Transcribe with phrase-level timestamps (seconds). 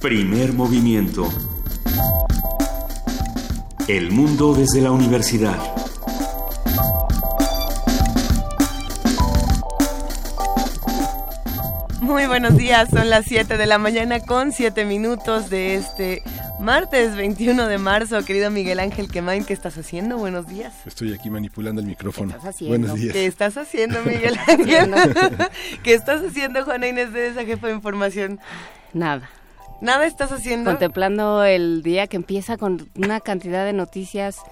[0.00, 1.28] Primer movimiento.
[3.88, 5.58] El mundo desde la universidad.
[12.00, 16.22] Muy buenos días, son las 7 de la mañana con 7 minutos de este
[16.60, 18.24] martes 21 de marzo.
[18.24, 20.16] Querido Miguel Ángel Quemain, ¿qué estás haciendo?
[20.16, 20.74] Buenos días.
[20.86, 22.30] Estoy aquí manipulando el micrófono.
[22.30, 22.78] ¿Qué estás haciendo?
[22.78, 23.12] Buenos días.
[23.12, 24.94] ¿Qué estás haciendo, Miguel Ángel?
[25.82, 28.38] ¿Qué estás haciendo, Juana Inés de esa jefa de información?
[28.94, 29.28] Nada.
[29.80, 30.70] ¿Nada estás haciendo?
[30.70, 34.42] Contemplando el día que empieza con una cantidad de noticias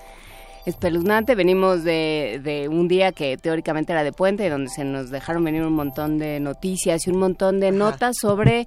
[0.67, 1.35] espeluznante.
[1.35, 5.63] Venimos de, de, un día que teóricamente era de puente, donde se nos dejaron venir
[5.63, 7.77] un montón de noticias y un montón de Ajá.
[7.77, 8.67] notas sobre,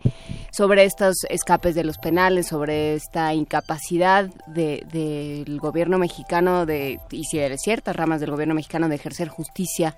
[0.52, 7.00] sobre estos escapes de los penales, sobre esta incapacidad del de, de gobierno mexicano de,
[7.12, 9.98] y si de ciertas ramas del gobierno mexicano de ejercer justicia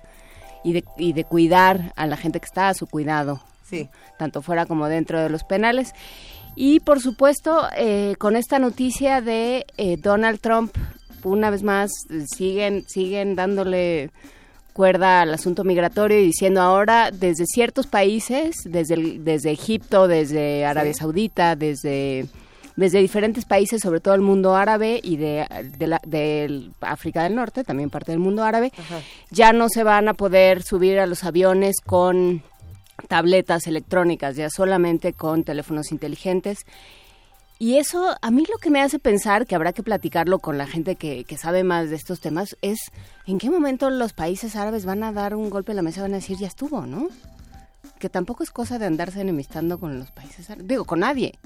[0.64, 3.88] y de, y de cuidar a la gente que está a su cuidado, sí.
[4.18, 5.94] tanto fuera como dentro de los penales.
[6.54, 10.76] Y por supuesto, eh, con esta noticia de eh, Donald Trump
[11.24, 11.90] una vez más
[12.34, 14.10] siguen siguen dándole
[14.72, 20.64] cuerda al asunto migratorio y diciendo ahora desde ciertos países, desde el, desde Egipto, desde
[20.64, 21.00] Arabia sí.
[21.00, 22.26] Saudita, desde
[22.74, 27.34] desde diferentes países, sobre todo el mundo árabe y de, de, la, de África del
[27.34, 29.00] Norte, también parte del mundo árabe, Ajá.
[29.30, 32.42] ya no se van a poder subir a los aviones con
[33.08, 36.58] tabletas electrónicas, ya solamente con teléfonos inteligentes.
[37.58, 40.66] Y eso a mí lo que me hace pensar, que habrá que platicarlo con la
[40.66, 42.80] gente que, que, sabe más de estos temas, es
[43.26, 46.02] en qué momento los países árabes van a dar un golpe en la mesa y
[46.02, 47.08] van a decir ya estuvo, ¿no?
[48.00, 51.38] Que tampoco es cosa de andarse enemistando con los países árabes, digo, con nadie.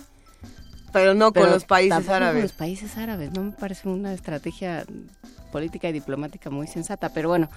[0.91, 2.35] Pero no Pero con los países árabes.
[2.35, 4.87] Con los países árabes, no me parece una estrategia
[5.53, 7.51] política y diplomática muy sensata, pero bueno,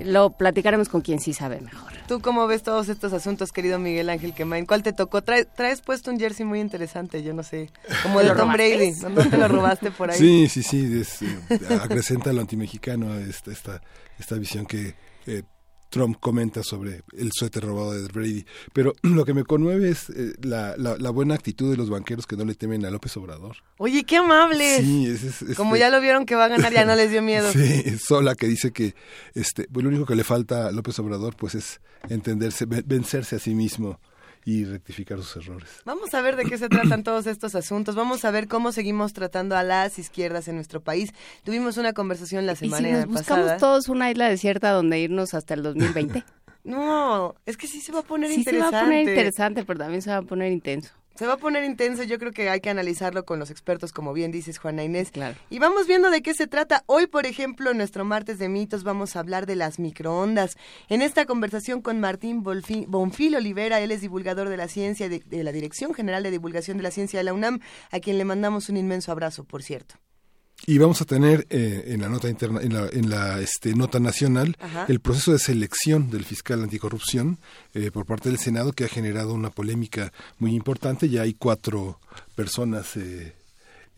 [0.00, 1.92] lo platicaremos con quien sí sabe mejor.
[2.06, 4.66] ¿Tú cómo ves todos estos asuntos, querido Miguel Ángel Quemain?
[4.66, 5.22] ¿Cuál te tocó?
[5.22, 7.70] Traes, traes puesto un jersey muy interesante, yo no sé,
[8.02, 8.92] como el de Tom Brady.
[9.10, 10.18] ¿No te lo robaste por ahí?
[10.18, 11.38] Sí, sí, sí, es, eh,
[11.82, 13.82] acrecenta lo antimexicano esta, esta,
[14.18, 14.94] esta visión que
[15.26, 15.42] eh,
[15.88, 18.44] Trump comenta sobre el suéter robado de Brady.
[18.72, 22.26] Pero lo que me conmueve es eh, la, la, la, buena actitud de los banqueros
[22.26, 23.56] que no le temen a López Obrador.
[23.78, 24.80] Oye, qué amables.
[24.80, 27.10] Sí, es, es, es Como ya lo vieron que va a ganar, ya no les
[27.10, 27.50] dio miedo.
[27.52, 28.94] sí, Sola que dice que
[29.34, 33.38] este, pues lo único que le falta a López Obrador pues es entenderse, vencerse a
[33.38, 34.00] sí mismo
[34.48, 35.68] y rectificar sus errores.
[35.84, 37.94] Vamos a ver de qué se tratan todos estos asuntos.
[37.94, 41.12] Vamos a ver cómo seguimos tratando a las izquierdas en nuestro país.
[41.44, 43.42] Tuvimos una conversación la semana ¿Y si nos pasada.
[43.42, 46.24] buscamos todos una isla desierta donde irnos hasta el 2020?
[46.64, 48.70] no, es que sí se va a poner sí interesante.
[48.70, 50.94] se va a poner interesante, pero también se va a poner intenso.
[51.18, 54.12] Se va a poner intenso, yo creo que hay que analizarlo con los expertos, como
[54.12, 55.10] bien dices, Juana Inés.
[55.10, 55.36] Claro.
[55.50, 56.84] Y vamos viendo de qué se trata.
[56.86, 60.56] Hoy, por ejemplo, en nuestro martes de mitos vamos a hablar de las microondas.
[60.88, 65.18] En esta conversación con Martín Bonfil, Bonfil Olivera, él es divulgador de la ciencia, de,
[65.18, 67.58] de la Dirección General de Divulgación de la Ciencia de la UNAM,
[67.90, 69.96] a quien le mandamos un inmenso abrazo, por cierto.
[70.68, 74.00] Y vamos a tener eh, en la nota interna, en la, en la este, nota
[74.00, 74.84] nacional, Ajá.
[74.86, 77.38] el proceso de selección del fiscal anticorrupción
[77.72, 81.08] eh, por parte del Senado que ha generado una polémica muy importante.
[81.08, 82.00] Ya hay cuatro
[82.34, 83.34] personas eh,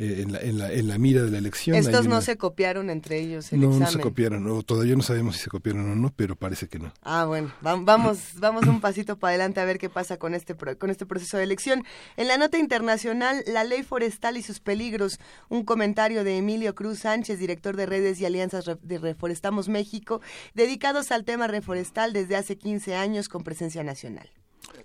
[0.01, 1.77] en, la, en, la, en la mira de la elección.
[1.77, 3.85] Estos no se copiaron entre ellos el no, examen.
[3.85, 6.79] No se copiaron, o todavía no sabemos si se copiaron o no, pero parece que
[6.79, 6.93] no.
[7.03, 10.89] Ah, bueno, vamos, vamos un pasito para adelante a ver qué pasa con este, con
[10.89, 11.85] este proceso de elección.
[12.17, 17.01] En la nota internacional, la ley forestal y sus peligros, un comentario de Emilio Cruz
[17.01, 20.23] Sánchez, director de redes y alianzas de Reforestamos México,
[20.55, 24.31] dedicados al tema reforestal desde hace 15 años con presencia nacional.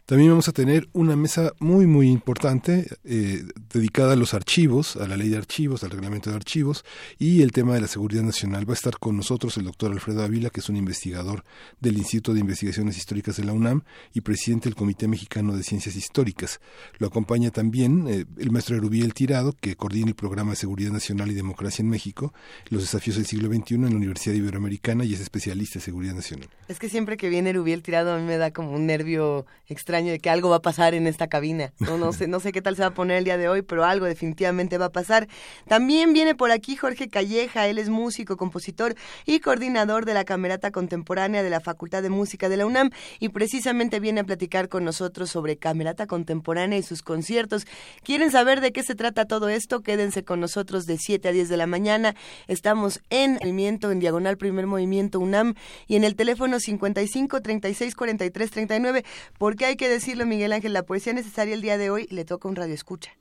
[0.05, 5.07] También vamos a tener una mesa muy, muy importante eh, dedicada a los archivos, a
[5.07, 6.85] la ley de archivos, al reglamento de archivos
[7.17, 8.69] y el tema de la seguridad nacional.
[8.69, 11.43] Va a estar con nosotros el doctor Alfredo Ávila, que es un investigador
[11.79, 13.81] del Instituto de Investigaciones Históricas de la UNAM
[14.13, 16.59] y presidente del Comité Mexicano de Ciencias Históricas.
[16.99, 21.31] Lo acompaña también eh, el maestro Erubiel Tirado, que coordina el programa de Seguridad Nacional
[21.31, 22.31] y Democracia en México,
[22.69, 26.47] los desafíos del siglo XXI en la Universidad Iberoamericana y es especialista en seguridad nacional.
[26.67, 29.84] Es que siempre que viene Erubiel Tirado a mí me da como un nervio extraño
[29.85, 31.71] de que algo va a pasar en esta cabina.
[31.79, 33.61] No, no sé, no sé qué tal se va a poner el día de hoy,
[33.61, 35.27] pero algo definitivamente va a pasar.
[35.67, 38.95] También viene por aquí Jorge Calleja, él es músico, compositor
[39.25, 42.89] y coordinador de la Camerata Contemporánea de la Facultad de Música de la UNAM
[43.19, 47.65] y precisamente viene a platicar con nosotros sobre Camerata Contemporánea y sus conciertos.
[48.03, 49.81] ¿Quieren saber de qué se trata todo esto?
[49.81, 52.15] Quédense con nosotros de 7 a 10 de la mañana.
[52.47, 55.53] Estamos en movimiento, en diagonal primer movimiento UNAM
[55.87, 59.05] y en el teléfono 55 36 43 39,
[59.37, 62.47] porque hay que decirlo, Miguel Ángel, la poesía necesaria el día de hoy le toca
[62.47, 63.11] un radio escucha.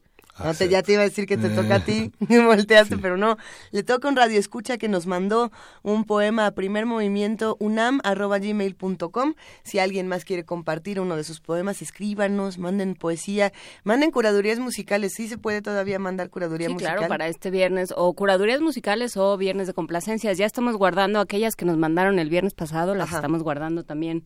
[0.43, 3.37] No te, ya te iba a decir que te toca a ti, volteaste, pero no.
[3.71, 5.53] Le toca un radio escucha que nos mandó
[5.83, 9.35] un poema a primer movimiento unam.gmail.com.
[9.63, 13.53] Si alguien más quiere compartir uno de sus poemas, escríbanos, manden poesía,
[13.85, 15.13] manden curadurías musicales.
[15.15, 16.97] Sí se puede todavía mandar curaduría sí, musical.
[16.97, 17.95] claro, para este viernes.
[17.97, 20.37] O curadurías musicales o viernes de complacencias.
[20.37, 24.25] Ya estamos guardando aquellas que nos mandaron el viernes pasado, las estamos guardando también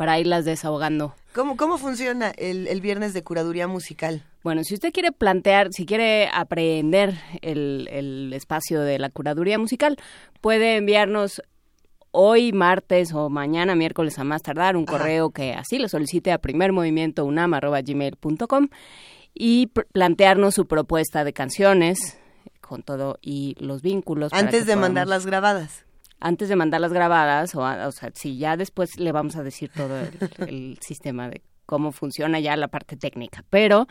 [0.00, 1.14] para irlas desahogando.
[1.34, 4.24] ¿Cómo, cómo funciona el, el viernes de curaduría musical?
[4.42, 9.98] Bueno, si usted quiere plantear, si quiere aprender el, el espacio de la curaduría musical,
[10.40, 11.42] puede enviarnos
[12.12, 16.38] hoy martes o mañana miércoles a más tardar un correo que así lo solicite a
[16.38, 18.68] primermovimientounam.gmail.com
[19.34, 22.18] y plantearnos su propuesta de canciones
[22.62, 24.32] con todo y los vínculos.
[24.32, 25.84] Antes de mandar las grabadas
[26.20, 29.70] antes de mandar las grabadas, o, o sea, si ya después le vamos a decir
[29.74, 29.98] todo
[30.46, 33.44] el, sistema de cómo funciona ya la parte técnica.
[33.50, 33.88] Pero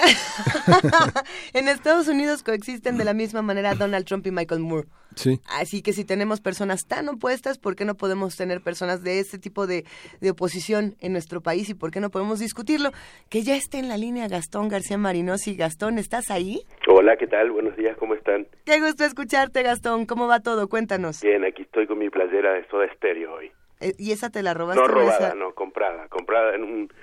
[1.54, 4.88] en Estados Unidos coexisten de la misma manera Donald Trump y Michael Moore
[5.18, 9.20] sí Así que si tenemos personas tan opuestas, ¿por qué no podemos tener personas de
[9.20, 9.86] este tipo de,
[10.22, 12.92] de, oposición en nuestro país y por qué no podemos discutirlo?
[13.30, 15.56] Que ya esté en la línea Gastón García Marinosi.
[15.56, 16.62] Gastón, ¿estás ahí?
[16.88, 17.52] Hola, ¿qué tal?
[17.52, 18.48] Buenos días, ¿cómo están?
[18.66, 20.06] Qué gusto escucharte, Gastón.
[20.06, 20.68] ¿Cómo va todo?
[20.68, 21.22] Cuéntanos.
[21.22, 23.52] Bien, aquí estoy con mi playera de Soda Stereo hoy.
[23.80, 24.82] Eh, ¿Y esa te la robaste?
[24.82, 26.08] No robada, no, comprada.
[26.08, 26.94] Comprada en un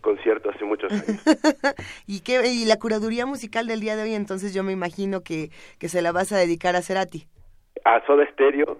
[0.00, 1.22] concierto hace muchos años.
[2.06, 5.50] ¿Y, qué, y la curaduría musical del día de hoy, entonces yo me imagino que,
[5.78, 7.26] que se la vas a dedicar a Cerati
[7.84, 8.78] a Soda Stereo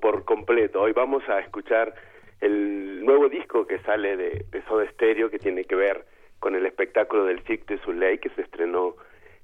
[0.00, 0.82] por completo.
[0.82, 1.94] Hoy vamos a escuchar
[2.40, 6.04] el nuevo disco que sale de, de Soda Stereo que tiene que ver
[6.38, 8.94] con el espectáculo del Cirque du Soleil que se estrenó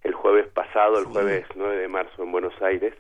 [0.03, 2.95] el jueves pasado, el jueves 9 de marzo en Buenos Aires.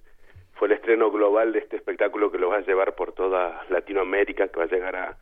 [0.54, 4.48] Fue el estreno global de este espectáculo que lo va a llevar por toda Latinoamérica,
[4.48, 5.16] que va a llegar a,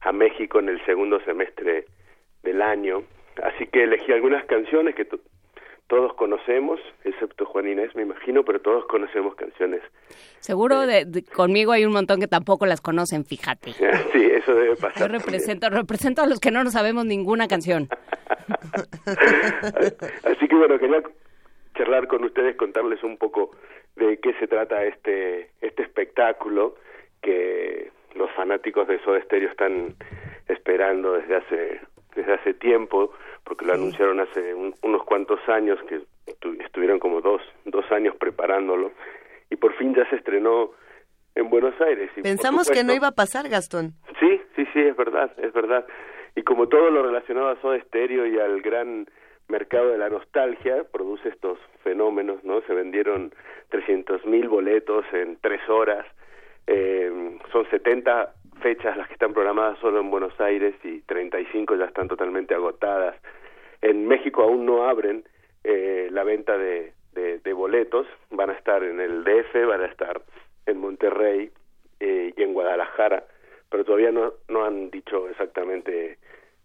[0.00, 1.84] a México en el segundo semestre
[2.42, 3.02] del año.
[3.42, 5.06] Así que elegí algunas canciones que
[5.88, 9.82] todos conocemos, excepto Juan Inés, me imagino, pero todos conocemos canciones.
[10.40, 13.72] Seguro de, conmigo hay un montón que tampoco las conocen, fíjate.
[14.12, 14.98] sí, eso debe pasar.
[14.98, 17.88] Yo represento, represento a los que no nos sabemos ninguna canción.
[20.24, 21.02] Así que bueno, quería
[21.76, 23.52] charlar con ustedes, contarles un poco
[23.96, 26.74] de qué se trata este este espectáculo
[27.22, 29.94] que los fanáticos de Soda Stereo están
[30.48, 31.80] esperando desde hace
[32.14, 33.12] desde hace tiempo
[33.46, 36.00] porque lo anunciaron hace unos cuantos años, que
[36.64, 38.90] estuvieron como dos, dos años preparándolo,
[39.50, 40.72] y por fin ya se estrenó
[41.36, 42.10] en Buenos Aires.
[42.16, 43.92] Y Pensamos que no iba a pasar, Gastón.
[44.18, 45.86] Sí, sí, sí, es verdad, es verdad.
[46.34, 49.06] Y como todo lo relacionado a Soda Stereo y al gran
[49.48, 52.62] mercado de la nostalgia, produce estos fenómenos, ¿no?
[52.62, 53.32] Se vendieron
[53.70, 56.04] 300.000 mil boletos en tres horas,
[56.66, 61.86] eh, son 70 fechas las que están programadas solo en Buenos Aires y 35 ya
[61.86, 63.16] están totalmente agotadas.
[63.82, 65.24] En México aún no abren
[65.64, 70.20] eh, la venta de, de, boletos, van a estar en el DF, van a estar
[70.66, 71.50] en Monterrey
[72.00, 73.24] eh, y en Guadalajara,
[73.70, 76.18] pero todavía no, no han dicho exactamente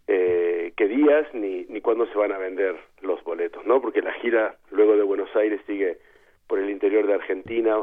[0.06, 3.80] eh, qué días ni, ni cuándo se van a vender los boletos, ¿no?
[3.80, 5.98] Porque la gira luego de Buenos Aires sigue
[6.46, 7.78] por el interior de Argentina,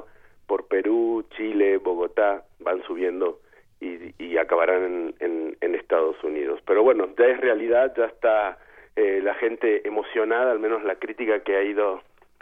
[0.45, 3.39] por Perú, Chile, Bogotá, van subiendo
[3.79, 6.61] y, y acabarán en, en, Estados Unidos.
[6.65, 8.59] Pero bueno, ya es realidad, ya está
[8.95, 12.01] eh, la gente emocionada, al menos la crítica que ha ido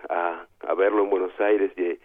[0.10, 2.00] a, a verlo en Buenos Aires y,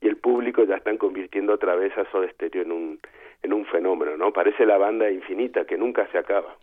[0.00, 3.00] y el público ya están convirtiendo otra vez a Soda Stereo en un,
[3.42, 4.32] en un fenómeno, ¿no?
[4.32, 6.56] Parece la banda infinita que nunca se acaba.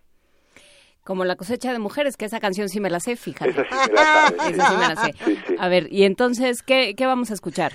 [1.03, 3.51] Como la cosecha de mujeres, que esa canción sí me la sé, fíjate.
[3.51, 5.55] Esa sí me la, sabe, esa sí me la sé.
[5.59, 7.71] A ver, y entonces, ¿qué, qué vamos a escuchar?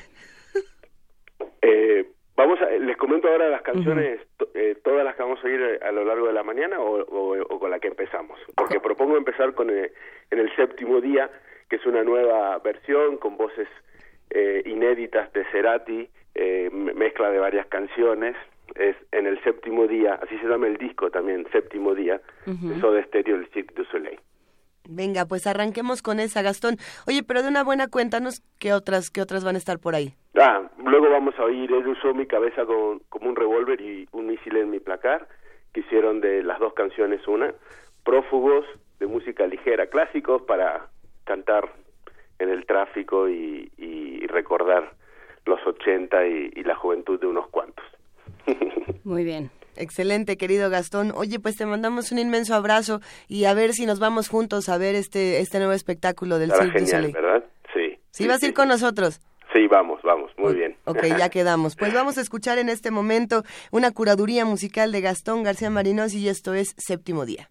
[1.62, 4.20] Eh, vamos a, les comento ahora las canciones,
[4.54, 7.00] eh, todas las que vamos a oír eh, a lo largo de la mañana o,
[7.00, 8.38] o, con la que empezamos.
[8.56, 9.90] Porque propongo empezar con en
[10.30, 11.30] el séptimo día,
[11.68, 13.68] que es una nueva versión con voces
[14.64, 16.08] inéditas de Cerati,
[16.94, 18.34] mezcla de varias canciones
[18.76, 22.20] es en el séptimo día, así se llama el disco también, séptimo día,
[22.76, 24.18] eso de Stereo del Cirque du Soleil.
[24.88, 26.76] Venga, pues arranquemos con esa, Gastón.
[27.06, 30.14] Oye, pero de una buena cuéntanos qué otras, qué otras van a estar por ahí.
[30.38, 34.26] Ah, luego vamos a oír Él usó mi cabeza con, como un revólver y un
[34.26, 35.28] misil en mi placar,
[35.72, 37.54] que hicieron de las dos canciones una,
[38.04, 38.64] prófugos
[38.98, 40.88] de música ligera, clásicos para
[41.24, 41.72] cantar
[42.38, 44.92] en el tráfico y, y recordar
[45.44, 47.84] los 80 y, y la juventud de unos cuantos.
[49.04, 49.50] Muy bien.
[49.76, 51.12] Excelente, querido Gastón.
[51.14, 54.78] Oye, pues te mandamos un inmenso abrazo y a ver si nos vamos juntos a
[54.78, 57.12] ver este este nuevo espectáculo del Cirque du Soleil.
[57.12, 57.44] ¿verdad?
[57.74, 57.98] Sí.
[58.10, 59.20] ¿Sí, vas a ir con nosotros?
[59.52, 60.76] Sí, vamos, vamos, muy bien.
[60.84, 61.76] Ok, ya quedamos.
[61.76, 66.28] Pues vamos a escuchar en este momento una curaduría musical de Gastón García Marinos y
[66.28, 67.50] esto es Séptimo Día.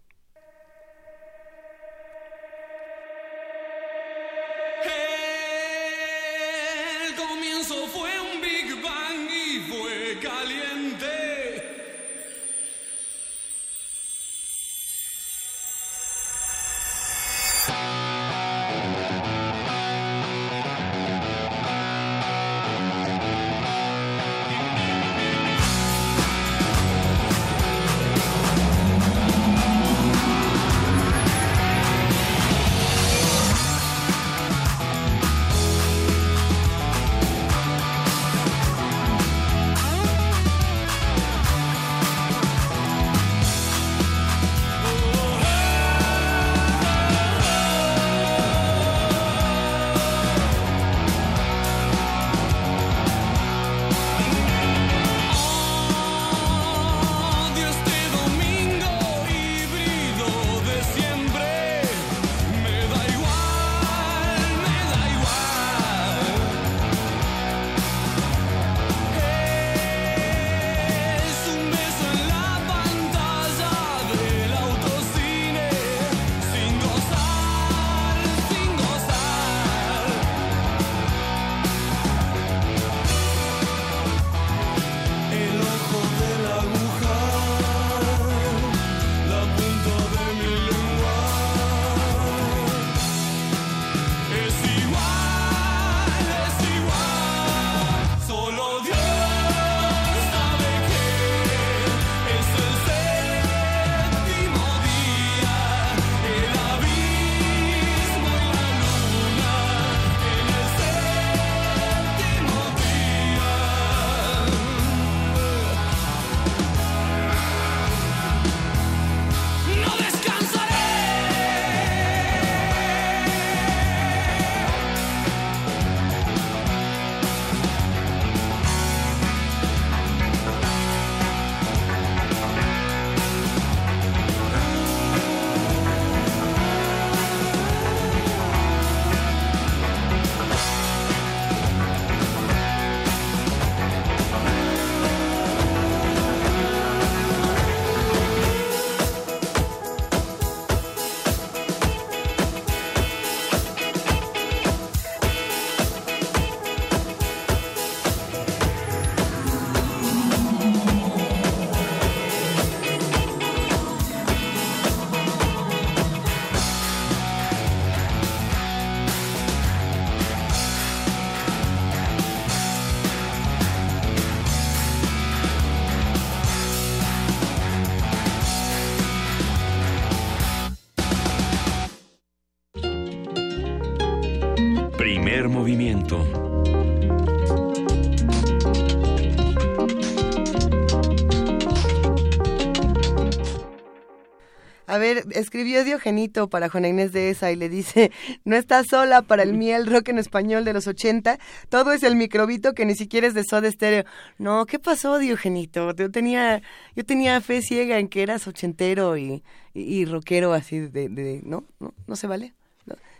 [195.41, 198.11] Escribió Diogenito para Juana Inés de esa y le dice,
[198.45, 202.15] no estás sola para el miel rock en español de los 80, todo es el
[202.15, 204.05] microbito que ni siquiera es de Soda Estéreo.
[204.37, 205.93] No, ¿qué pasó Diogenito?
[205.95, 206.61] Yo tenía,
[206.95, 209.43] yo tenía fe ciega en que eras ochentero y,
[209.73, 211.65] y, rockero así de, de, ¿no?
[211.79, 211.93] ¿no?
[212.07, 212.53] ¿No se vale?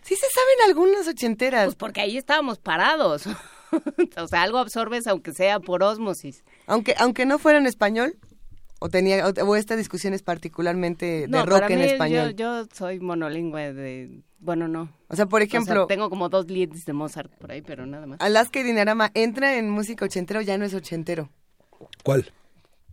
[0.02, 1.66] Sí se saben algunas ochenteras.
[1.66, 3.24] Pues porque ahí estábamos parados.
[4.18, 6.44] o sea, algo absorbes aunque sea por osmosis.
[6.66, 8.18] Aunque, aunque no fuera en español.
[8.84, 12.34] ¿O, tenía, o, esta discusión es particularmente de rock en español?
[12.34, 14.24] Yo, yo soy monolingüe de...
[14.40, 14.90] Bueno, no.
[15.08, 15.86] O sea, por ejemplo...
[15.86, 18.20] tengo como dos leads de Mozart por ahí, pero nada más.
[18.20, 21.30] Alaska y Dinarama entra en música ochentero ya no es ochentero.
[22.04, 22.34] ¿Cuál?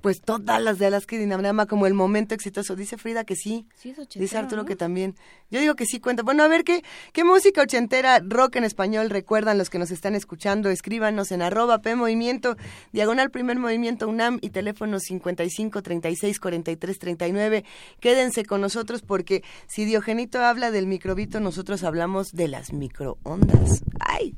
[0.01, 2.77] Pues todas las de Alaska y como el momento exitoso.
[2.77, 3.67] Dice Frida que sí.
[3.75, 5.15] sí es Dice Arturo que también.
[5.51, 6.23] Yo digo que sí cuenta.
[6.23, 10.15] Bueno, a ver, ¿qué, ¿qué música ochentera, rock en español recuerdan los que nos están
[10.15, 10.71] escuchando?
[10.71, 12.57] Escríbanos en arroba P Movimiento,
[12.93, 17.65] diagonal primer movimiento UNAM y teléfono 55 36 43 39.
[18.01, 23.83] Quédense con nosotros porque si Diogenito habla del microbito, nosotros hablamos de las microondas.
[24.01, 24.35] ¡Ay!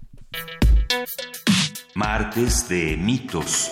[1.95, 3.71] Martes de mitos.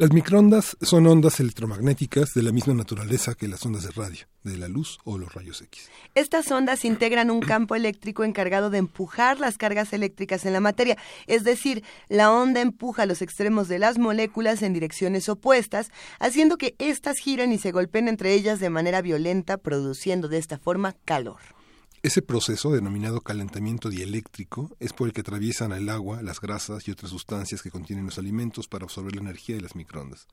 [0.00, 4.56] Las microondas son ondas electromagnéticas de la misma naturaleza que las ondas de radio, de
[4.56, 5.90] la luz o los rayos X.
[6.14, 10.96] Estas ondas integran un campo eléctrico encargado de empujar las cargas eléctricas en la materia,
[11.26, 16.76] es decir, la onda empuja los extremos de las moléculas en direcciones opuestas, haciendo que
[16.78, 21.59] éstas giren y se golpeen entre ellas de manera violenta, produciendo de esta forma calor.
[22.02, 26.90] Ese proceso, denominado calentamiento dieléctrico, es por el que atraviesan el agua, las grasas y
[26.90, 30.26] otras sustancias que contienen los alimentos para absorber la energía de las microondas.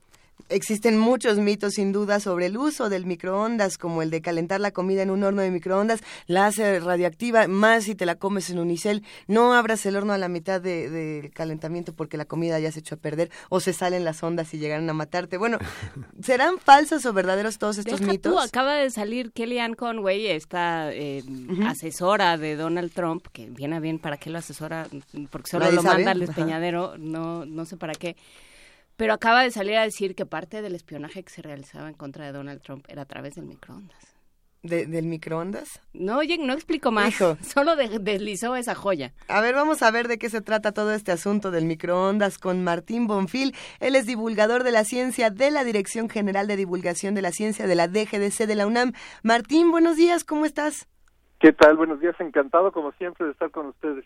[0.50, 4.72] Existen muchos mitos sin duda sobre el uso del microondas, como el de calentar la
[4.72, 8.60] comida en un horno de microondas, la hace radioactiva, más si te la comes en
[8.60, 9.04] unicel.
[9.28, 12.80] No abras el horno a la mitad del de, calentamiento porque la comida ya se
[12.80, 15.38] echó a perder o se salen las ondas y llegaron a matarte.
[15.38, 15.58] Bueno,
[16.24, 18.42] ¿serán falsos o verdaderos todos estos mitos?
[18.42, 21.24] acaba de salir Kellyanne Conway, esta eh,
[21.66, 24.88] asesora de Donald Trump, que viene bien para qué lo asesora,
[25.30, 28.16] porque solo lo manda al despeñadero, no, no sé para qué
[28.98, 32.26] pero acaba de salir a decir que parte del espionaje que se realizaba en contra
[32.26, 34.18] de Donald Trump era a través del microondas.
[34.64, 35.82] ¿Del microondas?
[35.94, 37.14] No, oye, no explico más.
[37.42, 39.14] Solo deslizó esa joya.
[39.30, 42.64] A ver, vamos a ver de qué se trata todo este asunto del microondas con
[42.64, 43.56] Martín Bonfil.
[43.80, 47.68] Él es divulgador de la ciencia de la Dirección General de Divulgación de la Ciencia
[47.68, 48.94] de la DGDC de la UNAM.
[49.24, 50.90] Martín, buenos días, ¿cómo estás?
[51.40, 51.78] ¿Qué tal?
[51.78, 54.06] Buenos días, encantado como siempre de estar con ustedes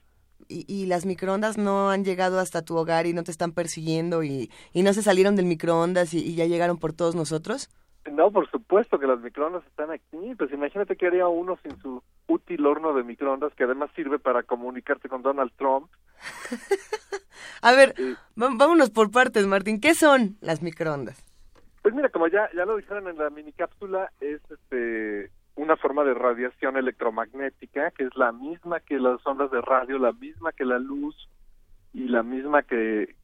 [0.51, 4.49] y, las microondas no han llegado hasta tu hogar y no te están persiguiendo y,
[4.73, 7.69] no se salieron del microondas y, ya llegaron por todos nosotros?
[8.11, 10.35] No, por supuesto que las microondas están aquí.
[10.37, 14.43] Pues imagínate que haría uno sin su útil horno de microondas que además sirve para
[14.43, 15.89] comunicarte con Donald Trump.
[17.61, 17.93] A ver,
[18.35, 19.79] vámonos por partes, Martín.
[19.79, 21.23] ¿Qué son las microondas?
[21.81, 26.03] Pues mira, como ya ya lo dijeron en la mini cápsula, es este una forma
[26.03, 30.65] de radiación electromagnética que es la misma que las ondas de radio, la misma que
[30.65, 31.15] la luz
[31.93, 33.15] y la misma que,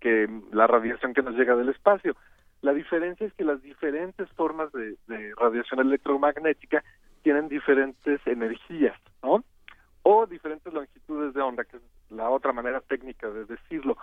[0.51, 2.15] la radiación que nos llega del espacio.
[2.61, 4.97] La diferencia es que las diferentes formas de,
[5.37, 6.83] radiación electromagnética
[7.21, 9.43] tienen diferentes energías, ¿no?
[10.03, 13.97] O diferentes longitudes de onda, que es la otra manera técnica de decirlo.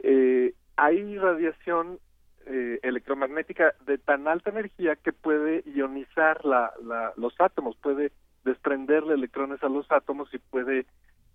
[0.00, 1.98] Eh, hay radiación
[2.46, 6.72] eh, electromagnética de tan alta energía que puede ionizar la,
[7.16, 8.12] los átomos, puede
[8.44, 10.86] desprenderle electrones a los átomos y puede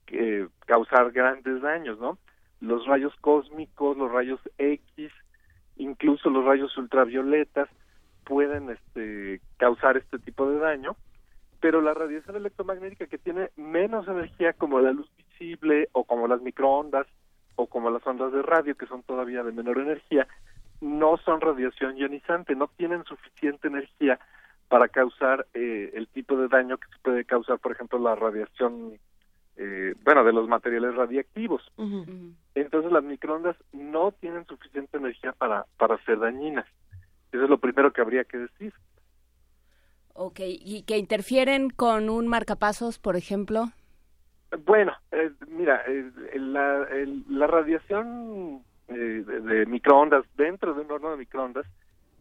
[0.07, 2.17] eh, causar grandes daños, ¿no?
[2.61, 5.11] Los rayos cósmicos, los rayos X,
[5.77, 7.69] incluso los rayos ultravioletas
[8.25, 10.95] pueden este, causar este tipo de daño,
[11.59, 16.41] pero la radiación electromagnética que tiene menos energía como la luz visible o como las
[16.41, 17.07] microondas
[17.55, 20.27] o como las ondas de radio que son todavía de menor energía,
[20.81, 24.19] no son radiación ionizante, no tienen suficiente energía
[24.67, 28.99] para causar eh, el tipo de daño que se puede causar, por ejemplo, la radiación,
[29.57, 31.63] eh, bueno, de los materiales radiactivos.
[32.55, 36.67] Entonces las microondas no tienen suficiente energía para, para ser dañinas.
[37.31, 38.73] Eso es lo primero que habría que decir.
[40.13, 43.65] Ok, ¿y que interfieren con un marcapasos, por ejemplo?
[44.65, 45.83] Bueno, eh, mira,
[46.35, 46.87] la,
[47.29, 51.65] la radiación eh, de, microondas dentro de un horno de microondas,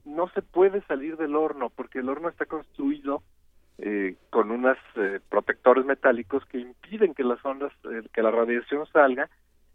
[0.04, 3.22] no se puede salir del horno porque el horno está construido
[3.78, 7.72] eh, con unos eh, protectores metálicos que impiden que las ondas,
[8.12, 9.30] que la radiación salga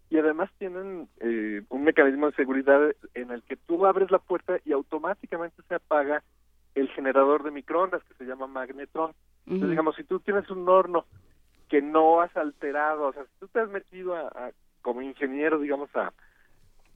[0.08, 1.08] y además tienen
[1.68, 6.22] un mecanismo de seguridad en el que tú abres la puerta y automáticamente se apaga
[6.76, 9.12] el generador de microondas que se llama magnetron.
[9.46, 11.06] Entonces, digamos, si tú tienes un horno
[11.68, 14.52] que no has alterado, o sea, si tú te has metido a
[14.82, 16.12] como ingeniero, digamos, a,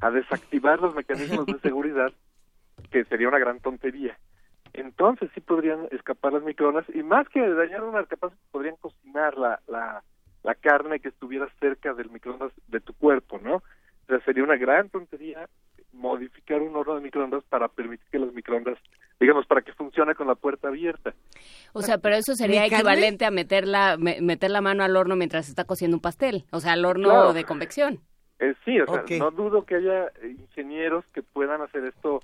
[0.00, 2.12] a desactivar los mecanismos de seguridad,
[2.90, 4.18] que sería una gran tontería.
[4.72, 9.60] Entonces sí podrían escapar las microondas y más que dañar una capaz podrían cocinar la,
[9.66, 10.02] la,
[10.42, 13.56] la carne que estuviera cerca del microondas de tu cuerpo, ¿no?
[13.56, 15.48] O sea, sería una gran tontería
[15.92, 18.78] modificar un horno de microondas para permitir que los microondas,
[19.18, 21.14] digamos, para que funcione con la puerta abierta.
[21.72, 25.46] O sea, pero eso sería equivalente a meter la, meter la mano al horno mientras
[25.46, 28.00] se está cociendo un pastel, o sea, al horno de convección.
[28.40, 32.22] Eh, sí, o sea, no dudo que haya ingenieros que puedan hacer esto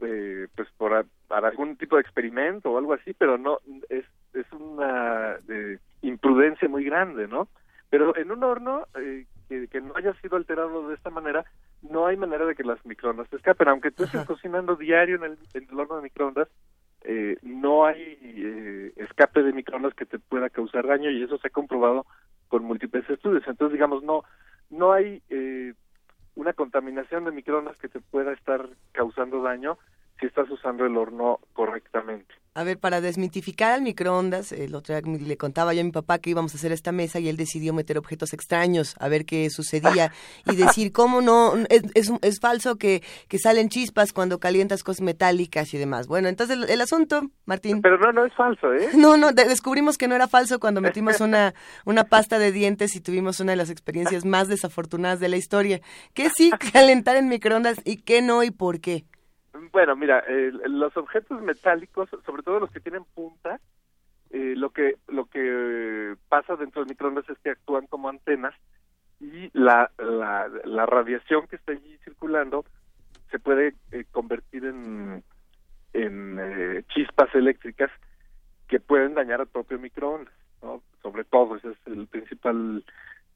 [0.00, 3.58] eh, pues por para algún tipo de experimento o algo así, pero no
[3.88, 7.48] es es una eh, imprudencia muy grande, ¿no?
[7.88, 11.44] Pero en un horno eh, que, no haya sido alterado de esta manera,
[11.82, 13.68] no hay manera de que las microondas se escapen.
[13.68, 16.48] Aunque tú estés cocinando diario en el, en el, horno de microondas,
[17.02, 21.46] eh, no hay eh, escape de microondas que te pueda causar daño y eso se
[21.46, 22.06] ha comprobado
[22.48, 23.44] con múltiples estudios.
[23.46, 24.24] Entonces, digamos, no,
[24.70, 25.74] no hay eh,
[26.34, 29.78] una contaminación de microondas que te pueda estar causando daño
[30.20, 32.34] si estás usando el horno correctamente.
[32.56, 36.18] A ver, para desmitificar al microondas, el otro día le contaba yo a mi papá
[36.18, 39.50] que íbamos a hacer esta mesa y él decidió meter objetos extraños a ver qué
[39.50, 40.10] sucedía
[40.46, 45.02] y decir cómo no, es, es, es falso que, que, salen chispas cuando calientas cosas
[45.02, 46.06] metálicas y demás.
[46.06, 47.82] Bueno, entonces el, asunto, Martín.
[47.82, 48.88] Pero no, no es falso, ¿eh?
[48.96, 51.52] No, no, descubrimos que no era falso cuando metimos una,
[51.84, 55.82] una pasta de dientes y tuvimos una de las experiencias más desafortunadas de la historia.
[56.14, 59.04] ¿Qué sí calentar en microondas y qué no y por qué?
[59.72, 60.24] Bueno, mira,
[60.66, 63.60] los objetos metálicos, sobre todo los que tienen punta,
[64.30, 68.54] eh, lo que lo que pasa dentro del microondas es que actúan como antenas
[69.20, 72.64] y la, la, la radiación que está allí circulando
[73.30, 75.22] se puede eh, convertir en,
[75.92, 77.90] en eh, chispas eléctricas
[78.68, 80.82] que pueden dañar al propio microondas, ¿no?
[81.02, 82.84] Sobre todo, ese es el principal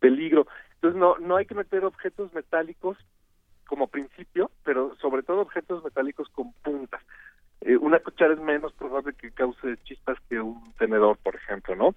[0.00, 0.46] peligro.
[0.74, 2.98] Entonces, no, no hay que meter objetos metálicos
[3.70, 7.00] como principio, pero sobre todo objetos metálicos con puntas.
[7.60, 11.94] Eh, una cuchara es menos probable que cause chispas que un tenedor, por ejemplo, ¿no?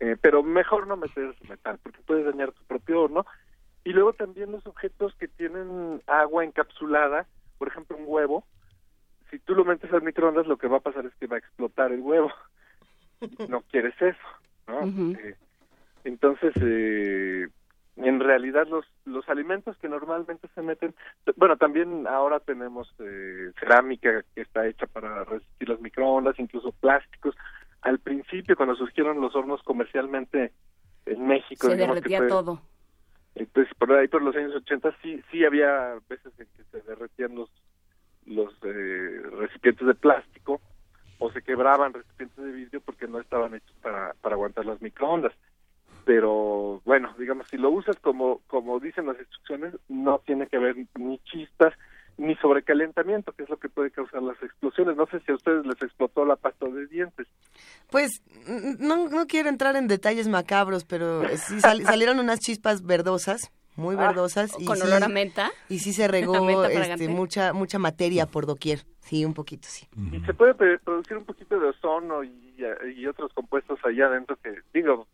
[0.00, 3.24] eh, pero mejor no meter metal, porque puedes dañar tu propio horno.
[3.84, 8.44] Y luego también los objetos que tienen agua encapsulada, por ejemplo, un huevo,
[9.30, 11.38] si tú lo metes al microondas, lo que va a pasar es que va a
[11.38, 12.32] explotar el huevo.
[13.48, 14.28] No quieres eso,
[14.66, 14.82] ¿no?
[15.18, 15.36] eh,
[16.04, 17.48] entonces, eh,
[18.02, 20.94] en realidad los los alimentos que normalmente se meten
[21.36, 27.34] bueno también ahora tenemos eh, cerámica que está hecha para resistir las microondas incluso plásticos.
[27.82, 30.52] Al principio cuando surgieron los hornos comercialmente
[31.06, 32.60] en México se derretía todo.
[33.34, 37.34] Entonces por ahí por los años 80 sí sí había veces en que se derretían
[37.34, 37.50] los
[38.26, 40.60] los eh, recipientes de plástico
[41.18, 45.32] o se quebraban recipientes de vidrio porque no estaban hechos para para aguantar las microondas
[46.08, 50.74] pero bueno, digamos, si lo usas como, como dicen las instrucciones, no tiene que haber
[50.98, 51.74] ni chispas
[52.16, 54.96] ni sobrecalentamiento, que es lo que puede causar las explosiones.
[54.96, 57.26] No sé si a ustedes les explotó la pasta de dientes.
[57.90, 58.22] Pues
[58.78, 64.08] no, no quiero entrar en detalles macabros, pero sí salieron unas chispas verdosas muy ah,
[64.08, 68.44] verdosas y con olor a menta y sí se regó este, mucha mucha materia por
[68.44, 72.56] doquier sí un poquito sí y se puede producir un poquito de ozono y,
[72.96, 75.06] y otros compuestos allá adentro que digo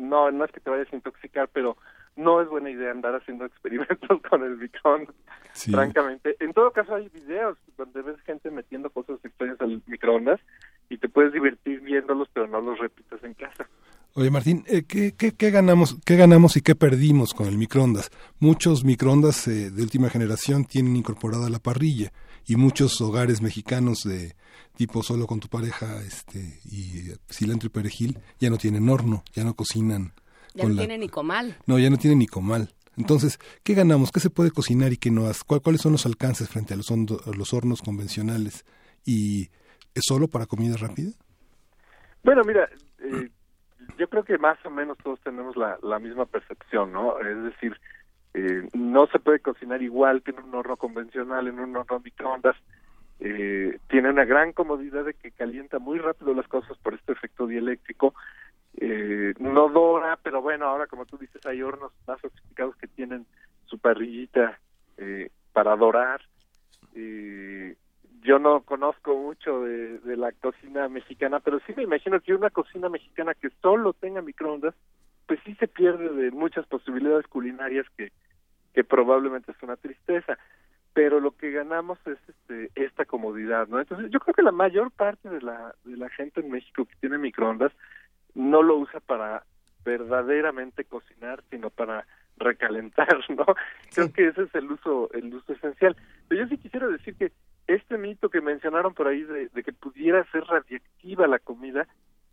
[0.00, 1.76] no, no es que te vayas a intoxicar, pero
[2.16, 5.14] no es buena idea andar haciendo experimentos con el microondas,
[5.54, 6.36] francamente.
[6.40, 10.40] En todo caso hay videos donde ves gente metiendo cosas extrañas al microondas
[10.88, 13.66] y te puedes divertir viéndolos, pero no los repitas en casa.
[14.14, 18.10] Oye Martín, eh, ¿qué, qué, ganamos, ¿qué ganamos y qué perdimos con el microondas?
[18.40, 22.10] Muchos microondas eh, de última generación tienen incorporada la parrilla
[22.44, 24.34] y muchos hogares mexicanos de
[24.80, 29.44] tipo solo con tu pareja este y cilantro y perejil ya no tienen horno, ya
[29.44, 30.14] no cocinan.
[30.54, 31.54] Ya no tienen ni comal.
[31.66, 32.70] No, ya no tienen ni comal.
[32.96, 34.10] Entonces, ¿qué ganamos?
[34.10, 35.30] ¿Qué se puede cocinar y qué no?
[35.46, 38.64] ¿Cuáles son los alcances frente a los, los hornos convencionales?
[39.04, 39.50] ¿Y
[39.94, 41.10] es solo para comida rápida?
[42.24, 42.66] Bueno, mira,
[43.00, 43.28] eh,
[43.98, 47.20] yo creo que más o menos todos tenemos la, la misma percepción, ¿no?
[47.20, 47.78] Es decir,
[48.32, 52.56] eh, no se puede cocinar igual que en un horno convencional, en un horno microondas.
[53.22, 57.46] Eh, tiene una gran comodidad de que calienta muy rápido las cosas por este efecto
[57.46, 58.14] dieléctrico.
[58.78, 63.26] Eh, no dora, pero bueno, ahora como tú dices, hay hornos más sofisticados que tienen
[63.66, 64.58] su parrillita
[64.96, 66.22] eh, para dorar.
[66.94, 67.76] Eh,
[68.22, 72.88] yo no conozco mucho de, la cocina mexicana, pero sí me imagino que una cocina
[72.88, 74.74] mexicana que solo tenga microondas
[75.26, 78.10] pues sí se pierde de muchas posibilidades culinarias que
[78.84, 80.36] probablemente es una tristeza
[80.92, 83.78] pero lo que ganamos es este, esta comodidad, ¿no?
[83.78, 86.96] Entonces yo creo que la mayor parte de la, de la gente en México que
[87.00, 87.72] tiene microondas
[88.34, 89.44] no lo usa para
[89.84, 93.46] verdaderamente cocinar, sino para recalentar, ¿no?
[93.94, 95.96] Creo que ese es el uso, el uso esencial.
[96.28, 97.32] Pero yo sí quisiera decir que
[97.66, 101.86] este mito que mencionaron por ahí de, que pudiera ser radiactiva la comida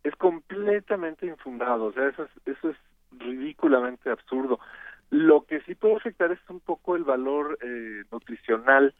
[0.03, 2.77] es completamente infundado, o sea, eso es, eso es
[3.11, 4.59] ridículamente absurdo.
[5.09, 8.93] Lo que sí puede afectar es un poco el valor eh, nutricional,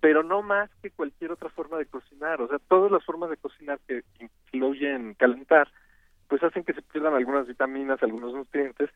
[0.00, 2.40] pero no más que cualquier otra forma de cocinar.
[2.40, 5.68] O sea, todas las formas de cocinar que incluyen calentar,
[6.28, 8.90] pues hacen que se pierdan algunas vitaminas, algunos nutrientes.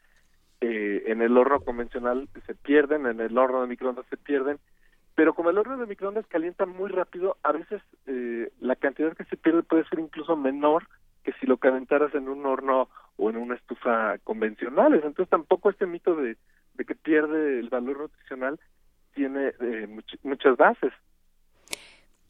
[0.60, 4.60] Eh, en el horno convencional se pierden, en el horno de microondas se pierden,
[5.16, 9.24] pero como el horno de microondas calienta muy rápido, a veces eh, la cantidad que
[9.24, 10.86] se pierde puede ser incluso menor
[11.22, 15.04] que si lo calentaras en un horno o en una estufa convencionales.
[15.04, 16.36] Entonces tampoco este mito de,
[16.86, 18.58] que pierde el valor nutricional
[19.14, 19.86] tiene eh,
[20.22, 20.92] muchas bases.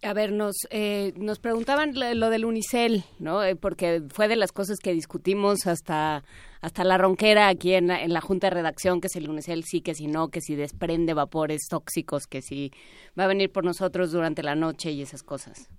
[0.04, 3.44] A ver, nos, eh, nos preguntaban lo del unicel, ¿no?
[3.44, 6.24] Eh, porque fue de las cosas que discutimos hasta,
[6.60, 9.62] hasta la ronquera aquí en la, en la junta de redacción, que si el unicel
[9.62, 12.72] sí, que si no, que si desprende vapores tóxicos, que si
[13.16, 15.70] va a venir por nosotros durante la noche y esas cosas.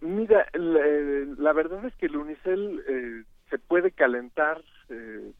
[0.00, 5.32] Mira, la, verdad es que el unicel eh, se puede calentar eh,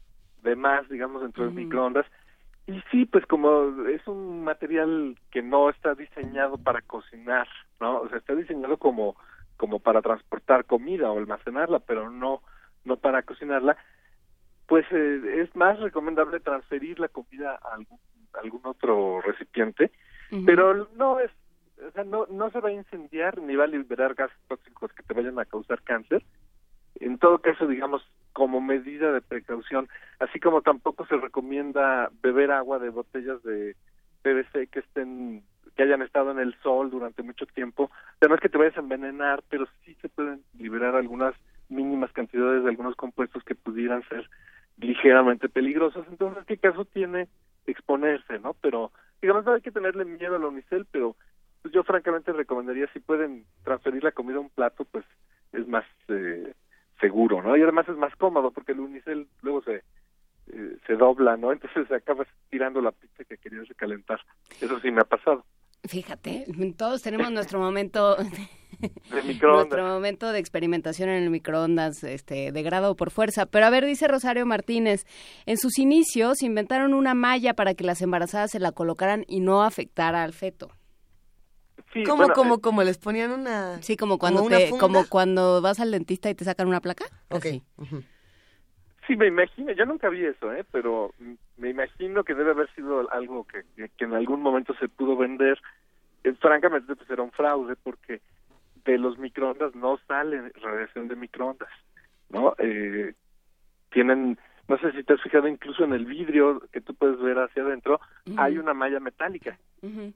[0.43, 2.05] de más, digamos, dentro de microondas.
[2.67, 7.47] Y sí, pues como es un material que no está diseñado para cocinar,
[7.79, 8.01] ¿no?
[8.01, 9.15] O sea, está diseñado como,
[9.57, 12.41] como para transportar comida o almacenarla, pero no,
[12.83, 13.77] no para cocinarla,
[14.67, 17.99] pues eh, es más recomendable transferir la comida a algún,
[18.33, 19.91] algún otro recipiente,
[20.45, 21.31] pero no es
[21.87, 25.03] o sea, no, no se va a incendiar ni va a liberar gases tóxicos que
[25.03, 26.23] te vayan a causar cáncer.
[26.99, 28.01] En todo caso, digamos,
[28.33, 29.87] como medida de precaución,
[30.19, 33.75] así como tampoco se recomienda beber agua de botellas de
[34.21, 35.43] PVC que estén
[35.75, 37.89] que hayan estado en el sol durante mucho tiempo.
[38.19, 41.33] Además que te vayas a envenenar, pero sí se pueden liberar algunas
[41.69, 44.29] mínimas cantidades de algunos compuestos que pudieran ser
[44.77, 46.05] ligeramente peligrosos.
[46.09, 47.29] Entonces, ¿qué caso tiene
[47.65, 48.55] exponerse, no?
[48.61, 51.15] Pero, digamos, no hay que tenerle miedo al unicel, pero
[51.61, 55.05] pues yo francamente recomendaría si pueden transferir la comida a un plato, pues
[55.51, 56.53] es más eh,
[56.99, 57.57] seguro, ¿no?
[57.57, 59.83] Y además es más cómodo porque el unicel luego se
[60.51, 61.51] eh, se dobla, ¿no?
[61.51, 64.19] Entonces acabas tirando la pizza que querías recalentar.
[64.59, 65.45] Eso sí me ha pasado.
[65.87, 66.45] Fíjate,
[66.77, 68.17] todos tenemos nuestro momento
[68.79, 69.67] de microondas.
[69.69, 73.45] nuestro momento de experimentación en el microondas, este, de grado por fuerza.
[73.45, 75.05] Pero a ver, dice Rosario Martínez,
[75.45, 79.63] en sus inicios inventaron una malla para que las embarazadas se la colocaran y no
[79.63, 80.69] afectara al feto.
[82.05, 83.81] ¿Cómo, como, eh, como les ponían una...
[83.81, 84.47] Sí, como cuando,
[84.79, 87.05] como, cuando vas al dentista y te sacan una placa.
[87.29, 87.45] Ok.
[89.07, 90.63] Sí, me imagino, yo nunca vi eso, ¿eh?
[90.71, 91.13] pero
[91.57, 93.63] me imagino que debe haber sido algo que,
[93.97, 95.59] que, en algún momento se pudo vender.
[96.23, 98.21] Eh, francamente, pues era un fraude porque
[98.85, 101.69] de los microondas no sale radiación de microondas,
[102.29, 102.53] ¿no?
[102.59, 103.13] Eh,
[103.91, 104.37] tienen
[104.69, 107.63] no sé si te has fijado incluso en el vidrio que tú puedes ver hacia
[107.63, 107.99] adentro,
[108.37, 109.57] hay una malla metálica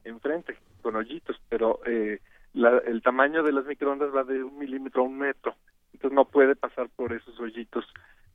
[0.03, 2.19] enfrente, con hoyitos, pero eh,
[2.53, 5.55] el tamaño de las microondas va de un milímetro a un metro,
[5.91, 7.83] entonces no puede pasar por esos hoyitos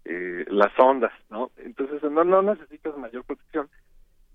[0.04, 1.52] eh, las ondas, ¿no?
[1.56, 3.68] Entonces no, no necesitas mayor protección,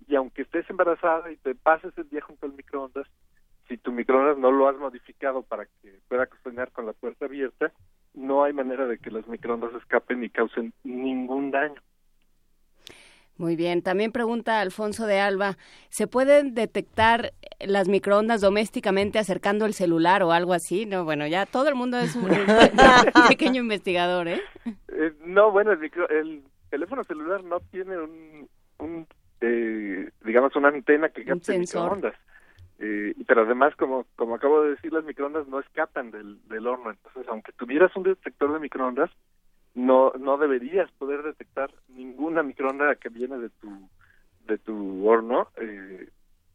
[0.08, 3.06] y aunque estés embarazada y te pases el día junto al microondas,
[3.68, 7.72] si tu microondas no lo has modificado para que pueda cocinar con la puerta abierta,
[8.14, 11.80] no hay manera de que las microondas escapen y causen ningún daño.
[13.36, 13.82] Muy bien.
[13.82, 15.56] También pregunta Alfonso de Alba,
[15.88, 20.86] ¿se pueden detectar las microondas domésticamente acercando el celular o algo así?
[20.86, 22.30] No, bueno, ya todo el mundo es un,
[23.28, 24.40] pequeño investigador, ¿eh?
[24.88, 25.12] ¿eh?
[25.24, 27.96] No, bueno, el, el, teléfono celular no tiene
[28.78, 29.06] un,
[29.40, 32.14] eh, digamos, una antena que capte microondas.
[32.78, 36.90] Eh, pero además, como, como acabo de decir, las microondas no escapan del, del horno.
[36.90, 39.10] Entonces, aunque tuvieras un detector de microondas,
[39.74, 43.88] no, no deberías poder detectar ninguna microonda que viene de tu,
[44.46, 46.08] de tu horno, eh,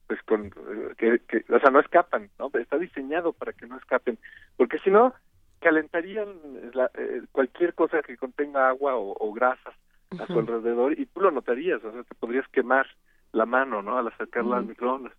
[0.08, 2.50] pues con, eh, que, que, o sea, no escapan, ¿no?
[2.54, 4.18] Está diseñado para que no escapen,
[4.58, 5.14] porque si no,
[5.60, 6.30] calentarían
[6.74, 6.90] la,
[7.32, 9.76] cualquier cosa que contenga agua o, grasas
[10.18, 12.88] a su alrededor y tú lo notarías, o sea, te podrías quemar
[13.32, 13.98] la mano, ¿no?
[13.98, 15.14] Al acercarla al microondas.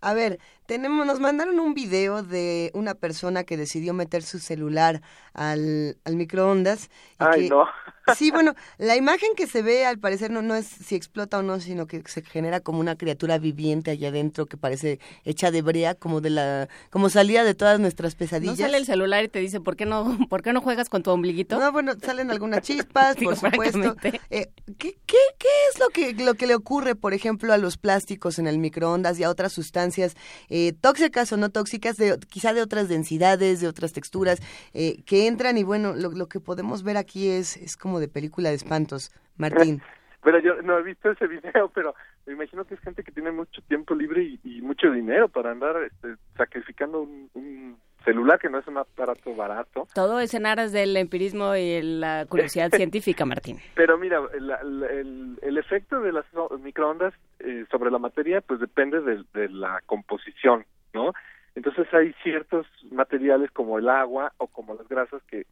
[0.00, 5.02] A ver, tenemos, nos mandaron un video de una persona que decidió meter su celular
[5.34, 6.90] al, al microondas.
[7.18, 7.66] Ay, no.
[8.14, 11.42] Sí, bueno, la imagen que se ve al parecer no, no es si explota o
[11.42, 15.62] no, sino que se genera como una criatura viviente allá adentro que parece hecha de
[15.62, 18.58] brea, como de la, como salida de todas nuestras pesadillas.
[18.58, 21.02] ¿No sale el celular y te dice por qué no, por qué no juegas con
[21.02, 21.58] tu ombliguito?
[21.58, 23.96] No, bueno, salen algunas chispas, por supuesto.
[24.30, 27.76] Eh, ¿qué, qué, ¿Qué es lo que, lo que le ocurre, por ejemplo, a los
[27.76, 30.16] plásticos en el microondas y a otras sustancias
[30.48, 34.40] eh, tóxicas o no tóxicas, de, quizá de otras densidades, de otras texturas,
[34.74, 38.08] eh, que entran y bueno, lo, lo que podemos ver aquí es, es como de
[38.08, 39.80] película de espantos, Martín.
[40.22, 41.94] Pero yo no he visto ese video, pero
[42.26, 45.76] me imagino que es gente que tiene mucho tiempo libre y, mucho dinero para andar
[45.82, 49.86] este, sacrificando un, celular que no es un aparato barato.
[49.94, 53.58] Todo es en aras del empirismo y la curiosidad científica, Martín.
[53.74, 56.24] Pero mira, el, el, efecto de las
[56.60, 61.12] microondas eh, sobre la materia pues depende de, de la composición, ¿no?
[61.54, 65.46] Entonces hay ciertos materiales como el agua o como las grasas que,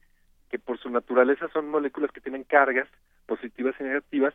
[0.49, 2.89] que por su naturaleza son moléculas que tienen cargas
[3.27, 4.35] positivas y negativas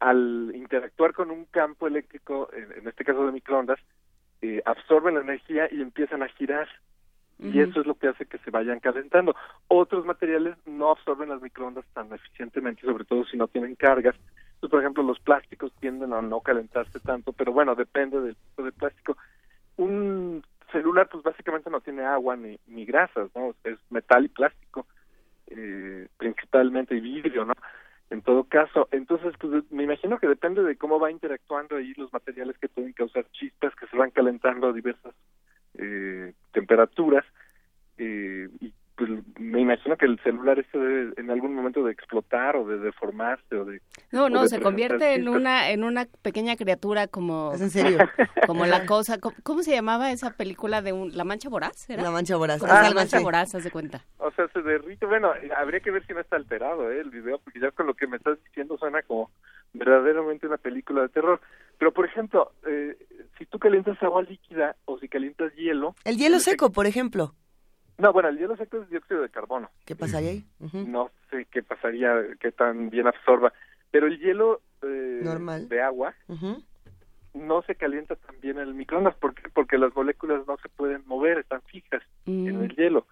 [0.00, 3.78] al interactuar con un campo eléctrico, en, este caso de microondas,
[4.42, 6.68] eh, absorben la energía y empiezan a girar.
[7.36, 9.34] Y eso es lo que hace que se vayan calentando.
[9.66, 14.14] Otros materiales no absorben las microondas tan eficientemente, sobre todo si no tienen cargas.
[14.54, 18.62] Entonces, por ejemplo, los plásticos tienden a no calentarse tanto, pero bueno, depende del tipo
[18.62, 19.16] de plástico.
[19.76, 23.54] Un celular, pues básicamente no tiene agua ni, ni grasas, ¿no?
[23.64, 24.86] Es metal y plástico,
[25.48, 27.54] eh, principalmente, vidrio, ¿no?
[28.10, 28.88] en todo caso.
[28.92, 32.92] Entonces, pues me imagino que depende de cómo va interactuando ahí los materiales que pueden
[32.92, 35.14] causar chispas que se van calentando a diversas
[35.74, 37.24] eh, temperaturas.
[37.98, 42.56] Eh, y pues me imagino que el celular este debe en algún momento de explotar
[42.56, 43.80] o de deformarse o de
[44.12, 47.98] no no se convierte en una en una pequeña criatura como en serio
[48.46, 52.36] como la cosa ¿cómo, se llamaba esa película de un la mancha voraz la mancha
[52.36, 54.04] voraz ah, la mancha voraz haz de cuenta.
[54.18, 57.00] O sea se derrite bueno habría que ver si no está alterado ¿eh?
[57.00, 59.30] el video porque ya con lo que me estás diciendo suena como
[59.72, 61.40] verdaderamente una película de terror.
[61.78, 62.96] Pero por ejemplo eh,
[63.38, 67.34] si tú calientas agua líquida o si calientas hielo el hielo seco por ejemplo
[67.98, 69.70] no, bueno, el hielo seco es dióxido de carbono.
[69.84, 70.44] ¿Qué pasaría ahí?
[70.86, 73.52] No sé qué pasaría, qué tan bien absorba.
[73.90, 75.68] Pero el hielo eh, Normal.
[75.68, 76.14] de agua
[77.34, 79.14] no se calienta tan bien en el microondas.
[79.16, 79.48] ¿Por qué?
[79.52, 83.06] Porque las moléculas no se pueden mover, están fijas en el hielo.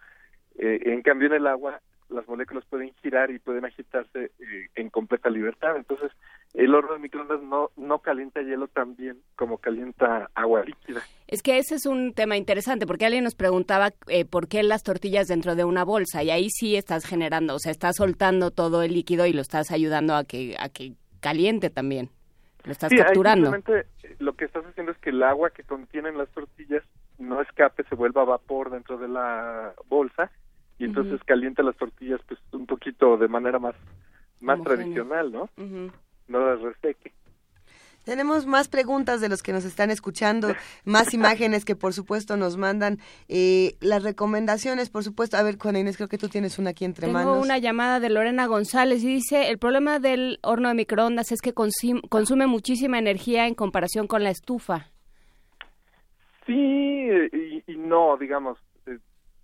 [0.57, 1.81] Eh, en cambio, en el agua
[2.13, 5.77] las moléculas pueden girar y pueden agitarse eh, en completa libertad.
[5.77, 6.13] Entonces,
[6.55, 11.01] el horno de microondas no, no calienta hielo tan bien como calienta agua líquida.
[11.27, 14.83] Es que ese es un tema interesante, porque alguien nos preguntaba eh, por qué las
[14.83, 18.83] tortillas dentro de una bolsa, y ahí sí estás generando, o sea, estás soltando todo
[18.83, 22.11] el líquido y lo estás ayudando a que, a que caliente también.
[22.65, 23.53] Lo estás capturando.
[23.55, 23.87] Eh,
[24.19, 26.83] lo que estás haciendo es que el agua que contienen las tortillas
[27.19, 30.31] no escape, se vuelva vapor dentro de la bolsa
[30.83, 33.77] y entonces calienta las tortillas pues un poquito de manera más
[34.41, 35.49] más tradicional, ¿no?
[36.27, 37.13] No las reseque.
[38.05, 42.57] Tenemos más preguntas de los que nos están escuchando, más imágenes que por supuesto nos
[42.57, 45.37] mandan, eh, las recomendaciones, por supuesto.
[45.37, 47.35] A ver, Juana Inés, creo que tú tienes una aquí entre manos.
[47.35, 51.41] Tengo una llamada de Lorena González y dice, el problema del horno de microondas es
[51.41, 54.91] que consume muchísima energía en comparación con la estufa.
[56.45, 58.59] Sí y, y no, digamos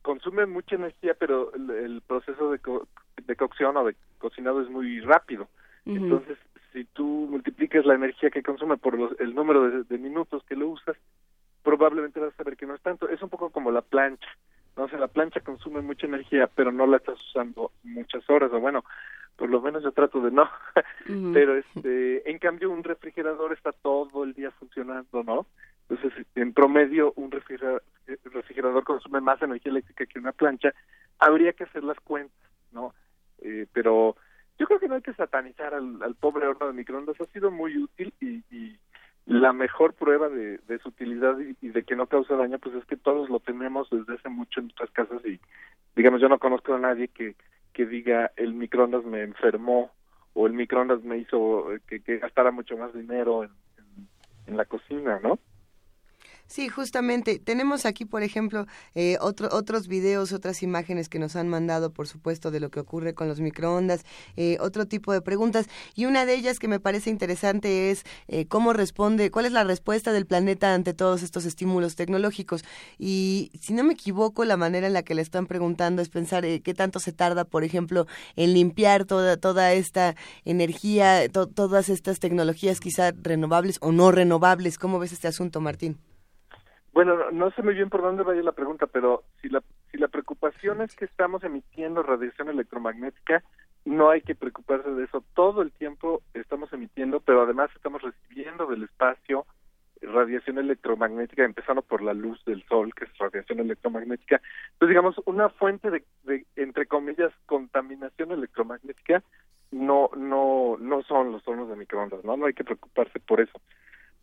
[0.09, 2.59] consume mucha energía, pero el, proceso de,
[3.27, 5.49] de, cocción o de cocinado es muy rápido.
[5.85, 6.39] Entonces,
[6.73, 10.97] si tú multiplicas la energía que consume por el número de, minutos que lo usas,
[11.63, 13.07] probablemente vas a ver que no es tanto.
[13.11, 14.31] Es un poco como la plancha.
[14.79, 18.51] No o sea, la plancha consume mucha energía, pero no la estás usando muchas horas,
[18.51, 18.87] o bueno,
[19.37, 20.49] por lo menos yo trato de no.
[21.35, 25.47] Pero este, en cambio un refrigerador está todo el día funcionando, ¿no?
[25.89, 30.75] Entonces, en promedio, un refrigerador, consume más energía eléctrica que una plancha.
[31.19, 32.95] Habría que hacer las cuentas, ¿no?
[33.41, 34.17] Eh, pero
[34.59, 37.21] yo creo que no hay que satanizar al, pobre horno de microondas.
[37.21, 38.43] Ha sido muy útil y,
[39.27, 42.97] la mejor prueba de, su utilidad y, de que no causa daño, pues es que
[42.97, 45.39] todos lo tenemos desde hace mucho en nuestras casas y,
[45.95, 47.37] digamos, yo no conozco a nadie que,
[47.75, 49.91] que diga el microondas me enfermó
[50.33, 53.45] o el microondas me hizo que, gastara mucho más dinero
[54.47, 55.39] en la cocina, ¿no?
[56.49, 57.39] Sí, justamente.
[57.39, 62.09] Tenemos aquí, por ejemplo, eh, otro, otros videos, otras imágenes que nos han mandado, por
[62.09, 64.03] supuesto, de lo que ocurre con los microondas,
[64.37, 65.67] eh, otro tipo de preguntas.
[65.95, 69.63] Y una de ellas que me parece interesante es eh, cómo responde, cuál es la
[69.63, 72.65] respuesta del planeta ante todos estos estímulos tecnológicos.
[72.99, 76.45] Y si no me equivoco, la manera en la que le están preguntando es pensar
[76.63, 78.07] qué tanto se tarda, por ejemplo,
[78.37, 84.79] en limpiar toda, toda esta energía, todas estas tecnologías quizá renovables o no renovables.
[84.79, 85.99] ¿Cómo ves este asunto, Martín?
[86.93, 90.09] Bueno, no, sé muy bien por dónde vaya la pregunta, pero si la, si la
[90.09, 93.43] preocupación es que estamos emitiendo radiación electromagnética,
[93.85, 95.23] no hay que preocuparse de eso.
[95.35, 99.47] Todo el tiempo estamos emitiendo, pero además estamos recibiendo del espacio
[100.01, 104.41] radiación electromagnética, empezando por la luz del sol, que es radiación electromagnética.
[104.73, 109.23] Entonces, digamos, una fuente de, de entre comillas, contaminación electromagnética
[109.71, 112.37] no, no, no son los hornos de microondas, ¿no?
[112.37, 113.61] No hay que preocuparse por eso.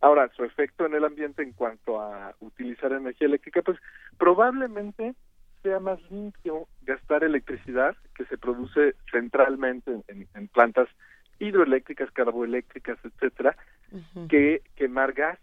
[0.00, 3.78] Ahora, su efecto en el ambiente en cuanto a utilizar energía eléctrica, pues
[4.18, 5.14] probablemente
[5.62, 10.88] sea más limpio gastar electricidad que se produce centralmente en, plantas
[11.38, 13.56] hidroeléctricas, carboeléctricas, etcétera,
[14.28, 15.38] que quemar gas,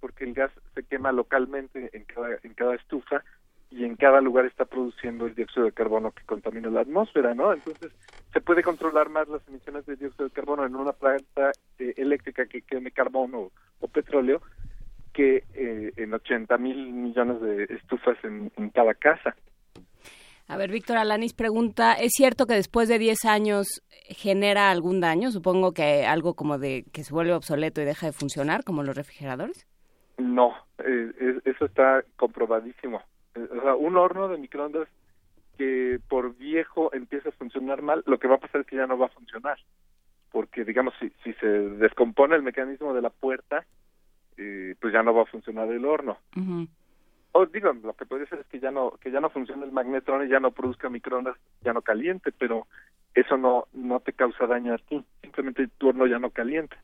[0.00, 3.22] porque el gas se quema localmente en cada, en cada estufa
[3.70, 7.52] y en cada lugar está produciendo el dióxido de carbono que contamina la atmósfera, ¿no?
[7.52, 7.92] Entonces,
[8.32, 12.46] se puede controlar más las emisiones de dióxido de carbono en una planta eh, eléctrica
[12.46, 13.50] que queme carbono
[13.80, 14.40] o, petróleo
[15.12, 19.34] que eh, en 80 mil millones de estufas en, en cada casa.
[20.46, 25.30] A ver, Víctor Alanis pregunta, ¿es cierto que después de 10 años genera algún daño?
[25.30, 28.96] Supongo que algo como de que se vuelve obsoleto y deja de funcionar, como los
[28.96, 29.68] refrigeradores.
[30.18, 30.52] No,
[30.84, 33.00] eh, eso está comprobadísimo.
[33.34, 34.88] O sea, un horno de microondas
[35.56, 38.86] que por viejo empieza a funcionar mal, lo que va a pasar es que ya
[38.86, 39.58] no va a funcionar.
[40.32, 43.64] Porque, digamos, si, si se descompone el mecanismo de la puerta,
[44.36, 46.18] eh, pues ya no va a funcionar el horno
[47.32, 49.72] o digo, lo que puede ser es que ya no que ya no funcione el
[49.72, 52.66] magnetrón y ya no produzca microondas, ya no caliente, pero
[53.14, 56.76] eso no no te causa daño a ti, simplemente tu horno ya no calienta.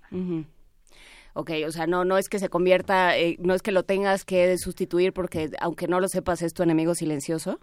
[1.39, 4.24] Ok, o sea, no, no es que se convierta, eh, no es que lo tengas
[4.24, 7.61] que sustituir porque, aunque no lo sepas, es tu enemigo silencioso.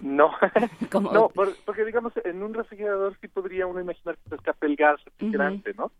[0.00, 0.30] No,
[1.12, 1.28] no,
[1.64, 5.74] porque digamos, en un refrigerador sí podría uno imaginar que se escape el gas refrigerante,
[5.74, 5.90] ¿no?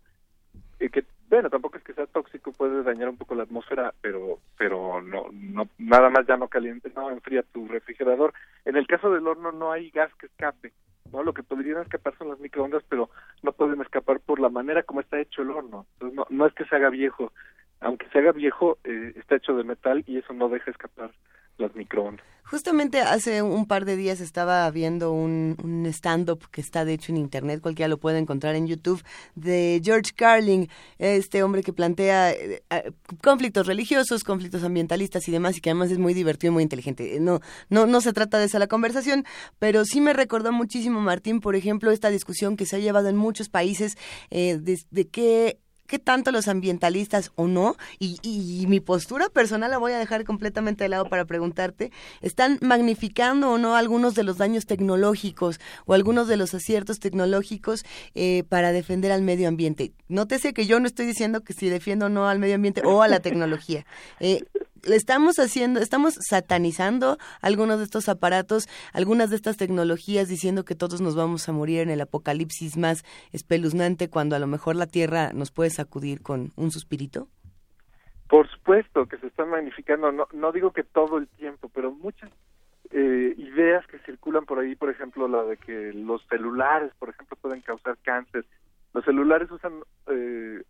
[0.79, 5.03] Que bueno, tampoco es que sea tóxico, puede dañar un poco la atmósfera, pero pero
[5.03, 8.33] no no nada más ya no caliente, no enfría tu refrigerador.
[8.65, 10.73] En el caso del horno no hay gas que escape,
[11.13, 11.23] ¿no?
[11.23, 13.11] Lo que podrían escapar son las microondas, pero
[13.43, 15.87] no pueden escapar por la manera como está hecho el horno.
[15.95, 17.33] Entonces no, es que se haga viejo,
[17.81, 21.11] aunque se haga viejo, eh, está hecho de metal y eso no deja escapar
[21.59, 22.25] las microondas.
[22.51, 27.13] Justamente hace un par de días estaba viendo un, un stand-up que está de hecho
[27.13, 29.03] en internet, cualquiera lo puede encontrar en YouTube,
[29.35, 32.93] de George Carling, este hombre que plantea eh, eh,
[33.23, 37.21] conflictos religiosos, conflictos ambientalistas y demás, y que además es muy divertido y muy inteligente.
[37.21, 39.27] No, no, no se trata de esa la conversación,
[39.59, 43.17] pero sí me recordó muchísimo, Martín, por ejemplo, esta discusión que se ha llevado en
[43.17, 43.99] muchos países
[44.31, 45.59] eh, de qué
[45.89, 50.25] qué tanto los ambientalistas o no, y, y, mi postura personal la voy a dejar
[50.25, 55.95] completamente de lado para preguntarte, ¿están magnificando o no algunos de los daños tecnológicos o
[55.95, 57.85] algunos de los aciertos tecnológicos
[58.15, 59.93] eh, para defender al medio ambiente?
[60.09, 63.03] Nótese que yo no estoy diciendo que si defiendo o no al medio ambiente o
[63.03, 63.85] a la tecnología.
[64.21, 64.43] Eh,
[64.87, 70.75] le estamos haciendo, estamos satanizando algunos de estos aparatos, algunas de estas tecnologías, diciendo que
[70.75, 74.87] todos nos vamos a morir en el apocalipsis más espeluznante cuando a lo mejor la
[74.87, 77.29] Tierra nos puede sacudir con un suspirito?
[78.29, 82.31] Por supuesto que se están magnificando, no, no digo que todo el tiempo, pero muchas
[82.91, 87.37] eh, ideas que circulan por ahí, por ejemplo, la de que los celulares, por ejemplo,
[87.41, 88.45] pueden causar cáncer.
[88.95, 90.63] Los celulares usan eh,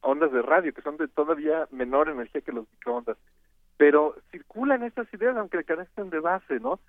[0.00, 3.16] ondas de radio que son de todavía menor energía que los microondas
[3.78, 6.80] pero circulan estas ideas aunque carecen de base, ¿no?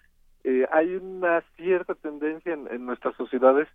[0.43, 3.67] Eh, hay una cierta tendencia en, nuestras sociedades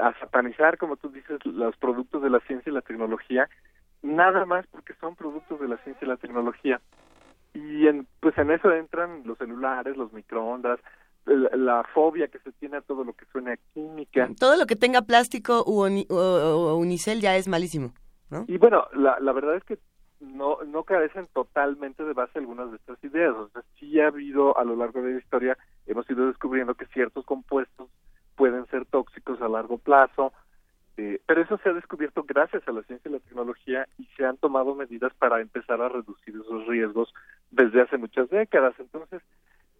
[0.00, 3.48] a satanizar, como tú dices, los productos de la ciencia y la tecnología,
[4.02, 6.80] nada más porque son productos de la ciencia y la tecnología.
[7.54, 10.80] Y en, pues en eso entran los celulares, los microondas,
[11.24, 14.28] la, fobia que se tiene a todo lo que suene a química.
[14.38, 17.94] Todo lo que tenga plástico u, o, unicel ya es malísimo,
[18.30, 18.44] ¿no?
[18.48, 19.78] Y bueno, la, la verdad es que
[20.24, 23.34] no, no carecen totalmente de base algunas de estas ideas.
[23.34, 26.86] O sea, sí ha habido a lo largo de la historia, hemos ido descubriendo que
[26.86, 27.88] ciertos compuestos
[28.36, 30.32] pueden ser tóxicos a largo plazo,
[30.96, 34.24] eh, pero eso se ha descubierto gracias a la ciencia y la tecnología y se
[34.24, 37.12] han tomado medidas para empezar a reducir esos riesgos
[37.50, 38.74] desde hace muchas décadas.
[38.78, 39.22] Entonces,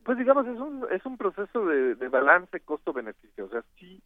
[0.04, 3.46] pues digamos, es un, es un proceso de, de balance costo-beneficio.
[3.46, 4.02] O sea, sí,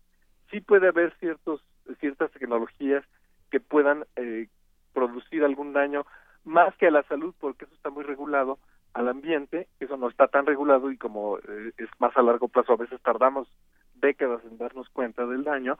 [0.50, 1.62] sí puede haber ciertos,
[1.98, 3.04] ciertas tecnologías
[3.50, 4.48] que puedan eh,
[4.92, 6.04] producir algún daño
[6.48, 8.58] más que a la salud, porque eso está muy regulado,
[8.94, 12.72] al ambiente, eso no está tan regulado y como eh, es más a largo plazo,
[12.72, 13.48] a veces tardamos
[13.94, 15.78] décadas en darnos cuenta del daño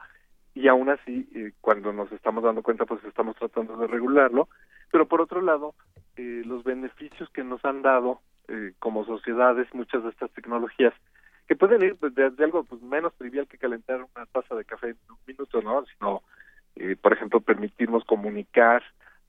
[0.54, 4.48] y aún así, eh, cuando nos estamos dando cuenta, pues estamos tratando de regularlo.
[4.90, 5.74] Pero por otro lado,
[6.16, 8.20] eh, los beneficios que nos han dado
[8.78, 10.94] como sociedades muchas de estas tecnologías,
[11.46, 14.88] que pueden ir desde de algo pues, menos trivial que calentar una taza de café
[14.88, 15.84] en un minuto, ¿no?
[15.84, 16.22] Sino,
[17.02, 18.82] por ejemplo, permitirnos comunicar,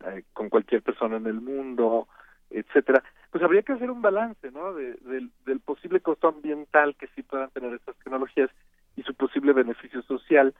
[0.05, 2.07] eh, con cualquier persona en el mundo,
[2.49, 4.73] etcétera, pues habría que hacer un balance, ¿no?
[4.73, 4.97] De,
[5.45, 8.49] del posible costo ambiental que sí puedan tener estas tecnologías
[8.95, 10.53] y su posible beneficio social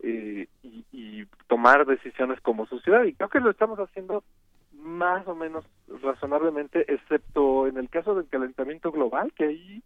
[0.00, 3.04] eh, y, tomar decisiones como sociedad.
[3.04, 4.24] Y creo que lo estamos haciendo
[4.72, 5.64] más o menos
[6.02, 9.82] razonablemente, excepto en el caso del calentamiento global, que ahí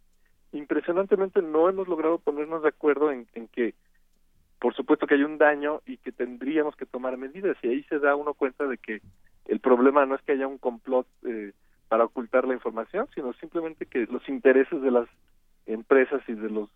[0.51, 3.75] impresionantemente no hemos logrado ponernos de acuerdo en que
[4.61, 7.97] por supuesto que hay un daño y que tendríamos que tomar medidas y ahí se
[7.97, 9.01] da uno cuenta de que
[9.45, 11.53] el problema no es que haya un complot eh,
[11.87, 15.09] para ocultar la información, sino simplemente que los intereses de las
[15.65, 16.69] empresas y de los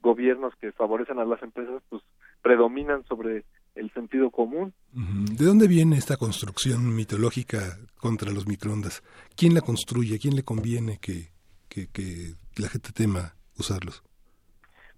[0.00, 2.02] gobiernos que favorecen a las empresas pues
[2.42, 3.44] predominan sobre
[3.76, 4.74] el sentido común.
[4.92, 9.04] ¿De dónde viene esta construcción mitológica contra los microondas?
[9.36, 10.18] ¿Quién la construye?
[10.18, 11.28] quién le conviene que,
[11.68, 14.02] que, que la gente tema usarlos?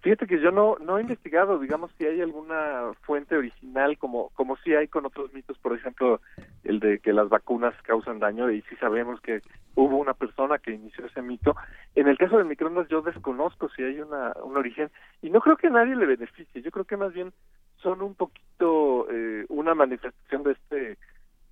[0.01, 4.57] Fíjate que yo no, no he investigado, digamos, si hay alguna fuente original, como, como
[4.57, 6.19] si hay con otros mitos, por ejemplo,
[6.63, 9.41] el de que las vacunas causan daño, y sí sabemos que
[9.75, 11.55] hubo una persona que inició ese mito.
[11.93, 14.89] En el caso de microondas yo desconozco si hay una, un origen,
[15.21, 17.31] y no creo que a nadie le beneficie, yo creo que más bien
[17.77, 20.97] son un poquito eh, una manifestación de este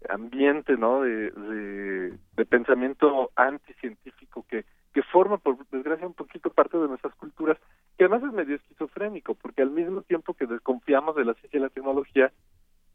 [0.10, 6.78] ambiente, ¿no?, de, de, de pensamiento anticientífico que que forma, por desgracia, un poquito parte
[6.78, 7.58] de nuestras culturas,
[7.98, 11.62] que además es medio esquizofrénico, porque al mismo tiempo que desconfiamos de la ciencia y
[11.62, 12.32] la tecnología,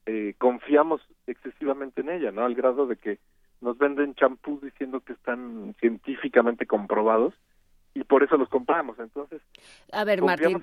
[0.07, 2.45] eh, confiamos excesivamente en ella, ¿no?
[2.45, 3.19] Al grado de que
[3.61, 7.33] nos venden champús diciendo que están científicamente comprobados
[7.95, 8.99] y por eso los compramos.
[8.99, 9.41] Entonces,
[9.93, 10.61] a ver, Martín,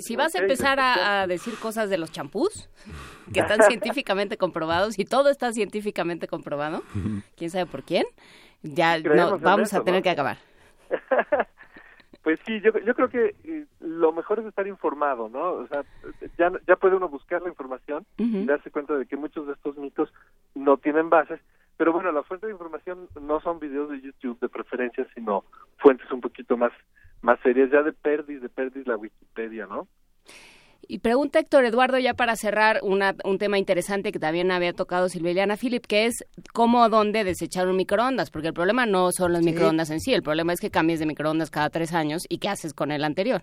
[0.00, 2.68] si, vas a empezar a, decir cosas de los champús
[3.32, 6.82] que están científicamente comprobados y todo está científicamente comprobado,
[7.36, 8.04] quién sabe por quién,
[8.62, 10.38] ya no, vamos a tener que acabar.
[12.22, 15.52] pues sí, yo, yo creo que eh, lo mejor es estar informado, ¿no?
[15.52, 15.84] O sea,
[16.38, 19.76] ya, ya puede uno buscar la información y darse cuenta de que muchos de estos
[19.78, 20.12] mitos
[20.54, 21.40] no tienen bases,
[21.76, 25.44] pero bueno, la fuente de información no son videos de YouTube de preferencia, sino
[25.78, 26.72] fuentes un poquito más
[27.22, 29.86] más serias, ya de Perdis, de Perdis la Wikipedia, ¿no?
[30.90, 35.08] Y pregunta Héctor Eduardo, ya para cerrar, una, un tema interesante que también había tocado
[35.08, 39.32] Silviliana Philip, que es cómo o dónde desechar un microondas, porque el problema no son
[39.32, 42.38] los microondas en sí, el problema es que cambies de microondas cada tres años y
[42.38, 43.42] qué haces con el anterior.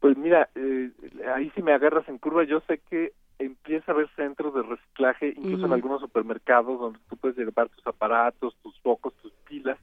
[0.00, 0.90] Pues mira, eh,
[1.34, 5.32] ahí si me agarras en curva, yo sé que empieza a haber centros de reciclaje,
[5.34, 9.78] incluso en algunos supermercados, donde tú puedes llevar tus aparatos, tus focos, tus pilas,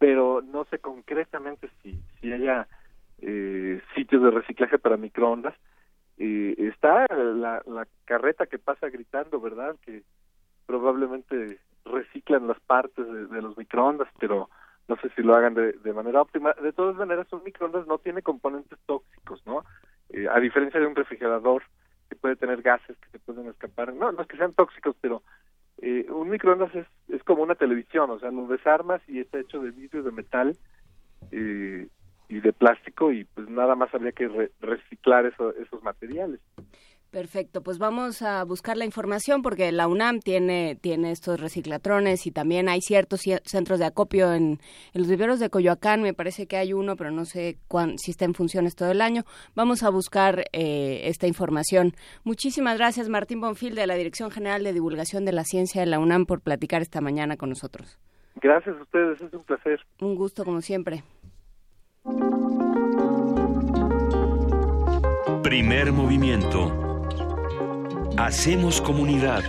[0.00, 2.66] pero no sé concretamente si, si haya
[3.20, 5.54] eh, sitios de reciclaje para microondas.
[6.18, 9.76] Eh, está la, la carreta que pasa gritando, ¿verdad?
[9.84, 10.02] Que
[10.66, 14.48] probablemente reciclan las partes de, los microondas, pero
[14.88, 16.52] no sé si lo hagan de, manera óptima.
[16.62, 19.64] De todas maneras, un microondas no tiene componentes tóxicos, ¿no?
[20.10, 21.62] Eh, a diferencia de un refrigerador
[22.08, 23.94] que puede tener gases que se pueden escapar.
[23.94, 25.22] No, no es que sean tóxicos, pero
[25.78, 29.60] eh, un microondas es, es como una televisión, o sea, lo desarmas y está hecho
[29.60, 30.56] de vidrio de metal
[31.32, 31.88] eh,
[32.34, 34.28] y de plástico y pues nada más habría que
[34.60, 36.40] reciclar esos materiales.
[37.12, 42.32] Perfecto, pues vamos a buscar la información porque la UNAM tiene, tiene estos reciclatrones y
[42.32, 44.58] también hay ciertos centros de acopio en,
[44.94, 47.56] los viveros de Coyoacán, me parece que hay uno, pero no sé
[47.98, 49.22] si está en funciones todo el año.
[49.54, 51.92] Vamos a buscar eh, esta información.
[52.24, 56.00] Muchísimas gracias Martín Bonfil de la Dirección General de Divulgación de la Ciencia de la
[56.00, 57.96] UNAM por platicar esta mañana con nosotros.
[58.42, 59.80] Gracias a ustedes, es un placer.
[60.00, 61.04] Un gusto como siempre.
[65.42, 66.70] Primer movimiento.
[68.18, 69.42] Hacemos comunidad.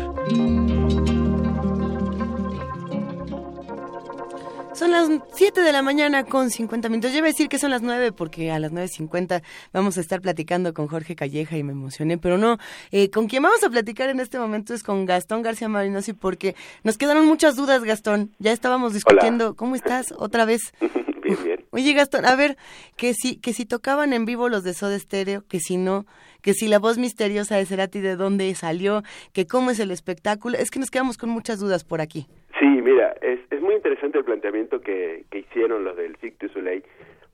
[4.73, 7.11] Son las 7 de la mañana con 50 minutos.
[7.11, 9.41] Yo iba a decir que son las 9 porque a las 9.50
[9.73, 12.57] vamos a estar platicando con Jorge Calleja y me emocioné, pero no.
[12.91, 16.55] Eh, con quien vamos a platicar en este momento es con Gastón García Marinosi porque
[16.85, 18.31] nos quedaron muchas dudas, Gastón.
[18.39, 19.57] Ya estábamos discutiendo.
[19.57, 20.13] ¿Cómo estás?
[20.17, 20.73] Otra vez.
[21.71, 22.55] Oye, Gastón, a ver,
[22.97, 26.05] que si, que si tocaban en vivo los de Soda Stereo, que si no,
[26.41, 29.01] que si la voz misteriosa de Cerati de dónde salió,
[29.33, 32.27] que cómo es el espectáculo, es que nos quedamos con muchas dudas por aquí.
[32.59, 36.53] Sí, mira, es, es muy interesante el planteamiento que, que hicieron los del Cirque du
[36.53, 36.83] Soleil,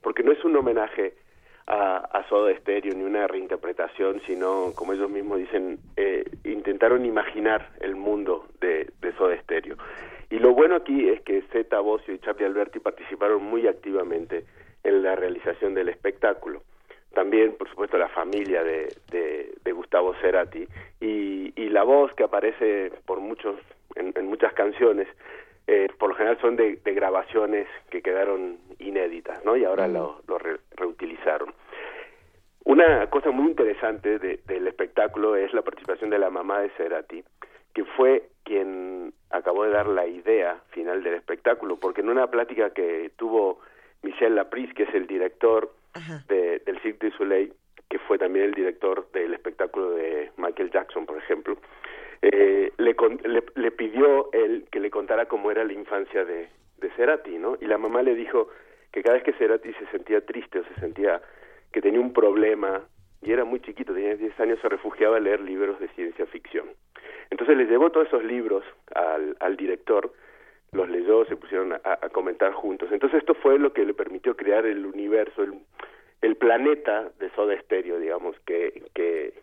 [0.00, 1.14] porque no es un homenaje
[1.66, 7.70] a, a Soda Stereo ni una reinterpretación, sino, como ellos mismos dicen, eh, intentaron imaginar
[7.80, 9.76] el mundo de, de Soda Stereo.
[10.32, 14.46] Y lo bueno aquí es que Zeta Bocio y Charlie Alberti participaron muy activamente
[14.82, 16.62] en la realización del espectáculo.
[17.12, 20.66] También, por supuesto, la familia de, de, Gustavo Cerati
[21.02, 23.56] y, y, la voz que aparece por muchos
[23.94, 25.06] en, muchas canciones,
[25.66, 29.54] eh, por lo general son de, grabaciones que quedaron inéditas, ¿no?
[29.54, 30.38] Y ahora lo, lo
[30.76, 31.52] reutilizaron.
[32.64, 37.22] Una cosa muy interesante del espectáculo es la participación de la mamá de Cerati,
[37.74, 42.70] que fue quien acabó de dar la idea final del espectáculo, porque en una plática
[42.70, 43.60] que tuvo
[44.02, 45.72] Michel Lapris, que es el director
[46.28, 47.52] de, del Cirque du Soleil,
[47.88, 51.56] que fue también el director del espectáculo de Michael Jackson, por ejemplo,
[52.22, 52.94] eh, le,
[53.54, 57.56] le, pidió él que le contara cómo era la infancia de, de Cerati, ¿no?
[57.60, 58.48] Y la mamá le dijo
[58.92, 61.20] que cada vez que Cerati se sentía triste o se sentía
[61.72, 62.82] que tenía un problema
[63.22, 66.66] y era muy chiquito, tenía 10 años, se refugiaba a leer libros de ciencia ficción.
[67.30, 68.64] Entonces le llevó todos esos libros
[68.94, 70.12] al, al director,
[70.72, 72.90] los leyó, se pusieron a, comentar juntos.
[72.90, 75.54] Entonces esto fue lo que le permitió crear el universo, el,
[76.20, 79.34] el planeta de Soda Stereo, digamos, que, que,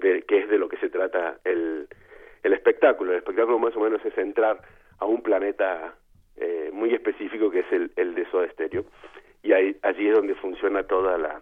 [0.00, 1.86] que es de lo que se trata el,
[2.42, 3.12] el espectáculo.
[3.12, 4.60] El espectáculo más o menos es entrar
[4.98, 5.94] a un planeta
[6.36, 8.84] eh, muy específico que es el, el de Soda Stereo
[9.42, 11.40] y ahí, allí es donde funciona toda la,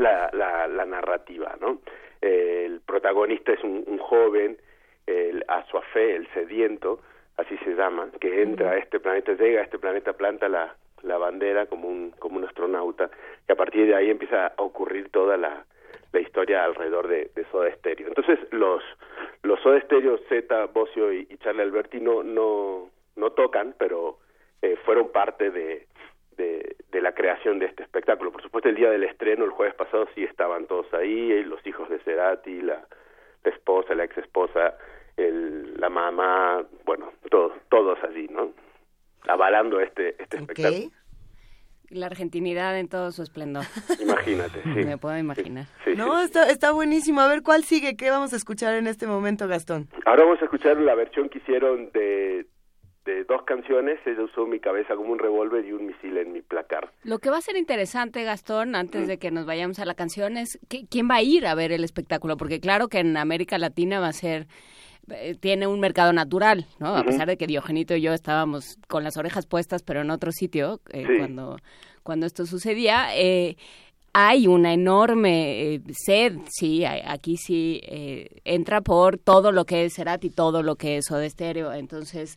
[0.00, 1.80] la, la, narrativa, ¿no?
[2.20, 4.58] el protagonista es un, un joven,
[5.06, 7.00] el Azuafé, el sediento,
[7.36, 11.18] así se llama, que entra a este planeta, llega a este planeta, planta la, la
[11.18, 13.10] bandera como un, como un astronauta,
[13.48, 15.64] y a partir de ahí empieza a ocurrir toda la,
[16.12, 18.08] la historia alrededor de, de Soda Stereo.
[18.08, 18.82] Entonces, los,
[19.42, 24.18] los Soda Stereo, Z, Bocio y, Charlie Alberti no, no, no tocan, pero
[24.62, 25.86] eh, fueron parte de,
[26.40, 28.32] de, de, la creación de este espectáculo.
[28.32, 31.88] Por supuesto, el día del estreno, el jueves pasado, sí estaban todos ahí, los hijos
[31.88, 32.82] de Cerati, la,
[33.44, 34.74] la esposa, la ex esposa,
[35.16, 38.52] el, la mamá, bueno, todos, todos allí, ¿no?
[39.28, 40.90] Avalando este, este espectáculo.
[41.90, 43.64] La argentinidad en todo su esplendor.
[44.00, 44.84] Imagínate, sí.
[44.84, 45.66] Me puedo imaginar.
[45.96, 47.20] no, Está, está buenísimo.
[47.20, 47.96] A ver, ¿cuál sigue?
[47.96, 49.88] ¿Qué vamos a escuchar en este momento, Gastón?
[50.06, 52.46] Ahora vamos a escuchar la versión que hicieron de,
[53.04, 53.98] de dos canciones.
[54.06, 56.92] Ella usó mi cabeza como un revólver y un misil en mi placar.
[57.04, 60.36] Lo que va a ser interesante, Gastón, antes de que nos vayamos a la canción,
[60.36, 62.36] es quién va a ir a ver el espectáculo.
[62.36, 64.46] Porque claro que en América Latina va a ser
[65.12, 66.94] eh, tiene un mercado natural, ¿no?
[66.94, 70.30] A pesar de que Diogenito y yo estábamos con las orejas puestas, pero en otro
[70.30, 71.56] sitio, eh, cuando,
[72.02, 73.56] cuando esto sucedía, eh,
[74.12, 77.80] hay una enorme sed, sí, aquí sí
[78.44, 82.36] entra por todo lo que es y todo lo que es Soda Stereo, entonces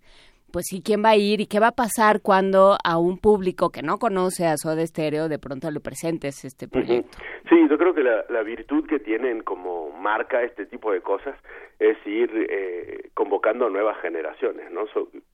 [0.54, 3.72] pues sí, ¿quién va a ir y qué va a pasar cuando a un público
[3.72, 7.18] que no conoce a Soda Stereo de pronto le presentes este proyecto?
[7.49, 11.36] Sí, yo creo que la, la, virtud que tienen como marca este tipo de cosas
[11.80, 14.86] es ir eh, convocando a nuevas generaciones, ¿no?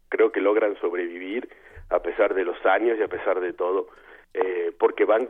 [0.07, 1.49] creo que logran sobrevivir
[1.89, 3.89] a pesar de los años y a pesar de todo,
[4.33, 5.29] eh, porque van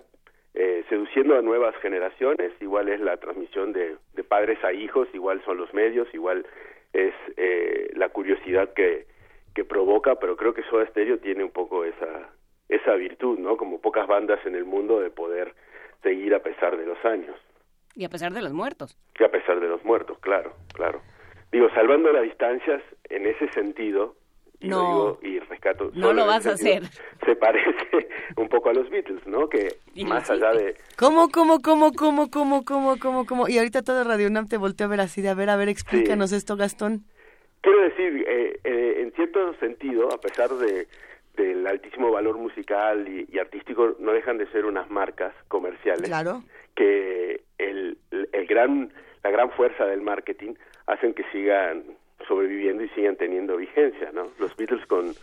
[0.53, 5.41] eh, seduciendo a nuevas generaciones, igual es la transmisión de, de padres a hijos, igual
[5.45, 6.45] son los medios, igual
[6.93, 9.08] es eh, la curiosidad que
[9.53, 12.29] que provoca, pero creo que Soda Stereo tiene un poco esa
[12.69, 13.57] esa virtud, ¿no?
[13.57, 15.55] Como pocas bandas en el mundo de poder
[16.03, 17.35] seguir a pesar de los años.
[17.95, 18.95] Y a pesar de los muertos.
[19.19, 21.01] Y a pesar de los muertos, claro, claro.
[21.51, 24.15] Digo, salvando las distancias en ese sentido,
[24.59, 25.89] y no, digo, y rescato.
[25.95, 26.83] No lo vas a hacer.
[27.25, 29.49] Se parece un poco a los Beatles, ¿no?
[29.49, 30.75] Que más allá de.
[30.95, 33.47] ¿Cómo, cómo, cómo, cómo, cómo, cómo, cómo, cómo?
[33.47, 35.69] Y ahorita todo Radio UNAM te volteó a ver así de, a ver, a ver,
[35.69, 37.05] explícanos esto, Gastón.
[37.61, 40.87] Quiero decir, eh, eh, en cierto sentido, a pesar de
[41.39, 46.09] del altísimo valor musical y, artístico, no dejan de ser unas marcas comerciales.
[46.09, 46.43] Claro.
[46.75, 48.91] Que el, el gran,
[49.23, 50.55] la gran fuerza del marketing
[50.87, 51.83] hacen que sigan
[52.27, 54.23] sobreviviendo y sigan teniendo vigencia, ¿no?
[54.37, 55.13] Los Beatles con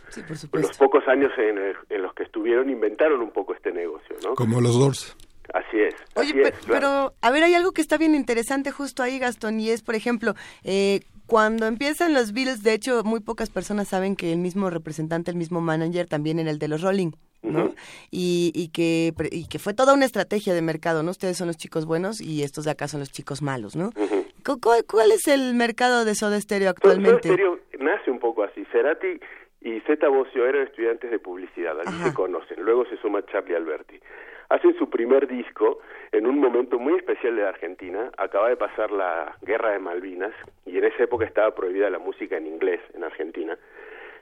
[0.53, 1.57] los pocos años en,
[1.89, 4.33] en, los que estuvieron inventaron un poco este negocio, ¿no?
[4.33, 5.15] Como los Doors.
[5.53, 5.95] Así es.
[6.15, 9.69] Oye, pero, pero, a ver, hay algo que está bien interesante justo ahí, Gastón, y
[9.69, 10.33] es, por ejemplo,
[10.65, 15.29] eh, cuando empiezan los Beatles, de hecho, muy pocas personas saben que el mismo representante,
[15.29, 17.11] el mismo manager, también era el de los Rolling.
[17.43, 17.73] ¿no?
[18.11, 21.11] y, y, que, y que fue toda una estrategia de mercado, ¿no?
[21.11, 23.91] Ustedes son los chicos buenos y estos de acá son los chicos malos, ¿no?
[24.43, 27.27] ¿Cuál, es el mercado de Soda Stereo actualmente?
[27.27, 28.65] Soda Stereo nace un poco así.
[28.71, 29.19] Cerati
[29.61, 32.61] y Zeta Bocio eran estudiantes de publicidad, allí se conocen.
[32.63, 33.99] Luego se suma Charlie Alberti
[34.49, 35.79] hacen su primer disco
[36.11, 38.11] en un momento muy especial de la Argentina.
[38.17, 40.33] Acaba de pasar la guerra de Malvinas
[40.65, 43.57] y en esa época estaba prohibida la música en inglés en Argentina.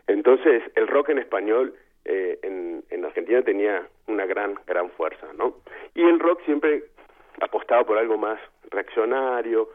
[0.07, 5.55] Entonces el rock en español eh, en, en Argentina tenía una gran, gran fuerza, ¿no?
[5.95, 6.83] Y el rock siempre
[7.41, 9.69] apostaba por algo más reaccionario,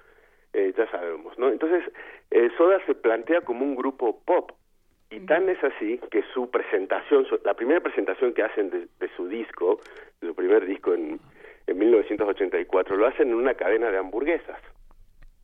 [0.53, 1.48] eh, ya sabemos, ¿no?
[1.48, 1.84] Entonces,
[2.30, 4.53] eh, Soda se plantea como un grupo pop,
[5.11, 9.81] y tan es así que su presentación, la primera presentación que hacen de, su disco,
[10.21, 11.19] de su primer disco en,
[11.67, 14.61] en 1984, lo hacen en una cadena de hamburguesas,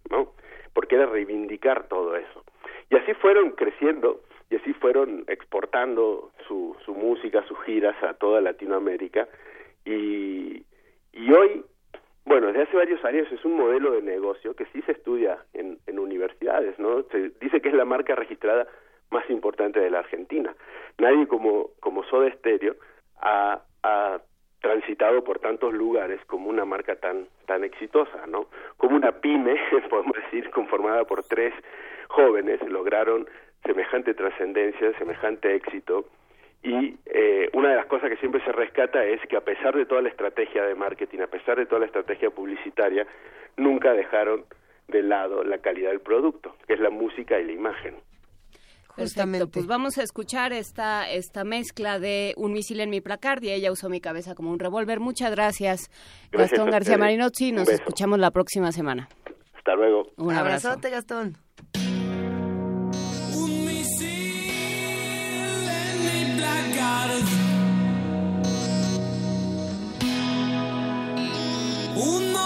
[0.09, 0.33] ¿no?
[0.73, 2.45] Porque era reivindicar todo eso.
[2.91, 8.41] Y así fueron creciendo y así fueron exportando su, su música, sus giras a toda
[8.41, 9.27] Latinoamérica.
[9.85, 10.64] Y,
[11.12, 11.64] y hoy,
[12.25, 15.79] bueno, desde hace varios años es un modelo de negocio que sí se estudia en,
[15.89, 17.03] en universidades, ¿no?
[17.11, 18.69] Se dice que es la marca registrada
[19.11, 20.54] más importante de la Argentina.
[20.98, 22.76] Nadie como, como Soda Stereo
[23.20, 24.20] ha, ha
[24.61, 28.46] transitado por tantos lugares como una marca tan tan exitosa, ¿no?
[28.76, 29.57] Como una pyme,
[29.90, 31.54] podemos decir, conformada por tres
[32.09, 33.28] jóvenes lograron
[33.64, 36.07] semejante trascendencia, semejante éxito
[36.62, 39.86] y eh, una de las cosas que siempre se rescata es que a pesar de
[39.86, 43.07] toda la estrategia de marketing, a pesar de toda la estrategia publicitaria,
[43.57, 44.44] nunca dejaron
[44.88, 47.94] de lado la calidad del producto, que es la música y la imagen.
[48.97, 53.51] Perfecto, pues vamos a escuchar esta, esta mezcla de Un misil en mi placard y
[53.51, 55.01] ella usó mi cabeza como un revólver.
[55.01, 55.90] Muchas gracias,
[56.32, 57.53] Gastón García Marinozzi.
[57.53, 59.09] Nos escuchamos la próxima semana.
[59.55, 60.07] Hasta luego.
[60.16, 61.36] Un abrazote, Gastón.
[63.34, 64.07] Un misil
[65.68, 67.11] en mi placar.
[71.97, 72.36] Un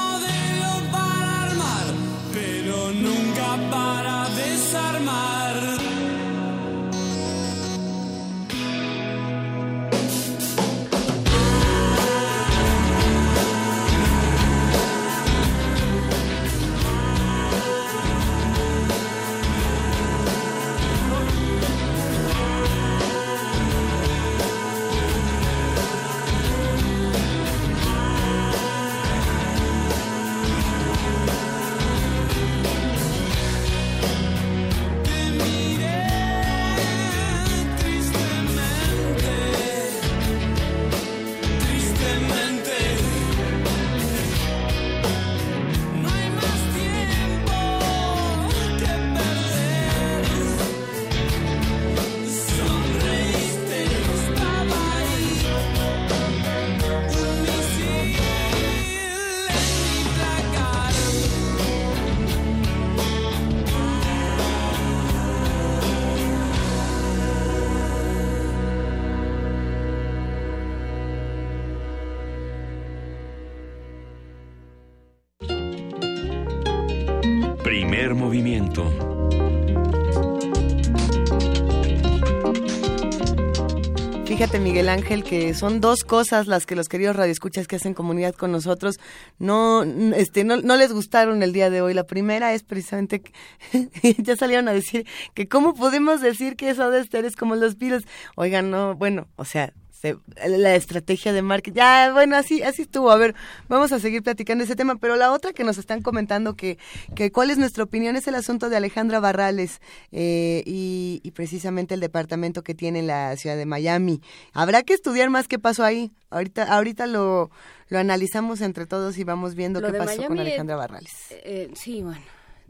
[84.58, 88.50] Miguel Ángel, que son dos cosas las que los queridos radioescuchas que hacen comunidad con
[88.50, 88.96] nosotros
[89.38, 91.94] no, este, no, no les gustaron el día de hoy.
[91.94, 93.32] La primera es precisamente, que,
[94.18, 97.78] ya salieron a decir que cómo podemos decir que eso de estar es como los
[97.78, 98.04] virus.
[98.34, 99.72] Oigan, no, bueno, o sea,
[100.02, 101.76] la estrategia de marketing.
[101.76, 103.10] Ya, bueno, así, así estuvo.
[103.10, 103.34] A ver,
[103.68, 104.96] vamos a seguir platicando ese tema.
[104.96, 106.78] Pero la otra que nos están comentando que,
[107.14, 109.80] que cuál es nuestra opinión es el asunto de Alejandra Barrales
[110.12, 114.20] eh, y, precisamente el departamento que tiene en la ciudad de Miami.
[114.52, 116.12] Habrá que estudiar más qué pasó ahí.
[116.30, 117.50] Ahorita, ahorita lo,
[117.88, 121.12] lo analizamos entre todos y vamos viendo qué pasó con Alejandra Barrales.
[121.30, 122.20] Eh, sí, bueno.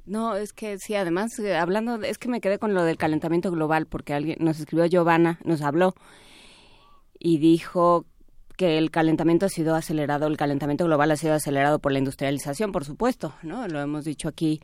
[0.06, 3.50] No, es que sí, además, eh, hablando, es que me quedé con lo del calentamiento
[3.50, 5.94] global, porque alguien nos escribió Giovanna, nos habló,
[7.20, 8.06] y dijo
[8.56, 12.72] que el calentamiento ha sido acelerado, el calentamiento global ha sido acelerado por la industrialización,
[12.72, 13.68] por supuesto, ¿no?
[13.68, 14.60] Lo hemos dicho aquí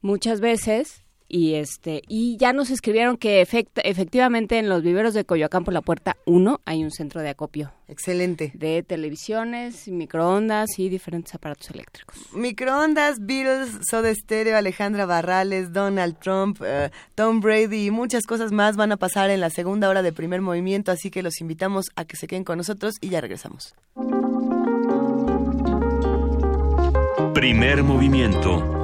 [0.00, 5.64] muchas veces y este y ya nos escribieron que efectivamente en los viveros de Coyoacán
[5.64, 7.72] por la puerta 1 hay un centro de acopio.
[7.88, 8.50] Excelente.
[8.54, 12.16] De televisiones, microondas y diferentes aparatos eléctricos.
[12.32, 18.76] Microondas, Beatles, Soda Stereo, Alejandra Barrales, Donald Trump, eh, Tom Brady y muchas cosas más
[18.76, 22.04] van a pasar en la segunda hora de primer movimiento, así que los invitamos a
[22.04, 23.74] que se queden con nosotros y ya regresamos.
[27.34, 28.83] Primer movimiento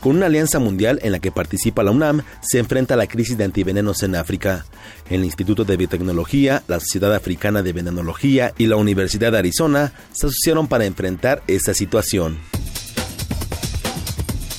[0.00, 3.36] con una alianza mundial en la que participa la UNAM, se enfrenta a la crisis
[3.36, 4.64] de antivenenos en África.
[5.08, 10.26] El Instituto de Biotecnología, la Sociedad Africana de Venenología y la Universidad de Arizona se
[10.26, 12.38] asociaron para enfrentar esta situación.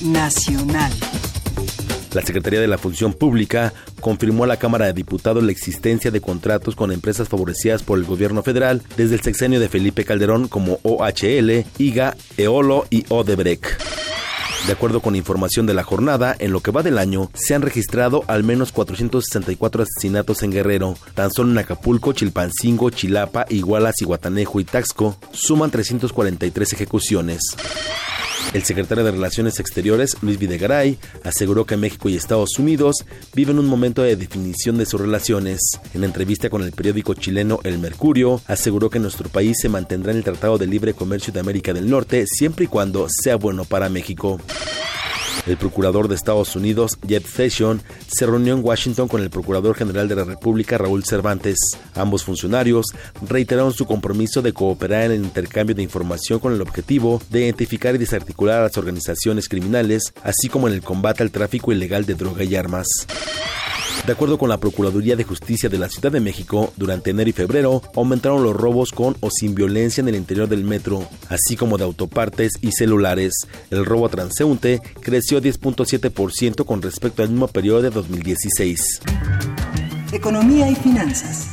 [0.00, 0.92] Nacional.
[2.12, 6.20] La Secretaría de la Función Pública confirmó a la Cámara de Diputados la existencia de
[6.20, 10.78] contratos con empresas favorecidas por el gobierno federal desde el sexenio de Felipe Calderón como
[10.82, 13.64] OHL, IGA, EOLO y Odebrecht.
[14.66, 17.62] De acuerdo con información de la jornada, en lo que va del año, se han
[17.62, 20.96] registrado al menos 464 asesinatos en Guerrero.
[21.14, 27.56] Tan solo en Acapulco, Chilpancingo, Chilapa, Iguala, Cihuatanejo y Taxco suman 343 ejecuciones.
[28.52, 32.96] El secretario de Relaciones Exteriores, Luis Videgaray, aseguró que México y Estados Unidos
[33.34, 35.60] viven un momento de definición de sus relaciones.
[35.94, 40.18] En entrevista con el periódico chileno El Mercurio, aseguró que nuestro país se mantendrá en
[40.18, 43.88] el Tratado de Libre Comercio de América del Norte siempre y cuando sea bueno para
[43.88, 44.38] México.
[45.46, 50.08] El procurador de Estados Unidos, Jeff Sessions, se reunió en Washington con el procurador general
[50.08, 51.58] de la República, Raúl Cervantes.
[51.94, 52.86] Ambos funcionarios
[53.28, 57.94] reiteraron su compromiso de cooperar en el intercambio de información con el objetivo de identificar
[57.94, 62.14] y desarticular a las organizaciones criminales, así como en el combate al tráfico ilegal de
[62.14, 62.86] droga y armas.
[64.06, 67.32] De acuerdo con la Procuraduría de Justicia de la Ciudad de México, durante enero y
[67.32, 71.78] febrero aumentaron los robos con o sin violencia en el interior del metro, así como
[71.78, 73.32] de autopartes y celulares.
[73.70, 79.00] El robo a transeúnte creció 10.7% con respecto al mismo periodo de 2016.
[80.12, 81.48] Economía y finanzas.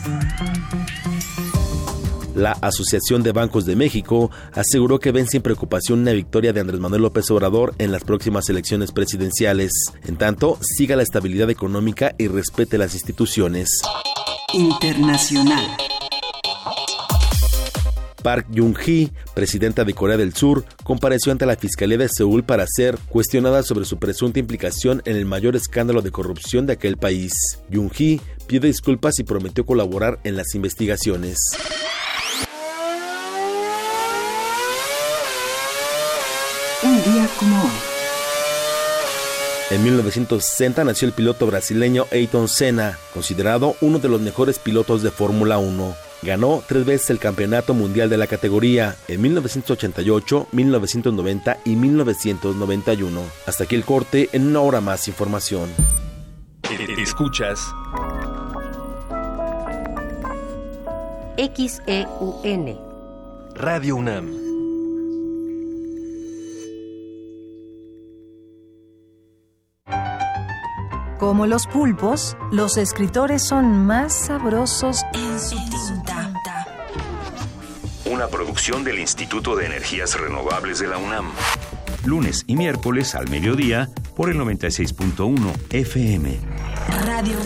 [2.35, 6.79] La Asociación de Bancos de México aseguró que ven sin preocupación una victoria de Andrés
[6.79, 9.71] Manuel López Obrador en las próximas elecciones presidenciales.
[10.05, 13.81] En tanto, siga la estabilidad económica y respete las instituciones.
[14.53, 15.65] Internacional.
[18.21, 22.97] Park Jung-hee, presidenta de Corea del Sur, compareció ante la Fiscalía de Seúl para ser
[23.09, 27.31] cuestionada sobre su presunta implicación en el mayor escándalo de corrupción de aquel país.
[27.71, 31.37] Jung-hee pidió disculpas y prometió colaborar en las investigaciones.
[36.81, 37.69] Un día como hoy.
[39.71, 45.11] En 1960 nació el piloto brasileño Ayrton Senna, considerado uno de los mejores pilotos de
[45.11, 46.08] Fórmula 1.
[46.21, 53.21] Ganó tres veces el Campeonato Mundial de la categoría en 1988, 1990 y 1991.
[53.45, 55.69] Hasta aquí el corte, en una hora más información.
[56.97, 57.59] Escuchas
[61.37, 62.77] XEUN
[63.55, 64.49] Radio UNAM.
[71.17, 76.08] Como los pulpos, los escritores son más sabrosos en su tinta.
[78.09, 81.31] Una producción del Instituto de Energías Renovables de la UNAM.
[82.05, 86.39] Lunes y miércoles al mediodía por el 96.1 FM.
[87.05, 87.37] Radio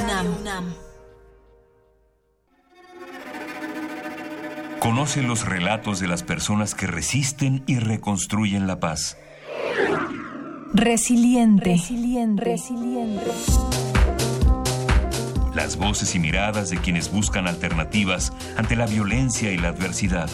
[0.41, 0.73] UNAM.
[4.79, 9.17] Conoce los relatos de las personas que resisten y reconstruyen la paz.
[10.73, 11.65] Resiliente.
[11.65, 12.43] Resiliente.
[12.43, 13.31] Resiliente.
[15.55, 20.29] Las voces y miradas de quienes buscan alternativas ante la violencia y la adversidad.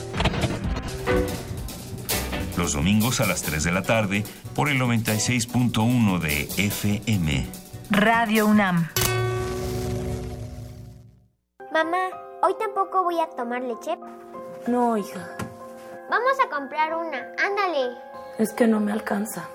[2.58, 4.24] Los domingos a las 3 de la tarde
[4.56, 7.48] por el 96.1 de FM.
[7.90, 8.90] Radio UNAM.
[11.72, 12.10] Mamá,
[12.42, 13.98] hoy tampoco voy a tomar leche.
[14.68, 15.36] No, hija.
[16.10, 17.28] Vamos a comprar una.
[17.38, 17.98] Ándale.
[18.38, 19.50] Es que no me alcanza.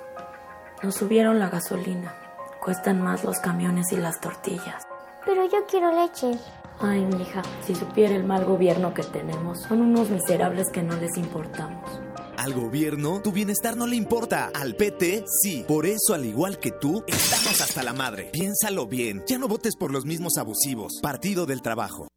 [0.82, 2.14] Nos subieron la gasolina.
[2.62, 4.84] Cuestan más los camiones y las tortillas.
[5.26, 6.38] Pero yo quiero leche.
[6.80, 11.16] Ay, mija, si supiera el mal gobierno que tenemos, son unos miserables que no les
[11.16, 12.00] importamos.
[12.36, 14.50] Al gobierno, tu bienestar no le importa.
[14.54, 15.64] Al PT, sí.
[15.66, 18.30] Por eso, al igual que tú, estamos hasta la madre.
[18.32, 19.22] Piénsalo bien.
[19.26, 20.98] Ya no votes por los mismos abusivos.
[21.00, 22.08] Partido del Trabajo.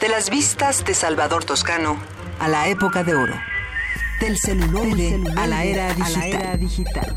[0.00, 1.96] De las vistas de Salvador Toscano
[2.38, 3.34] a la época de oro.
[4.20, 4.86] Del celular
[5.38, 5.92] a la era
[6.56, 7.16] digital.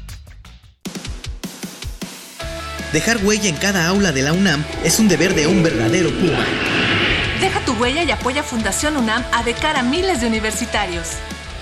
[2.93, 6.45] Dejar huella en cada aula de la UNAM es un deber de un verdadero Puma.
[7.39, 11.07] Deja tu huella y apoya Fundación UNAM a de cara a miles de universitarios.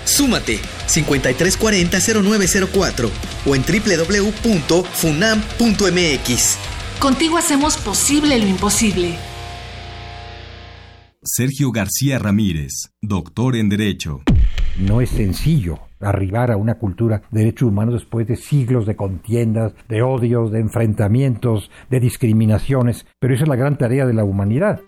[0.04, 0.58] Súmate
[0.88, 3.10] 5340-0904
[3.46, 6.56] o en www.funam.mx.
[6.98, 9.16] Contigo hacemos posible lo imposible.
[11.22, 14.22] Sergio García Ramírez, doctor en Derecho.
[14.78, 19.72] No es sencillo arribar a una cultura de derechos humanos después de siglos de contiendas,
[19.88, 24.80] de odios, de enfrentamientos, de discriminaciones, pero esa es la gran tarea de la humanidad.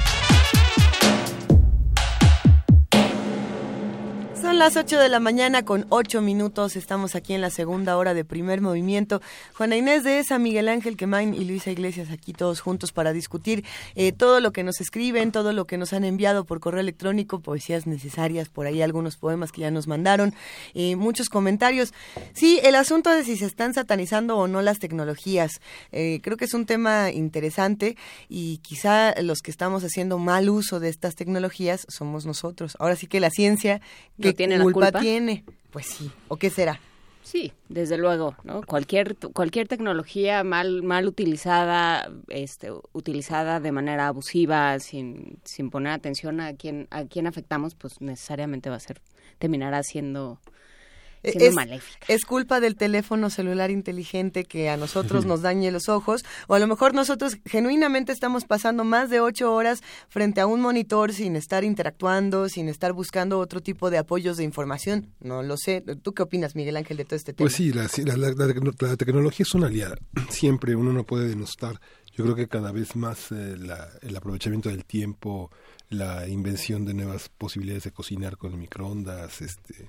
[4.58, 6.74] Son las 8 de la mañana con 8 minutos.
[6.74, 9.22] Estamos aquí en la segunda hora de primer movimiento.
[9.56, 13.64] Juana Inés de esa, Miguel Ángel Quemain y Luisa Iglesias aquí todos juntos para discutir
[13.94, 17.38] eh, todo lo que nos escriben, todo lo que nos han enviado por correo electrónico,
[17.38, 20.34] poesías necesarias, por ahí algunos poemas que ya nos mandaron,
[20.74, 21.94] eh, muchos comentarios.
[22.34, 25.60] Sí, el asunto de si se están satanizando o no las tecnologías.
[25.92, 27.96] Eh, creo que es un tema interesante
[28.28, 32.76] y quizá los que estamos haciendo mal uso de estas tecnologías somos nosotros.
[32.80, 33.80] Ahora sí que la ciencia
[34.20, 35.00] que tiene la culpa culpa?
[35.00, 35.44] tiene?
[35.70, 36.10] Pues sí.
[36.28, 36.80] ¿O qué será?
[37.22, 38.62] Sí, desde luego, ¿no?
[38.62, 46.40] Cualquier cualquier tecnología mal mal utilizada, este, utilizada de manera abusiva, sin, sin poner atención
[46.40, 49.02] a quién a quién afectamos, pues necesariamente va a ser
[49.38, 50.57] terminará siendo siendo
[51.22, 52.06] es, maléfica.
[52.08, 56.58] es culpa del teléfono celular inteligente que a nosotros nos dañe los ojos, o a
[56.58, 61.36] lo mejor nosotros genuinamente estamos pasando más de ocho horas frente a un monitor sin
[61.36, 65.12] estar interactuando, sin estar buscando otro tipo de apoyos de información.
[65.20, 65.80] No lo sé.
[66.02, 67.44] ¿Tú qué opinas, Miguel Ángel, de todo este tema?
[67.46, 69.96] Pues sí, la, la- la- la tecno- la tecnología es una aliada.
[70.30, 71.80] Siempre uno no puede denostar.
[72.14, 75.50] Yo creo que cada vez más eh, la- el aprovechamiento del tiempo,
[75.88, 79.88] la invención de nuevas posibilidades de cocinar con microondas, este,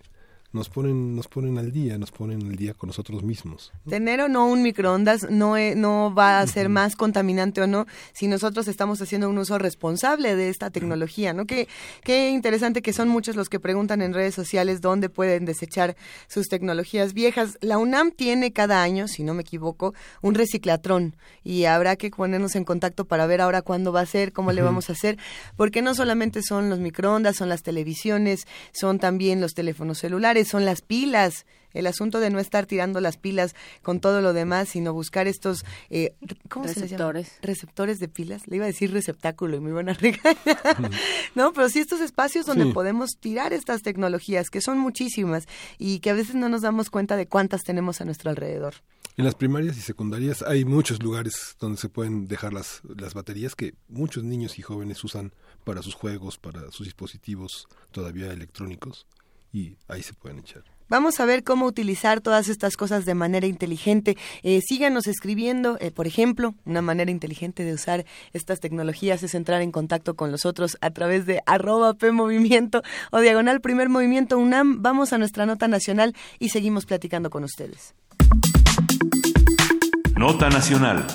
[0.52, 3.72] nos ponen, nos ponen al día, nos ponen al día con nosotros mismos.
[3.88, 7.86] Tener o no un microondas no, e- no va a ser más contaminante o no
[8.14, 11.46] si nosotros estamos haciendo un uso responsable de esta tecnología, ¿no?
[11.46, 11.68] Qué,
[12.04, 15.96] qué interesante que son muchos los que preguntan en redes sociales dónde pueden desechar
[16.28, 17.58] sus tecnologías viejas.
[17.62, 22.56] La UNAM tiene cada año, si no me equivoco, un reciclatrón y habrá que ponernos
[22.56, 25.18] en contacto para ver ahora cuándo va a ser, cómo le vamos a hacer,
[25.56, 30.66] porque no solamente son los microondas, son las televisiones, son también los teléfonos celulares, son
[30.66, 31.46] las pilas.
[31.72, 35.64] El asunto de no estar tirando las pilas con todo lo demás, sino buscar estos,
[35.92, 36.16] eh,
[36.50, 37.12] ¿cómo se les llama?
[37.12, 37.38] Receptores.
[37.44, 38.48] Receptores de pilas.
[38.48, 40.36] Le iba a decir receptáculo y me iban a regañar.
[41.36, 42.72] no, pero sí estos espacios donde Sí.
[42.74, 45.46] podemos tirar estas tecnologías, que son muchísimas
[45.78, 48.74] y que a veces no nos damos cuenta de cuántas tenemos a nuestro alrededor.
[49.16, 53.54] En las primarias y secundarias hay muchos lugares donde se pueden dejar las, las baterías
[53.54, 55.34] que muchos niños y jóvenes usan
[55.66, 59.06] para sus juegos, para sus dispositivos todavía electrónicos
[59.52, 60.64] y ahí se pueden echar.
[60.90, 64.18] Vamos a ver cómo utilizar todas estas cosas de manera inteligente.
[64.42, 69.62] Eh, síganos escribiendo, eh, por ejemplo, una manera inteligente de usar estas tecnologías es entrar
[69.62, 72.82] en contacto con los otros a través de arroba PMovimiento
[73.12, 74.82] o diagonal primer movimiento UNAM.
[74.82, 77.94] Vamos a nuestra nota nacional y seguimos platicando con ustedes.
[80.18, 81.06] Nota Nacional.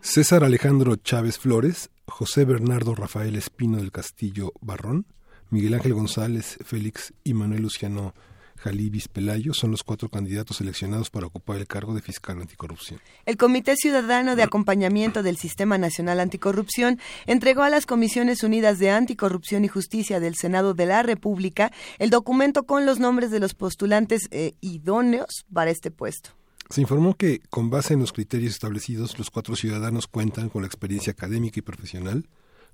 [0.00, 5.06] César Alejandro Chávez Flores, José Bernardo Rafael Espino del Castillo Barrón,
[5.48, 8.12] Miguel Ángel González Félix y Manuel Luciano
[8.58, 13.00] Jalibis Pelayo son los cuatro candidatos seleccionados para ocupar el cargo de fiscal anticorrupción.
[13.24, 18.90] El Comité Ciudadano de Acompañamiento del Sistema Nacional Anticorrupción entregó a las Comisiones Unidas de
[18.90, 23.54] Anticorrupción y Justicia del Senado de la República el documento con los nombres de los
[23.54, 26.41] postulantes eh, idóneos para este puesto.
[26.72, 30.68] Se informó que, con base en los criterios establecidos, los cuatro ciudadanos cuentan con la
[30.68, 32.26] experiencia académica y profesional,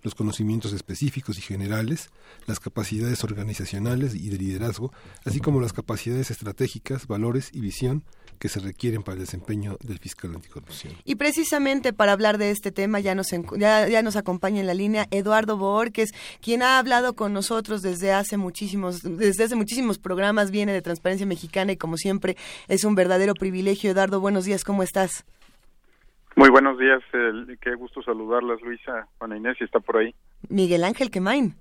[0.05, 2.11] los conocimientos específicos y generales,
[2.47, 4.93] las capacidades organizacionales y de liderazgo,
[5.25, 8.05] así como las capacidades estratégicas, valores y visión
[8.39, 10.95] que se requieren para el desempeño del fiscal anticorrupción.
[11.05, 14.75] Y precisamente para hablar de este tema ya nos, ya, ya nos acompaña en la
[14.75, 20.51] línea Eduardo Borges, quien ha hablado con nosotros desde hace muchísimos, desde hace muchísimos programas,
[20.51, 22.37] viene de Transparencia Mexicana y como siempre
[22.69, 23.91] es un verdadero privilegio.
[23.91, 25.25] Eduardo, buenos días, ¿cómo estás?
[26.37, 27.03] Muy buenos días,
[27.61, 30.15] qué gusto saludarlas, Luisa, Juana Inés, y está por ahí.
[30.49, 31.57] Miguel Ángel Quemain.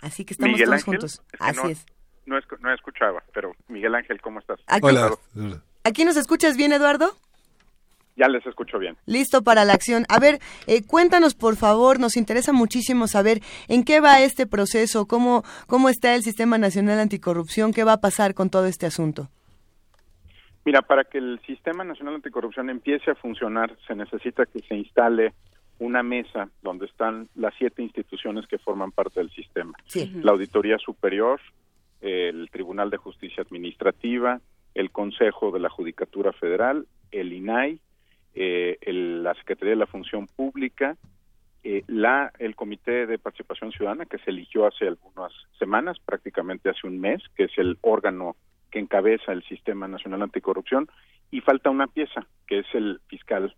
[0.00, 1.22] Así que estamos todos juntos.
[1.38, 1.86] Así es.
[2.26, 4.60] No, no, escuchaba, pero Miguel Ángel, ¿cómo estás?
[4.80, 5.10] Hola.
[5.86, 7.10] ¿Aquí nos escuchas bien, Eduardo?
[8.16, 8.96] Ya les escucho bien.
[9.04, 10.04] Listo para la acción.
[10.08, 15.06] A ver, eh, cuéntanos por favor, nos interesa muchísimo saber en qué va este proceso,
[15.06, 19.28] cómo, cómo está el Sistema Nacional Anticorrupción, qué va a pasar con todo este asunto.
[20.64, 25.34] Mira, para que el Sistema Nacional Anticorrupción empiece a funcionar, se necesita que se instale
[25.80, 29.76] una mesa donde están las siete instituciones que forman parte del sistema.
[30.22, 31.40] La Auditoría Superior,
[32.00, 34.40] el Tribunal de Justicia Administrativa,
[34.74, 37.80] el Consejo de la Judicatura Federal, el INAI,
[38.34, 40.96] eh, la Secretaría de la Función Pública,
[41.62, 46.86] eh, la, el Comité de Participación Ciudadana, que se eligió hace algunas semanas, prácticamente hace
[46.86, 48.36] un mes, que es el órgano
[48.70, 50.88] que encabeza el Sistema Nacional Anticorrupción,
[51.30, 53.54] y falta una pieza, que es el fiscal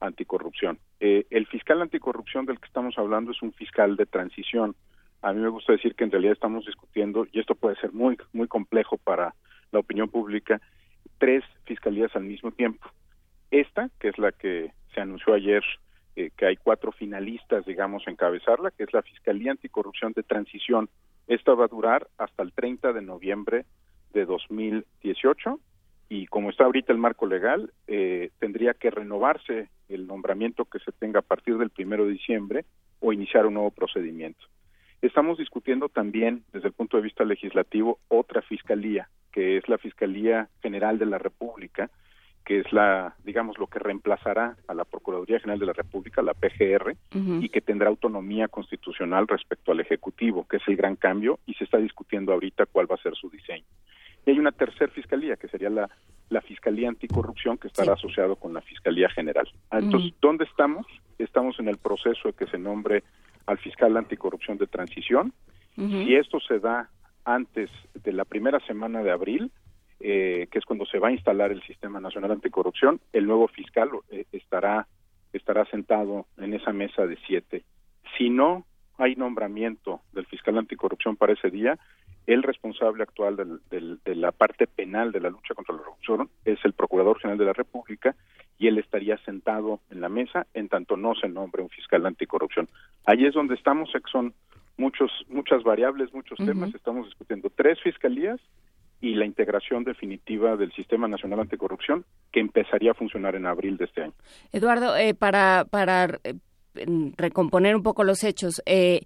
[0.00, 0.78] anticorrupción.
[1.00, 4.76] Eh, el fiscal anticorrupción del que estamos hablando es un fiscal de transición.
[5.22, 8.16] A mí me gusta decir que en realidad estamos discutiendo, y esto puede ser muy,
[8.32, 9.34] muy complejo para
[9.72, 10.60] la opinión pública,
[11.18, 12.88] tres fiscalías al mismo tiempo.
[13.50, 15.62] Esta, que es la que se anunció ayer,
[16.16, 20.88] eh, que hay cuatro finalistas, digamos, encabezarla, que es la Fiscalía Anticorrupción de Transición.
[21.26, 23.66] Esta va a durar hasta el 30 de noviembre
[24.12, 25.60] de 2018
[26.08, 30.92] y como está ahorita el marco legal, eh, tendría que renovarse el nombramiento que se
[30.92, 32.64] tenga a partir del primero de diciembre
[33.00, 34.44] o iniciar un nuevo procedimiento.
[35.00, 40.48] Estamos discutiendo también, desde el punto de vista legislativo, otra fiscalía, que es la Fiscalía
[40.60, 41.90] General de la República,
[42.44, 46.34] que es la, digamos, lo que reemplazará a la Procuraduría General de la República, la
[46.34, 51.54] PGR, y que tendrá autonomía constitucional respecto al Ejecutivo, que es el gran cambio, y
[51.54, 53.66] se está discutiendo ahorita cuál va a ser su diseño.
[54.24, 55.88] Y hay una tercera fiscalía, que sería la,
[56.30, 59.48] la Fiscalía Anticorrupción, que estará asociado con la Fiscalía General.
[59.70, 60.86] Ah, entonces, ¿dónde estamos?
[61.18, 63.04] Estamos en el proceso de que se nombre
[63.48, 65.32] al fiscal anticorrupción de transición.
[65.74, 66.90] Si esto se da
[67.24, 69.52] antes de la primera semana de abril,
[70.00, 73.90] eh, que es cuando se va a instalar el Sistema Nacional Anticorrupción, el nuevo fiscal
[74.10, 74.88] eh, estará,
[75.32, 77.62] estará sentado en esa mesa de siete.
[78.16, 78.66] Si no
[78.98, 81.78] hay nombramiento del fiscal anticorrupción para ese día,
[82.26, 86.74] el responsable actual de la parte penal de la lucha contra la corrupción es el
[86.74, 88.14] Procurador General de la República
[88.58, 92.68] y él estaría sentado en la mesa en tanto no se nombre un fiscal anticorrupción.
[93.06, 94.34] Ahí es donde estamos, son
[94.76, 96.74] muchos, muchas variables, muchos temas.
[96.74, 98.40] Estamos discutiendo tres fiscalías
[99.00, 103.84] y la integración definitiva del Sistema Nacional Anticorrupción que empezaría a funcionar en abril de
[103.84, 104.12] este año.
[104.52, 106.18] Eduardo, eh, para, para
[107.16, 109.00] recomponer un poco los hechos, eh,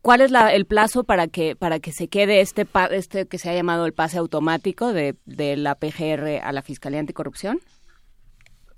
[0.00, 3.50] ¿cuál es la, el plazo para que para que se quede este este que se
[3.50, 7.58] ha llamado el pase automático de, de la PGR a la Fiscalía Anticorrupción?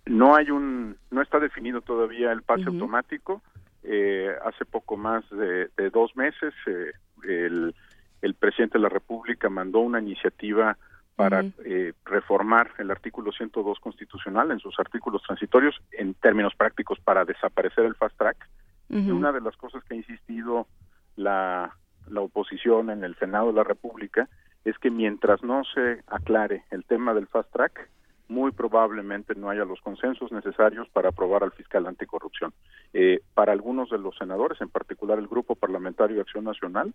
[0.06, 3.42] No hay un no está definido todavía el pase automático.
[4.44, 6.54] hace poco más de, de dos meses
[7.26, 7.74] el
[8.24, 10.78] el presidente de la República mandó una iniciativa
[11.16, 17.24] para eh, reformar el artículo 102 constitucional en sus artículos transitorios en términos prácticos para
[17.24, 18.48] desaparecer el fast track.
[18.90, 20.68] Y una de las cosas que ha insistido
[21.16, 21.74] la,
[22.08, 24.28] la oposición en el Senado de la República
[24.64, 27.88] es que mientras no se aclare el tema del fast track,
[28.28, 32.52] muy probablemente no haya los consensos necesarios para aprobar al fiscal anticorrupción.
[32.92, 36.94] Eh, para algunos de los senadores, en particular el Grupo Parlamentario de Acción Nacional,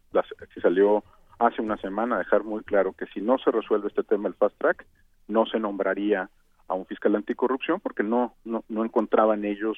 [0.53, 1.03] que salió
[1.37, 4.35] hace una semana a dejar muy claro que si no se resuelve este tema el
[4.35, 4.85] fast track,
[5.27, 6.29] no se nombraría
[6.67, 9.77] a un fiscal anticorrupción porque no, no, no encontraban ellos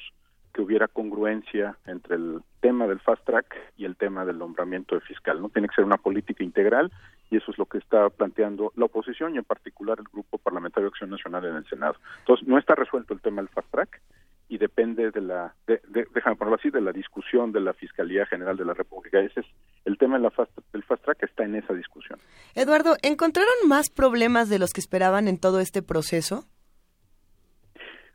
[0.52, 5.00] que hubiera congruencia entre el tema del fast track y el tema del nombramiento de
[5.00, 5.40] fiscal.
[5.40, 6.92] No tiene que ser una política integral
[7.32, 10.84] y eso es lo que está planteando la oposición y en particular el Grupo Parlamentario
[10.84, 11.96] de Acción Nacional en el Senado.
[12.18, 14.02] Entonces, no está resuelto el tema del fast track
[14.50, 15.80] y depende de la, de,
[16.12, 19.18] déjame ponerlo así, de la discusión de la Fiscalía General de la República.
[19.18, 19.46] Ese es
[19.86, 20.52] el tema del fast,
[20.86, 22.18] fast track, está en esa discusión.
[22.54, 26.44] Eduardo, ¿encontraron más problemas de los que esperaban en todo este proceso?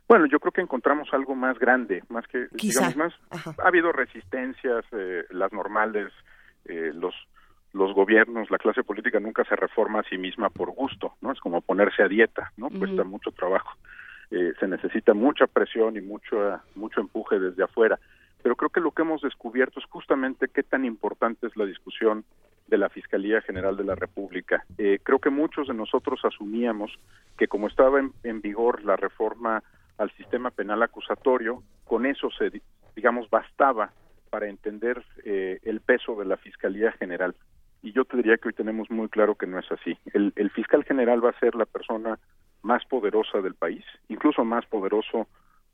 [0.06, 4.84] Bueno, yo creo que encontramos algo más grande, más que, digamos, más, ha habido resistencias,
[4.92, 6.12] eh, las normales,
[6.66, 7.14] eh, los
[7.72, 11.32] los gobiernos, la clase política nunca se reforma a sí misma por gusto, ¿no?
[11.32, 12.70] Es como ponerse a dieta, ¿no?
[12.70, 13.76] Cuesta mucho trabajo.
[14.30, 17.98] Eh, se necesita mucha presión y mucho, mucho empuje desde afuera.
[18.42, 22.24] pero creo que lo que hemos descubierto es justamente qué tan importante es la discusión
[22.68, 24.64] de la Fiscalía General de la República.
[24.76, 26.98] Eh, creo que muchos de nosotros asumíamos
[27.36, 29.62] que como estaba en, vigor la reforma
[29.96, 32.62] al sistema penal acusatorio, con eso se,
[32.94, 33.90] digamos, bastaba
[34.30, 37.34] para entender eh, el peso de la Fiscalía General.
[37.82, 39.96] Y yo te diría que hoy tenemos muy claro que no es así.
[40.12, 42.18] El, el fiscal general va a ser la persona
[42.62, 45.28] más poderosa del país, incluso más poderoso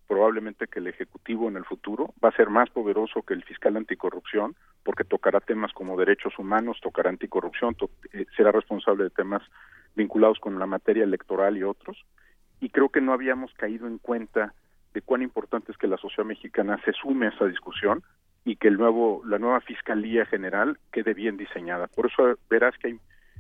[0.06, 3.76] probablemente que el Ejecutivo en el futuro va a ser más poderoso que el fiscal
[3.76, 7.76] anticorrupción, porque tocará temas como derechos humanos, tocará anticorrupción,
[8.12, 9.43] eh, será responsable de temas
[9.94, 12.05] vinculados con la materia electoral y otros.
[12.60, 14.55] Y creo que no habíamos caído en cuenta
[14.93, 18.02] de cuán importante es que la sociedad mexicana se sume a esa discusión
[18.44, 21.86] y que el nuevo, la nueva Fiscalía General quede bien diseñada.
[21.86, 22.98] Por eso verás que hay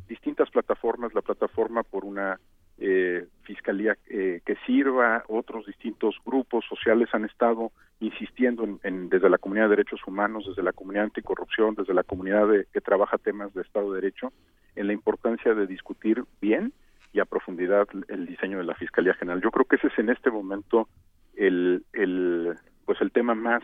[0.08, 2.38] distintas plataformas, la plataforma por una
[2.78, 7.70] eh, fiscalía eh, que sirva, otros distintos grupos sociales han estado
[8.00, 12.48] insistiendo en, desde la comunidad de derechos humanos, desde la comunidad anticorrupción, desde la comunidad
[12.72, 14.32] que trabaja temas de Estado de Derecho,
[14.74, 16.72] en la importancia de discutir bien
[17.12, 19.40] y a profundidad el diseño de la Fiscalía General.
[19.40, 20.88] Yo creo que ese es en este momento
[21.36, 23.62] el, el pues el tema más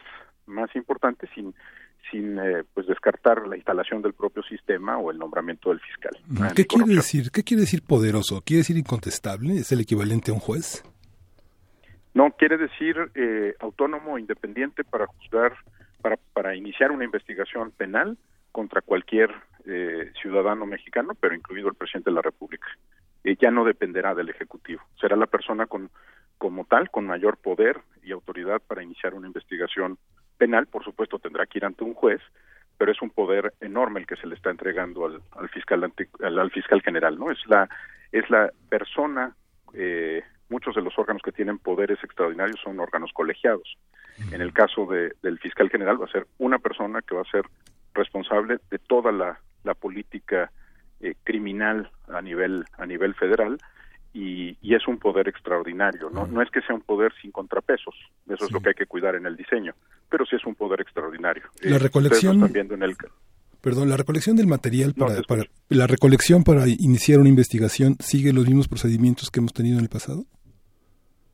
[0.51, 1.55] más importante sin
[2.11, 6.17] sin eh, pues descartar la instalación del propio sistema o el nombramiento del fiscal.
[6.57, 7.31] ¿Qué quiere decir?
[7.31, 8.43] ¿Qué quiere decir poderoso?
[8.45, 9.59] ¿Quiere decir incontestable?
[9.59, 10.83] ¿Es el equivalente a un juez?
[12.15, 15.55] No, quiere decir eh, autónomo independiente para juzgar,
[16.03, 18.19] para, para iniciar una investigación penal
[18.51, 19.31] contra cualquier
[19.67, 22.67] eh, ciudadano mexicano, pero incluido el presidente de la República.
[23.23, 24.83] Eh, ya no dependerá del Ejecutivo.
[25.01, 25.91] Será la persona con,
[26.39, 29.99] como tal, con mayor poder y autoridad para iniciar una investigación
[30.41, 32.23] penal, por supuesto, tendrá que ir ante un juez,
[32.79, 36.81] pero es un poder enorme el que se le está entregando al, fiscal al, fiscal
[36.81, 37.31] general, ¿no?
[37.31, 37.69] Es la
[38.11, 39.37] es la persona
[39.75, 43.77] eh, muchos de los órganos que tienen poderes extraordinarios son órganos colegiados.
[44.33, 47.31] En el caso de, del fiscal general va a ser una persona que va a
[47.31, 47.45] ser
[47.95, 50.51] responsable de toda la, la política
[51.01, 53.59] eh, criminal a nivel a nivel federal
[54.13, 56.27] y, es un poder extraordinario, ¿no?
[56.27, 57.95] No es que sea un poder sin contrapesos,
[58.29, 59.75] eso es lo que hay que cuidar en el diseño,
[60.09, 61.45] pero sí es un poder extraordinario.
[61.63, 62.43] La eh, recolección...
[62.55, 62.97] En el...
[63.61, 68.47] Perdón, la recolección del material para, para, la recolección para iniciar una investigación sigue los
[68.47, 70.25] mismos procedimientos que hemos tenido en el pasado.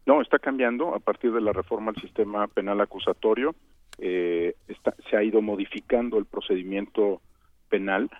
[0.07, 3.55] No, está cambiando a partir de la reforma al sistema penal acusatorio.
[3.99, 4.55] Eh,
[5.09, 7.21] se ha ido modificando el procedimiento
[7.69, 8.11] penal,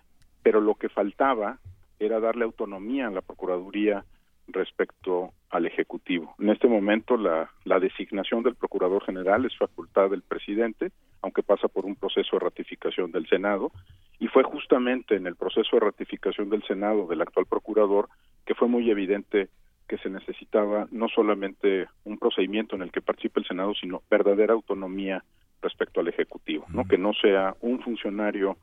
[0.43, 1.59] pero lo que faltaba
[1.99, 4.05] era darle autonomía a la Procuraduría
[4.49, 6.35] respecto al Ejecutivo.
[6.39, 10.91] En este momento la, la designación del Procurador General es facultad del presidente,
[11.23, 13.73] aunque pasa por un proceso de ratificación del Senado,
[14.19, 18.09] y fue justamente en el proceso de ratificación del Senado del actual Procurador
[18.45, 19.49] que fue muy evidente
[19.89, 24.55] que se necesitaba no solamente un procedimiento en el que participe el Senado, sino verdadera
[24.55, 25.23] autonomía
[25.63, 26.85] respecto al Ejecutivo, ¿no?
[26.85, 28.57] Que no sea un funcionario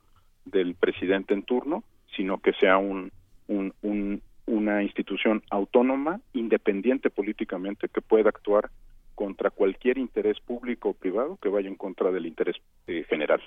[0.44, 1.82] del presidente en turno,
[2.14, 3.10] sino que sea un,
[3.48, 8.70] un, un, una institución autónoma, independiente políticamente, que pueda actuar
[9.14, 12.56] contra cualquier interés público o privado que vaya en contra del interés
[12.86, 13.40] eh, general.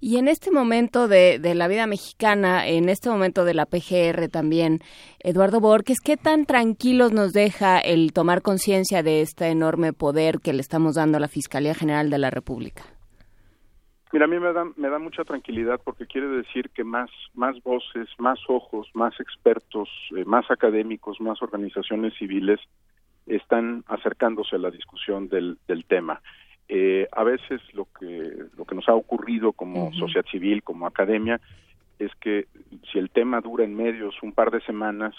[0.00, 4.28] Y en este momento de, de, la vida mexicana, en este momento de la PGR
[4.28, 4.80] también,
[5.20, 10.52] Eduardo Borges, ¿qué tan tranquilos nos deja el tomar conciencia de este enorme poder que
[10.52, 12.95] le estamos dando a la Fiscalía General de la República?
[14.12, 17.60] Mira, a mí me da, me da mucha tranquilidad porque quiere decir que más, más
[17.62, 22.60] voces, más ojos, más expertos, eh, más académicos, más organizaciones civiles
[23.26, 26.22] están acercándose a la discusión del, del tema.
[26.68, 31.40] Eh, a veces lo que, lo que nos ha ocurrido como sociedad civil, como academia,
[31.98, 32.46] es que
[32.92, 35.14] si el tema dura en medios un par de semanas,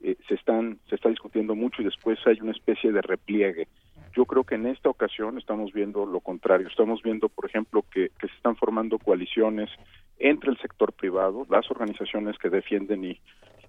[0.00, 3.66] eh, se están se está discutiendo mucho y después hay una especie de repliegue
[4.14, 6.68] yo creo que en esta ocasión estamos viendo lo contrario.
[6.68, 9.70] Estamos viendo, por ejemplo, que, se están formando coaliciones
[10.18, 13.20] entre el sector privado, las organizaciones que defienden y,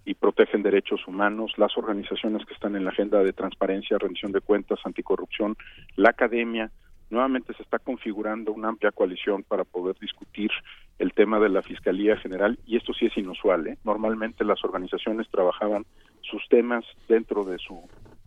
[0.06, 4.42] y protegen derechos humanos, las organizaciones que están en la agenda de transparencia, rendición de
[4.42, 5.56] cuentas, anticorrupción,
[5.96, 6.72] la academia.
[7.10, 10.52] Nuevamente se está configurando una amplia coalición para poder discutir
[11.00, 13.68] el tema de la Fiscalía General y esto sí es inusual.
[13.68, 13.78] ¿eh?
[13.84, 15.86] Normalmente las organizaciones trabajaban
[16.22, 17.82] sus temas dentro de su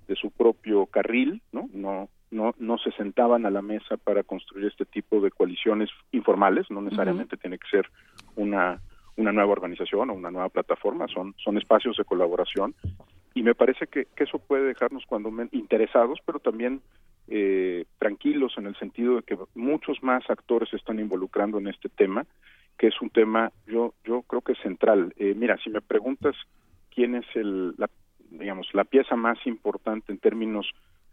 [0.08, 1.68] de su propio carril, ¿no?
[1.72, 6.70] No, no, no se sentaban a la mesa para construir este tipo de coaliciones informales,
[6.70, 7.86] no necesariamente tiene que ser
[8.36, 8.80] una,
[9.16, 12.74] una nueva organización o una nueva plataforma, son, son espacios de colaboración
[13.34, 16.82] y me parece que, que eso puede dejarnos cuando interesados, pero también
[17.28, 21.88] eh, tranquilos en el sentido de que muchos más actores se están involucrando en este
[21.88, 22.26] tema,
[22.78, 25.14] que es un tema, yo, yo creo que es central.
[25.16, 26.34] Eh, mira, si me preguntas
[26.94, 27.88] quién es el, la
[28.38, 30.70] digamos, la pieza más importante en términos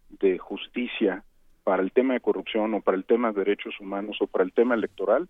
[0.10, 1.24] de justicia
[1.64, 4.54] para el tema de corrupción o para el tema de derechos humanos o para el
[4.54, 5.28] tema electoral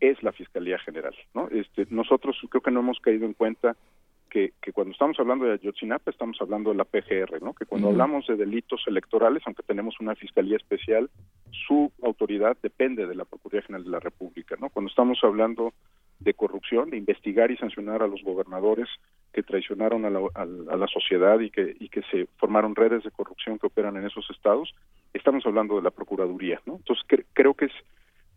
[0.00, 1.14] es la Fiscalía General.
[1.34, 1.48] ¿no?
[1.48, 3.76] Este, nosotros creo que no hemos caído en cuenta
[4.30, 7.54] que, cuando estamos hablando de Ayotzinapa estamos hablando de la PGR, ¿no?
[7.54, 11.08] que cuando hablamos de delitos electorales, aunque tenemos una Fiscalía Especial,
[11.66, 14.56] su autoridad depende de la Procuraduría General de la República.
[14.58, 14.70] ¿no?
[14.70, 15.72] Cuando estamos hablando
[16.24, 18.88] de corrupción, de investigar y sancionar a los gobernadores
[19.32, 23.66] que traicionaron a la, sociedad y que, y que se formaron redes de corrupción que
[23.66, 24.74] operan en esos estados,
[25.12, 26.60] estamos hablando de la Procuraduría.
[26.66, 26.76] ¿no?
[26.76, 27.72] Entonces creo que es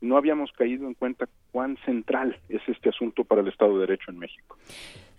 [0.02, 4.12] no habíamos caído en cuenta cuán central es este asunto para el Estado de Derecho
[4.12, 4.58] en México.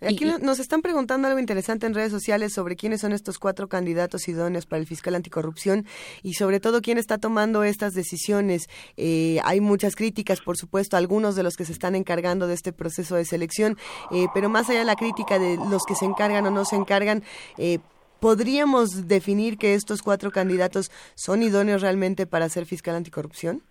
[0.00, 4.28] Aquí nos están preguntando algo interesante en redes sociales sobre quiénes son estos cuatro candidatos
[4.28, 5.86] idóneos para el fiscal anticorrupción
[6.22, 8.68] y sobre todo quién está tomando estas decisiones.
[8.96, 12.72] Eh, hay muchas críticas, por supuesto, algunos de los que se están encargando de este
[12.72, 13.76] proceso de selección,
[14.12, 16.76] eh, pero más allá de la crítica de los que se encargan o no se
[16.76, 17.24] encargan,
[17.56, 17.80] eh,
[18.20, 23.62] ¿podríamos definir que estos cuatro candidatos son idóneos realmente para ser fiscal anticorrupción?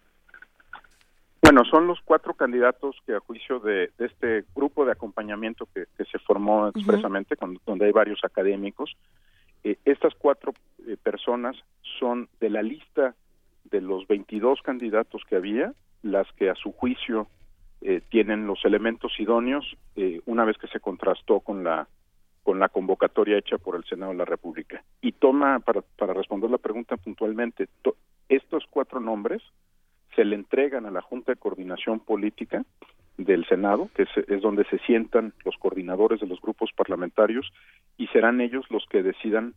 [1.42, 6.20] Bueno, son los cuatro candidatos que a juicio de, este grupo de acompañamiento que, se
[6.20, 7.36] formó expresamente,
[7.66, 8.96] donde hay varios académicos,
[9.64, 10.54] eh, estas cuatro
[10.88, 11.56] eh, personas
[12.00, 13.16] son de la lista
[13.66, 15.74] de los 22 candidatos que había,
[16.04, 17.28] las que a su juicio
[17.82, 19.66] eh, tienen los elementos idóneos
[20.26, 21.88] una vez que se contrastó con la
[22.44, 24.82] con la convocatoria hecha por el Senado de la República.
[25.02, 27.68] Y toma, para, para responder la pregunta puntualmente,
[28.30, 29.42] estos cuatro nombres
[30.18, 32.66] se le entregan a la Junta de Coordinación Política
[33.20, 37.54] del Senado, que es, donde se sientan los coordinadores de los grupos parlamentarios
[37.98, 39.54] y serán ellos los que decidan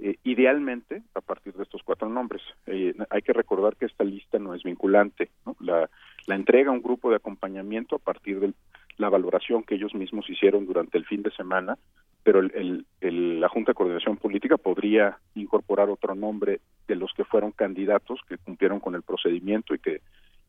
[0.00, 2.42] eh, idealmente a partir de estos cuatro nombres.
[2.66, 5.30] Eh, hay que recordar que esta lista no es vinculante,
[5.60, 5.88] La,
[6.26, 8.52] la entrega a un grupo de acompañamiento a partir de
[8.98, 11.78] la valoración que ellos mismos hicieron durante el fin de semana,
[12.22, 17.52] pero el, la Junta de Coordinación Política podría incorporar otro nombre de los que fueron
[17.52, 20.00] candidatos que cumplieron con el procedimiento y que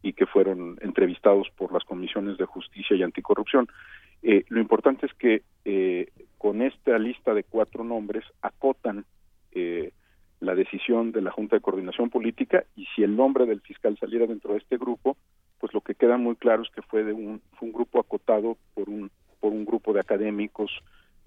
[0.06, 3.68] y que fueron entrevistados por las comisiones de justicia y anticorrupción.
[4.22, 9.06] Eh, lo importante es que eh, con esta lista de cuatro nombres acotan
[9.54, 9.94] eh,
[10.42, 14.28] la decisión de la Junta de Coordinación Política y si el nombre del fiscal saliera
[14.28, 15.16] dentro de este grupo,
[15.58, 18.58] pues lo que queda muy claro es que fue de un, fue un grupo acotado
[18.74, 19.10] por un
[19.40, 20.72] por un grupo de académicos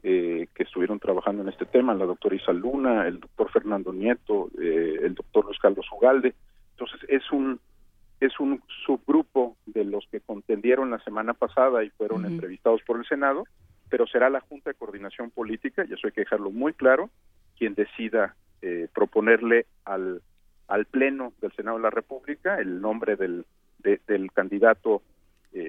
[0.03, 4.51] eh, que estuvieron trabajando en este tema, la doctora Isa Luna, el doctor Fernando Nieto,
[4.61, 6.35] eh, el doctor Luis Carlos Ugalde.
[6.73, 7.59] Entonces es un
[8.21, 13.07] es un subgrupo de los que contendieron la semana pasada y fueron entrevistados por el
[13.07, 13.45] Senado,
[13.91, 17.11] pero será la Junta de Coordinación Política, y eso hay que dejarlo muy claro,
[17.59, 20.23] quien decida eh, proponerle al,
[20.69, 23.45] al Pleno del Senado de la República el nombre del,
[23.79, 25.03] del candidato,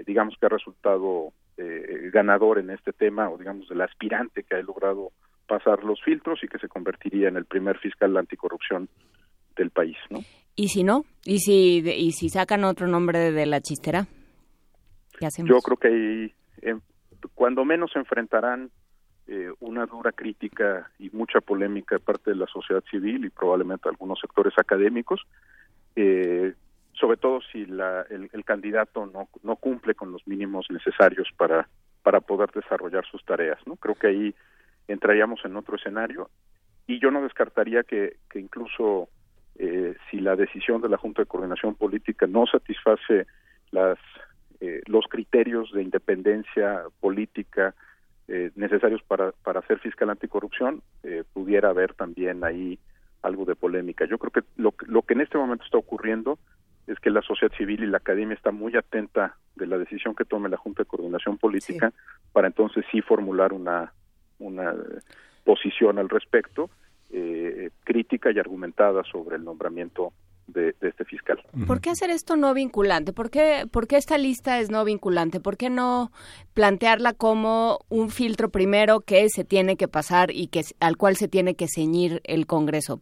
[0.06, 4.62] digamos que ha resultado eh, ganador en este tema o digamos del aspirante que ha
[4.62, 5.12] logrado
[5.48, 8.90] pasar los filtros y que se convertiría en el primer fiscal anticorrupción
[9.56, 10.20] del país, ¿no?
[10.56, 11.06] ¿Y si no?
[11.24, 14.08] ¿Y si, y si sacan otro nombre de la chistera?
[15.20, 16.80] Yo creo que ahí, eh,
[17.34, 18.72] cuando menos enfrentarán
[19.28, 23.90] eh, una dura crítica y mucha polémica de parte de la sociedad civil y probablemente
[23.90, 25.22] algunos sectores académicos,
[25.96, 26.54] eh,
[27.00, 31.68] sobre todo si la, el, candidato no, no cumple con los mínimos necesarios para,
[32.04, 33.60] para poder desarrollar sus tareas.
[33.66, 33.76] ¿no?
[33.76, 34.36] Creo que ahí
[34.88, 36.30] entraríamos en otro escenario
[36.88, 39.10] y yo no descartaría que, que incluso
[39.56, 43.28] eh, si la decisión de la Junta de Coordinación Política no satisface
[43.72, 43.98] las,
[44.60, 47.76] eh, los criterios de independencia política
[48.28, 50.82] eh, necesarios para, para ser fiscal anticorrupción,
[51.34, 52.78] pudiera haber también ahí
[53.22, 54.06] algo de polémica.
[54.06, 56.38] Yo creo que lo, lo que en este momento está ocurriendo
[56.88, 60.26] es que la sociedad civil y la academia está muy atenta de la decisión que
[60.26, 61.92] tome la Junta de Coordinación Política
[62.32, 63.94] para entonces sí formular una,
[64.40, 64.74] una
[65.44, 66.70] posición al respecto,
[67.12, 70.14] eh, crítica y argumentada sobre el nombramiento
[70.48, 71.42] de, este fiscal.
[71.66, 73.12] ¿Por qué hacer esto no vinculante?
[73.12, 75.40] ¿Por qué, ¿Por qué esta lista es no vinculante?
[75.40, 76.12] ¿Por qué no
[76.54, 81.28] plantearla como un filtro primero que se tiene que pasar y que al cual se
[81.28, 83.02] tiene que ceñir el Congreso?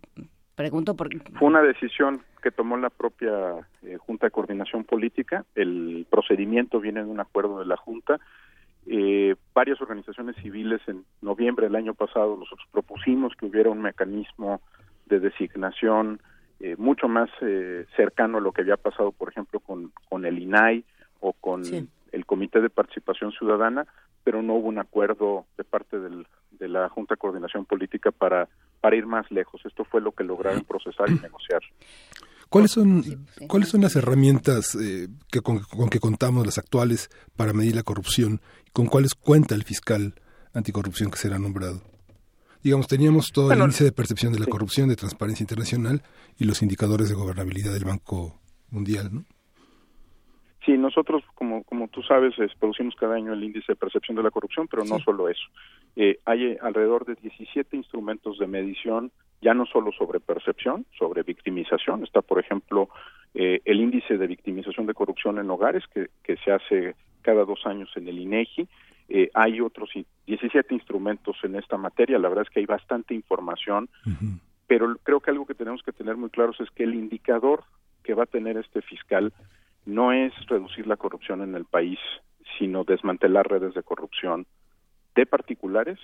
[0.55, 1.09] Pregunto por...
[1.37, 5.43] Fue una decisión que tomó la propia eh, Junta de Coordinación Política.
[5.55, 8.19] El procedimiento viene de un acuerdo de la Junta.
[8.85, 14.61] Eh, varias organizaciones civiles en noviembre del año pasado nosotros propusimos que hubiera un mecanismo
[15.07, 16.21] de designación
[16.59, 17.31] eh, mucho más
[17.95, 20.85] cercano a lo que había pasado, por ejemplo, con, con el INAI
[21.21, 21.63] o con
[22.11, 23.87] el Comité de Participación Ciudadana,
[24.23, 28.47] pero no hubo un acuerdo de parte del, de la Junta de Coordinación Política para
[28.85, 29.59] para ir más lejos.
[29.65, 31.63] Esto fue lo que lograron procesar y negociar.
[32.55, 35.59] ¿Cuáles son, ¿cuáles son las herramientas eh, que con,
[35.89, 38.39] que contamos, las actuales, para medir la corrupción?
[38.71, 40.15] ¿Con cuáles cuenta el fiscal
[40.53, 41.81] anticorrupción que será nombrado?
[42.63, 46.01] Digamos, teníamos todo el índice de percepción de la corrupción de Transparencia Internacional
[46.37, 49.25] y los indicadores de gobernabilidad del Banco Mundial, ¿no?
[50.65, 54.31] Sí, nosotros, como, como tú sabes, producimos cada año el índice de percepción de la
[54.31, 55.45] corrupción, pero no solo eso.
[55.95, 59.11] Eh, hay eh, alrededor de 17 instrumentos de medición,
[59.41, 62.03] ya no solo sobre percepción, sobre victimización.
[62.03, 62.89] Está, por ejemplo,
[63.35, 67.65] eh, el índice de victimización de corrupción en hogares, que, que se hace cada dos
[67.65, 68.67] años en el INEGI.
[69.09, 69.89] Eh, hay otros
[70.25, 72.19] 17 instrumentos en esta materia.
[72.19, 73.89] La verdad es que hay bastante información,
[74.67, 77.63] pero creo que algo que tenemos que tener muy claros es que el indicador
[78.03, 79.33] que va a tener este fiscal
[79.85, 81.99] no es reducir la corrupción en el país,
[82.57, 84.45] sino desmantelar redes de corrupción
[85.15, 85.99] de particulares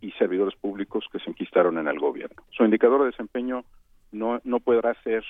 [0.00, 2.42] y servidores públicos que se enquistaron en el gobierno.
[2.50, 3.64] Su indicador de desempeño
[4.12, 5.24] no, no podrá ser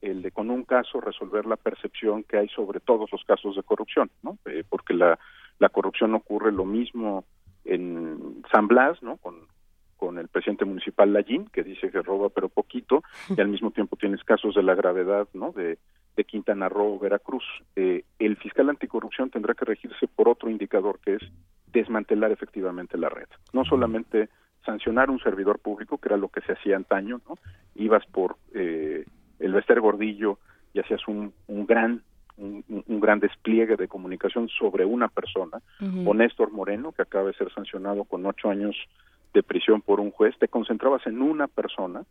[0.00, 3.62] el de con un caso resolver la percepción que hay sobre todos los casos de
[3.62, 4.36] corrupción, ¿no?
[4.46, 5.18] Eh, porque la,
[5.58, 7.24] la corrupción ocurre lo mismo
[7.64, 9.16] en San Blas, ¿no?
[9.18, 9.46] Con,
[9.96, 13.04] con el presidente municipal Lallín, que dice que roba pero poquito,
[13.36, 15.52] y al mismo tiempo tienes casos de la gravedad, ¿no?
[15.52, 15.78] De,
[16.16, 17.44] de Quintana Roo, Veracruz.
[17.76, 21.22] Eh, el fiscal anticorrupción tendrá que regirse por otro indicador que es
[21.72, 23.28] desmantelar efectivamente la red.
[23.52, 24.28] No solamente
[24.64, 27.36] sancionar un servidor público, que era lo que se hacía antaño, ¿no?
[27.74, 29.04] Ibas por eh,
[29.38, 30.38] el Bester Gordillo
[30.72, 32.02] y hacías un, un gran
[32.36, 35.60] un, gran despliegue de comunicación sobre una persona,
[36.04, 38.76] o Néstor Moreno, que acaba de ser sancionado con ocho años
[39.34, 42.02] de prisión por un juez, te concentrabas en una persona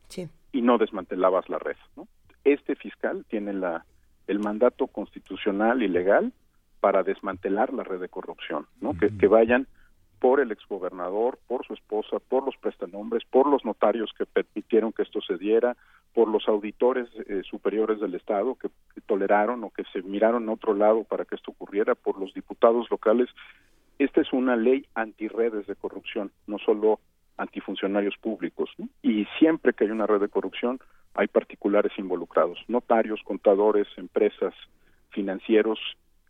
[0.51, 1.77] y no desmantelabas la red.
[1.95, 2.07] ¿no?
[2.43, 3.85] Este fiscal tiene la,
[4.27, 6.33] el mandato constitucional y legal
[6.79, 8.97] para desmantelar la red de corrupción, ¿no?
[8.97, 9.67] que, que vayan
[10.21, 15.01] por el exgobernador, por su esposa, por los prestanombres, por los notarios que permitieron que
[15.01, 15.75] esto se diera,
[16.13, 18.69] por los auditores eh, superiores del Estado que,
[19.07, 22.85] toleraron o que se miraron a otro lado para que esto ocurriera, por los diputados
[22.91, 23.29] locales.
[23.97, 26.99] Esta es una ley antirredes de corrupción, no solo
[27.37, 28.69] antifuncionarios públicos.
[29.01, 30.79] Y siempre que hay una red de corrupción,
[31.13, 34.53] hay particulares involucrados, notarios, contadores, empresas,
[35.09, 35.79] financieros,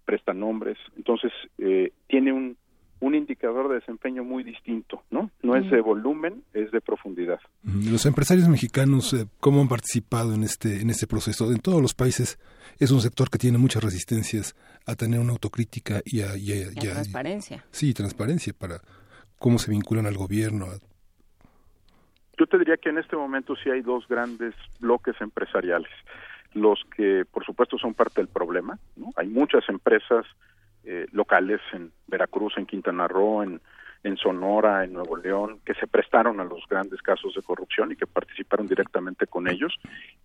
[0.06, 0.78] prestanombres.
[0.98, 2.58] Entonces, eh, tiene un,
[3.02, 5.32] un indicador de desempeño muy distinto, ¿no?
[5.42, 7.40] No es de volumen, es de profundidad.
[7.64, 11.52] Los empresarios mexicanos, eh, ¿cómo han participado en este, en este proceso?
[11.52, 12.40] En todos los países
[12.80, 14.56] es un sector que tiene muchas resistencias
[14.86, 16.34] a tener una autocrítica y a...
[16.80, 17.66] transparencia.
[17.72, 18.82] sí, transparencia para
[19.40, 20.68] cómo se vinculan al gobierno.
[22.42, 25.92] Yo te diría que en este momento sí hay dos grandes bloques empresariales.
[26.56, 28.80] Los que, por supuesto, son parte del problema.
[28.96, 29.12] ¿no?
[29.16, 30.26] Hay muchas empresas
[30.84, 33.62] eh, locales en Veracruz, en Quintana Roo, en,
[34.04, 37.96] en Sonora, en Nuevo León, que se prestaron a los grandes casos de corrupción y
[37.96, 39.76] que participaron directamente con ellos.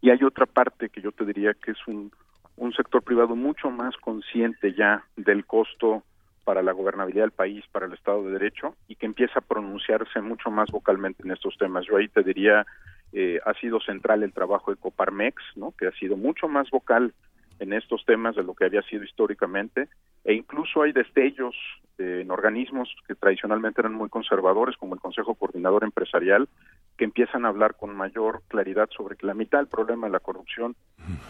[0.00, 2.10] Y hay otra parte que yo te diría que es un,
[2.56, 6.02] un sector privado mucho más consciente ya del costo
[6.46, 10.20] para la gobernabilidad del país, para el Estado de Derecho, y que empieza a pronunciarse
[10.20, 11.84] mucho más vocalmente en estos temas.
[11.86, 12.64] Yo ahí te diría,
[13.12, 15.74] eh, ha sido central el trabajo de Coparmex, ¿no?
[15.76, 17.12] que ha sido mucho más vocal
[17.58, 19.88] en estos temas de lo que había sido históricamente
[20.24, 21.54] e incluso hay destellos
[21.98, 26.48] en organismos que tradicionalmente eran muy conservadores como el Consejo Coordinador Empresarial
[26.96, 30.20] que empiezan a hablar con mayor claridad sobre que la mitad del problema de la
[30.20, 30.76] corrupción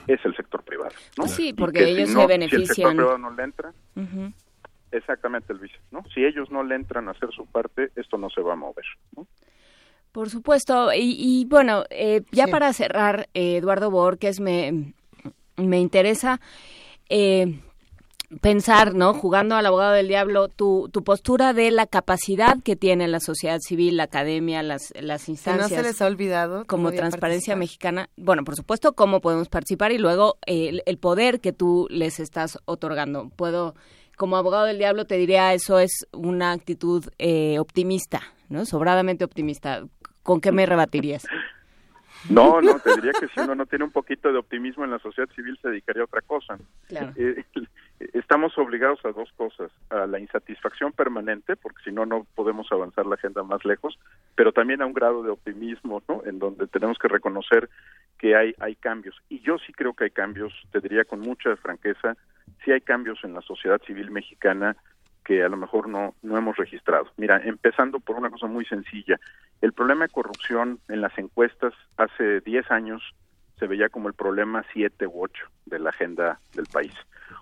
[0.09, 0.95] es el sector privado.
[1.17, 1.29] ¿no?
[1.29, 2.67] Sí, porque ellos se benefician.
[2.67, 3.73] Si el sector privado no le entra,
[4.93, 6.03] exactamente el vice, ¿no?
[6.15, 8.85] Si ellos no le entran a hacer su parte, esto no se va a mover,
[9.17, 9.27] ¿no?
[10.13, 14.95] Por supuesto, y, bueno, eh, ya para cerrar, eh, Eduardo Borges, me,
[15.59, 16.41] me interesa
[17.11, 17.61] eh,
[18.41, 19.15] pensar, ¿no?
[19.15, 23.59] Jugando al abogado del diablo, tu, tu postura de la capacidad que tiene la sociedad
[23.61, 25.71] civil, la academia, las, las instancias.
[25.71, 26.65] no se les ha olvidado.
[26.67, 28.09] Como Transparencia Mexicana.
[28.17, 33.31] Bueno, por supuesto, cómo podemos participar y luego el, poder que tú les estás otorgando.
[33.31, 33.75] Puedo,
[34.17, 38.65] como abogado del diablo, te diría, eso es una actitud eh, optimista, ¿no?
[38.65, 39.83] Sobradamente optimista.
[40.23, 41.27] ¿Con qué me rebatirías?
[42.29, 44.99] No, no, te diría que si uno no tiene un poquito de optimismo en la
[44.99, 46.59] sociedad civil se dedicaría a otra cosa.
[46.91, 47.45] Eh,
[48.15, 53.07] estamos obligados a dos cosas, a la insatisfacción permanente, porque si no, no podemos avanzar
[53.07, 53.99] la agenda más lejos,
[54.35, 56.23] pero también a un grado de optimismo, ¿no?
[56.25, 57.69] En donde tenemos que reconocer
[58.19, 59.15] que hay, hay cambios.
[59.29, 62.17] Y yo sí creo que hay cambios, te diría con mucha franqueza,
[62.64, 64.77] sí hay cambios en la sociedad civil mexicana
[65.24, 67.06] que a lo mejor no, no hemos registrado.
[67.16, 69.18] Mira, empezando por una cosa muy sencilla,
[69.60, 73.02] el problema de corrupción en las encuestas hace 10 años
[73.59, 76.93] se veía como el problema 7 u 8 de la agenda del país.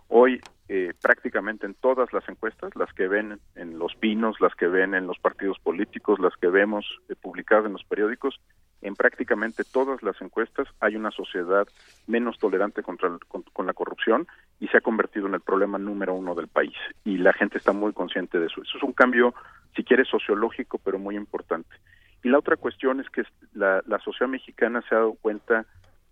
[0.08, 4.66] Hoy eh, prácticamente en todas las encuestas, las que ven en los pinos, las que
[4.66, 8.40] ven en los partidos políticos, las que vemos eh, publicadas en los periódicos,
[8.84, 11.66] en prácticamente todas las encuestas hay una sociedad
[12.06, 14.26] menos tolerante contra con, la corrupción
[14.60, 16.76] y se ha convertido en el problema número uno del país.
[17.02, 18.62] Y la gente está muy consciente de eso.
[18.62, 19.34] Eso es un cambio,
[19.74, 21.74] si quieres, sociológico, pero muy importante.
[22.22, 23.24] Y la otra cuestión es que
[23.54, 25.64] la, la sociedad mexicana se ha dado cuenta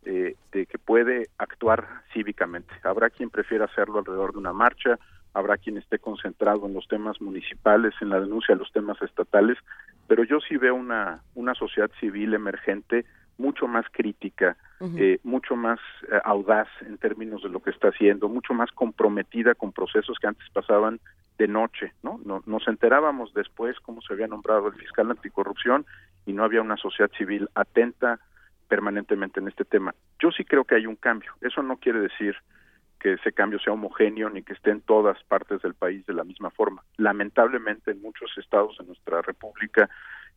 [0.04, 2.72] eh, de que puede actuar cívicamente.
[2.84, 4.98] Habrá quien prefiera hacerlo alrededor de una marcha,
[5.34, 9.58] habrá quien esté concentrado en los temas municipales, en la denuncia de los temas estatales,
[10.12, 13.06] pero yo sí veo una, una sociedad civil emergente
[13.38, 14.58] mucho más crítica,
[14.98, 19.54] eh, mucho más eh, audaz en términos de lo que está haciendo, mucho más comprometida
[19.54, 21.00] con procesos que antes pasaban
[21.38, 22.20] de noche, ¿no?
[22.44, 25.86] Nos enterábamos después cómo se había nombrado el fiscal anticorrupción
[26.26, 28.20] y no había una sociedad civil atenta
[28.68, 29.94] permanentemente en este tema.
[30.18, 31.32] Yo sí creo que hay un cambio.
[31.40, 32.36] Eso no quiere decir
[33.02, 36.22] que ese cambio sea homogéneo ni que esté en todas partes del país de la
[36.22, 36.84] misma forma.
[36.98, 39.90] Lamentablemente en muchos estados de nuestra república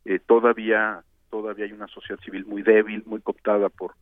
[0.04, 3.94] eh, todavía todavía hay una sociedad civil muy débil, muy cooptada por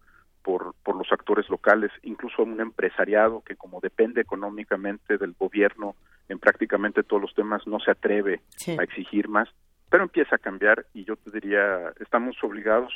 [0.42, 5.94] por, por los actores locales, incluso un empresariado que como depende económicamente del gobierno
[6.28, 8.40] en prácticamente todos los temas no se atreve
[8.78, 9.48] a exigir más,
[9.90, 12.92] pero empieza a cambiar y yo te diría, estamos obligados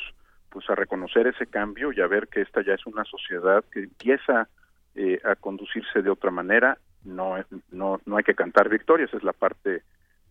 [0.49, 3.83] pues a reconocer ese cambio y a ver que esta ya es una sociedad que
[3.83, 4.47] empieza
[4.95, 7.35] eh, a conducirse de otra manera, no,
[7.71, 9.83] no, no hay que cantar victorias, es la parte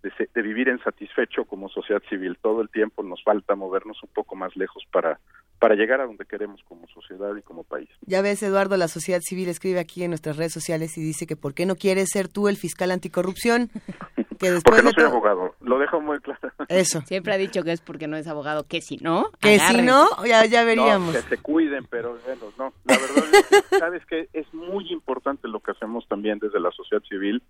[0.03, 2.39] de, de, vivir insatisfecho como sociedad civil.
[2.41, 5.19] Todo el tiempo nos falta movernos un poco más lejos para,
[5.59, 7.89] para llegar a donde queremos como sociedad y como país.
[8.03, 11.37] Ya ves, Eduardo, la sociedad civil escribe aquí en nuestras redes sociales y dice que
[11.37, 13.71] ¿por qué no quieres ser tú el fiscal anticorrupción?
[14.39, 16.41] Que después porque no soy abogado, lo dejo muy claro.
[16.69, 17.01] Eso.
[17.03, 20.07] Siempre ha dicho que es porque no es abogado, que si no, Que si no,
[20.25, 21.15] ya, ya veríamos.
[21.15, 22.73] que se cuiden, pero bueno, no.
[22.85, 23.25] La verdad,
[23.79, 27.43] sabes que es muy importante lo que hacemos también desde la sociedad civil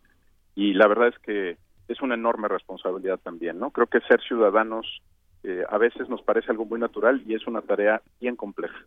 [0.55, 1.57] y la verdad es que
[1.89, 3.71] es una enorme responsabilidad también, ¿no?
[3.71, 5.03] Creo que ser ciudadanos
[5.45, 8.79] eh, a veces nos parece algo muy natural y es una tarea bien compleja.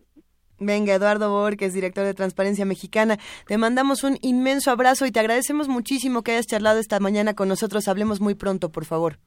[0.58, 5.68] Venga, Eduardo Borges, director de Transparencia Mexicana, te mandamos un inmenso abrazo y te agradecemos
[5.68, 7.88] muchísimo que hayas charlado esta mañana con nosotros.
[7.88, 9.18] Hablemos muy pronto, por favor.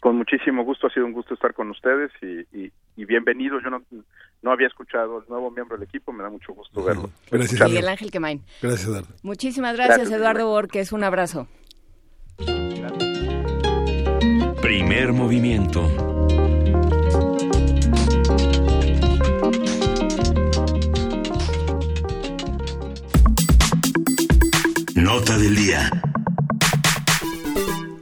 [0.00, 2.70] Con muchísimo gusto, ha sido un gusto estar con ustedes y,
[3.04, 3.58] bienvenido.
[3.62, 3.82] Yo no,
[4.42, 7.10] no había escuchado el nuevo miembro del equipo, me da mucho gusto verlo.
[7.30, 7.68] Gracias.
[7.68, 8.42] Miguel Ángel Quemain.
[8.60, 9.08] Gracias, Eduardo.
[9.22, 10.92] Muchísimas gracias, Eduardo Borges.
[10.92, 11.48] Un abrazo.
[14.60, 15.88] Primer movimiento.
[25.06, 25.88] Nota del día.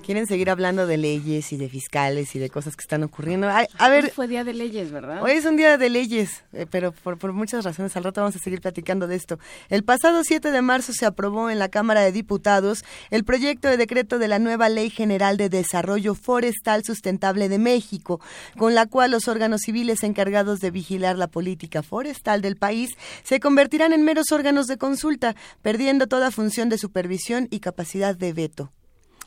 [0.05, 3.49] Quieren seguir hablando de leyes y de fiscales y de cosas que están ocurriendo.
[3.49, 5.23] a ver, fue día de leyes, ¿verdad?
[5.23, 7.97] Hoy es un día de leyes, eh, pero por, por, muchas razones.
[7.97, 9.39] Al rato vamos a seguir platicando de esto.
[9.71, 13.79] El pasado 7 de marzo se aprobó en la Cámara de Diputados el proyecto de
[13.79, 18.21] decreto de la nueva Ley General de Desarrollo Forestal Sustentable de México,
[18.59, 22.91] con la cual los órganos civiles encargados de vigilar la política forestal del país
[23.23, 28.35] se convertirán en meros órganos de consulta, perdiendo toda función de supervisión y capacidad de
[28.35, 28.71] veto.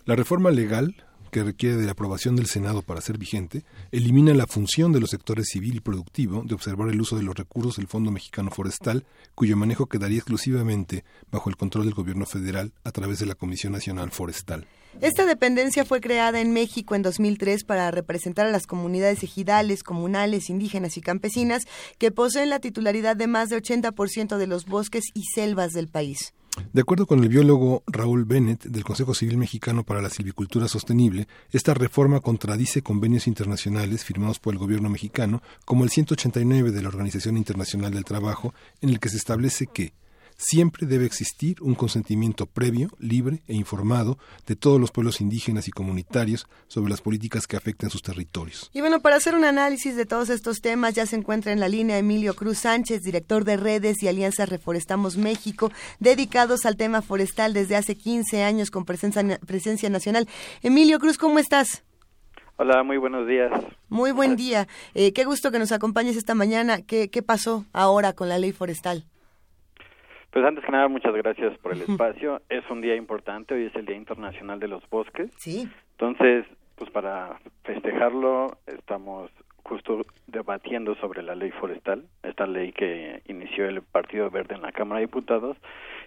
[0.08, 0.96] La reforma legal
[1.32, 5.10] que requiere de la aprobación del Senado para ser vigente, elimina la función de los
[5.10, 9.06] sectores civil y productivo de observar el uso de los recursos del Fondo Mexicano Forestal,
[9.36, 13.74] cuyo manejo quedaría exclusivamente bajo el control del gobierno federal a través de la Comisión
[13.74, 14.66] Nacional Forestal.
[14.99, 20.49] Esta dependencia fue creada en México en 2003 para representar a las comunidades ejidales, comunales,
[20.49, 21.68] indígenas y campesinas
[21.99, 26.34] que poseen la titularidad de más de 80% de los bosques y selvas del país.
[26.74, 31.28] De acuerdo con el biólogo Raúl Bennett del Consejo Civil Mexicano para la Silvicultura Sostenible,
[31.52, 36.88] esta reforma contradice convenios internacionales firmados por el gobierno mexicano, como el 189 de la
[36.88, 39.94] Organización Internacional del Trabajo, en el que se establece que
[40.38, 45.72] siempre debe existir un consentimiento previo, libre e informado de todos los pueblos indígenas y
[45.72, 48.69] comunitarios sobre las políticas que afectan sus territorios.
[48.73, 51.68] Y bueno, para hacer un análisis de todos estos temas ya se encuentra en la
[51.68, 57.53] línea Emilio Cruz Sánchez, director de redes y alianzas Reforestamos México, dedicados al tema forestal
[57.53, 60.27] desde hace 15 años con presencia, presencia nacional.
[60.61, 61.84] Emilio Cruz, ¿cómo estás?
[62.59, 63.51] Hola, muy buenos días.
[63.88, 64.68] Muy buen día.
[64.95, 66.81] Eh, qué gusto que nos acompañes esta mañana.
[66.81, 69.05] ¿Qué, ¿Qué pasó ahora con la ley forestal?
[70.38, 72.43] Pues antes que nada, muchas gracias por el espacio.
[72.47, 75.31] Es un día importante, hoy es el Día Internacional de los Bosques.
[75.38, 75.68] Sí.
[75.93, 76.45] Entonces,
[76.76, 79.31] pues para festejarlo, estamos
[79.64, 84.72] justo debatiendo sobre la ley forestal, esta ley que inició el Partido Verde en la
[84.72, 85.57] Cámara de Diputados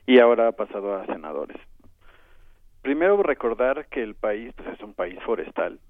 [0.06, 1.56] y ahora ha pasado a senadores.
[2.82, 5.80] Primero recordar que el país pues, es un país forestal.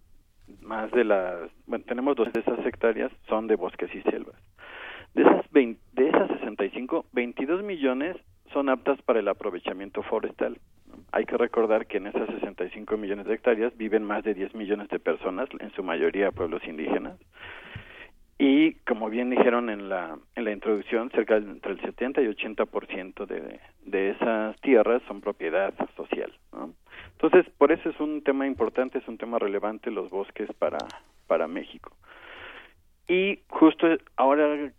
[0.63, 4.37] Más de las, bueno, tenemos dos de esas hectáreas son de bosques y selvas.
[5.13, 8.17] De esas, 20, de esas 65, 22 millones
[8.53, 10.59] son aptas para el aprovechamiento forestal.
[11.13, 14.89] Hay que recordar que en esas 65 millones de hectáreas viven más de 10 millones
[14.89, 17.19] de personas, en su mayoría pueblos indígenas.
[18.39, 22.27] Y como bien dijeron en la, en la introducción, cerca de entre el 70 y
[22.27, 26.33] 80% de, de esas tierras son propiedad social.
[26.53, 26.73] ¿no?
[27.13, 30.79] Entonces, por eso es un tema importante, es un tema relevante los bosques para,
[31.27, 31.93] para México.
[33.09, 33.87] Y justo
[34.17, 34.73] ahora,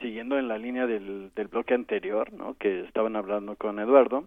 [0.00, 2.54] siguiendo en la línea del, del bloque anterior, ¿no?
[2.54, 4.24] que estaban hablando con Eduardo,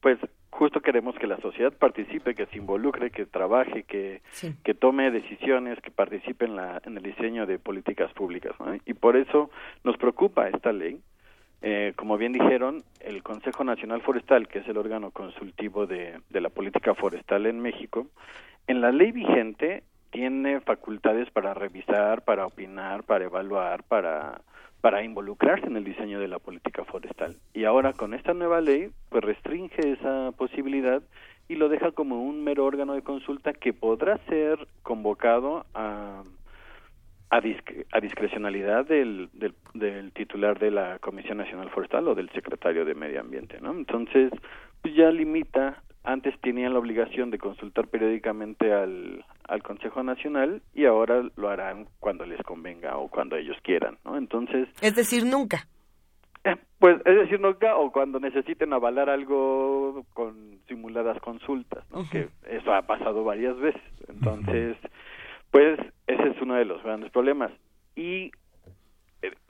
[0.00, 0.18] pues
[0.50, 4.22] justo queremos que la sociedad participe, que se involucre, que trabaje, que,
[4.64, 8.52] que tome decisiones, que participe en, la, en el diseño de políticas públicas.
[8.84, 9.50] Y por eso
[9.84, 11.00] nos preocupa esta ley.
[11.62, 16.40] Eh, como bien dijeron, el Consejo Nacional Forestal, que es el órgano consultivo de, de
[16.40, 18.06] la política forestal en México,
[18.66, 24.42] en la ley vigente tiene facultades para revisar, para opinar, para evaluar, para
[24.80, 27.36] para involucrarse en el diseño de la política forestal.
[27.52, 31.02] Y ahora con esta nueva ley, pues restringe esa posibilidad
[31.48, 36.22] y lo deja como un mero órgano de consulta que podrá ser convocado a,
[37.28, 37.40] a,
[38.00, 43.20] discrecionalidad del, del, del, titular de la Comisión Nacional Forestal o del secretario de Medio
[43.20, 43.72] Ambiente, ¿no?
[43.72, 44.32] Entonces,
[44.80, 50.86] pues ya limita antes tenían la obligación de consultar periódicamente al, al Consejo Nacional y
[50.86, 54.16] ahora lo harán cuando les convenga o cuando ellos quieran, ¿no?
[54.16, 54.68] Entonces...
[54.80, 55.66] Es decir, nunca.
[56.44, 62.08] Eh, pues es decir, nunca o cuando necesiten avalar algo con simuladas consultas, ¿no?
[62.10, 63.82] que eso ha pasado varias veces.
[64.08, 64.76] Entonces,
[65.50, 67.52] pues ese es uno de los grandes problemas.
[67.94, 68.30] Y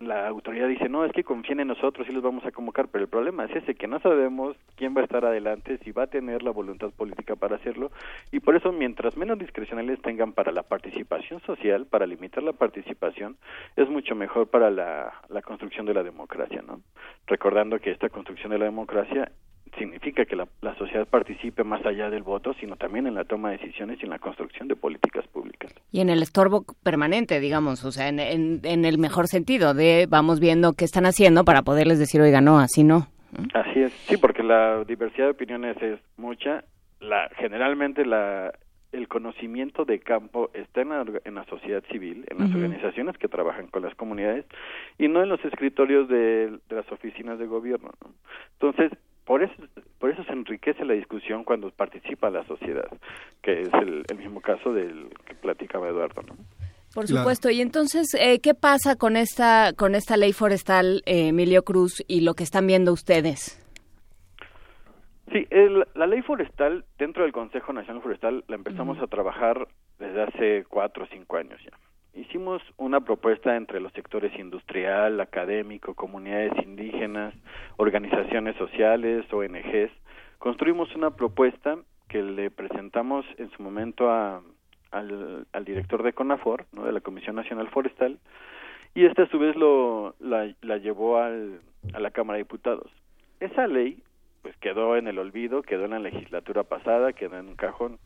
[0.00, 3.04] la autoridad dice, no, es que confíen en nosotros y los vamos a convocar, pero
[3.04, 6.06] el problema es ese, que no sabemos quién va a estar adelante, si va a
[6.08, 7.90] tener la voluntad política para hacerlo,
[8.32, 13.36] y por eso mientras menos discrecionales tengan para la participación social, para limitar la participación,
[13.76, 16.80] es mucho mejor para la, la construcción de la democracia, ¿no?
[17.26, 19.30] Recordando que esta construcción de la democracia
[19.78, 20.46] significa que la,
[20.78, 24.10] sociedad participe más allá del voto, sino también en la toma de decisiones y en
[24.10, 25.72] la construcción de políticas públicas.
[25.92, 30.40] Y en el estorbo permanente, digamos, o sea, en, en, el mejor sentido de vamos
[30.40, 33.08] viendo qué están haciendo para poderles decir, oiga, no, así no.
[33.54, 36.64] Así es, sí, porque la diversidad de opiniones es mucha.
[37.00, 38.52] La, generalmente la,
[38.92, 43.28] el conocimiento de campo está en la, en la sociedad civil, en las organizaciones que
[43.28, 44.46] trabajan con las comunidades
[44.98, 47.90] y no en los escritorios de, de las oficinas de gobierno.
[48.02, 48.10] ¿no?
[48.54, 48.92] Entonces,
[49.24, 49.54] por eso,
[49.98, 52.88] por eso se enriquece la discusión cuando participa la sociedad,
[53.42, 56.36] que es el, mismo caso del que platicaba Eduardo, ¿no?
[56.94, 57.50] Por supuesto.
[57.50, 62.22] Y entonces, eh, ¿qué pasa con esta con esta ley forestal, eh, Emilio Cruz, y
[62.22, 63.56] lo que están viendo ustedes?
[65.32, 65.46] Sí,
[65.94, 69.68] la ley forestal dentro del Consejo Nacional Forestal la empezamos a trabajar
[70.00, 71.70] desde hace cuatro o cinco años ya.
[72.14, 77.34] Hicimos una propuesta entre los sectores industrial, académico, comunidades indígenas,
[77.76, 79.92] organizaciones sociales, ONGs.
[80.38, 81.78] Construimos una propuesta
[82.08, 84.42] que le presentamos en su momento a,
[84.90, 86.84] al, director de CONAFOR, ¿no?
[86.84, 88.18] de la Comisión Nacional Forestal,
[88.94, 91.60] y esta a su vez lo, la, la llevó al,
[91.94, 92.90] a la Cámara de Diputados.
[93.38, 94.02] Esa ley
[94.42, 97.98] pues quedó en el olvido, quedó en la legislatura pasada, quedó en un cajón.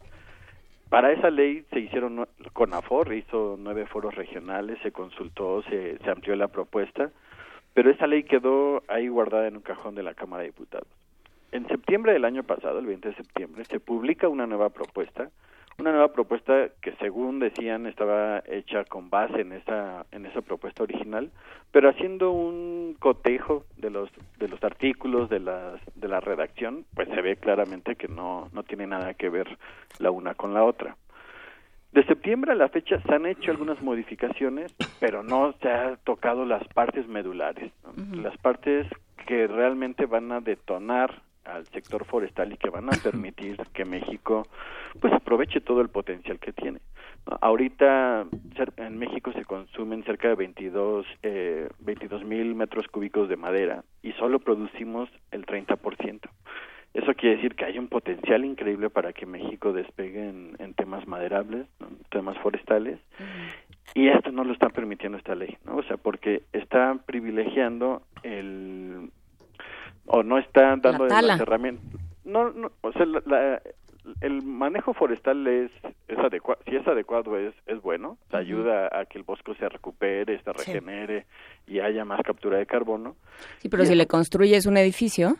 [0.88, 6.36] Para esa ley se hicieron, CONAFOR hizo nueve foros regionales, se consultó, se, se amplió
[6.36, 7.10] la propuesta,
[7.72, 10.88] pero esa ley quedó ahí guardada en un cajón de la Cámara de Diputados.
[11.50, 15.30] En septiembre del año pasado, el 20 de septiembre, se publica una nueva propuesta
[15.78, 20.82] una nueva propuesta que según decían estaba hecha con base en esa en esa propuesta
[20.82, 21.30] original
[21.72, 27.08] pero haciendo un cotejo de los de los artículos de las de la redacción pues
[27.08, 29.58] se ve claramente que no no tiene nada que ver
[29.98, 30.96] la una con la otra.
[31.92, 36.44] De septiembre a la fecha se han hecho algunas modificaciones pero no se ha tocado
[36.44, 37.72] las partes medulares
[38.14, 38.86] las partes
[39.26, 44.46] que realmente van a detonar al sector forestal y que van a permitir que México
[45.00, 46.80] pues aproveche todo el potencial que tiene.
[47.40, 48.26] Ahorita
[48.76, 51.68] en México se consumen cerca de 22 eh,
[52.24, 56.20] mil metros cúbicos de madera y solo producimos el 30%.
[56.94, 61.66] Eso quiere decir que hay un potencial increíble para que México despegue en, temas maderables,
[62.10, 63.00] temas forestales,
[63.94, 65.76] y esto no lo está permitiendo esta ley, ¿no?
[65.76, 69.10] O sea, porque está privilegiando el
[70.06, 72.00] o no está dando las herramientas.
[72.24, 73.04] No, no, o sea,
[74.20, 75.70] el manejo forestal es,
[76.08, 80.42] es adecuado, si es adecuado es, es bueno, ayuda a que el bosque se recupere,
[80.42, 81.26] se regenere
[81.66, 83.16] y haya más captura de carbono.
[83.58, 85.36] Sí, pero si le construyes un edificio.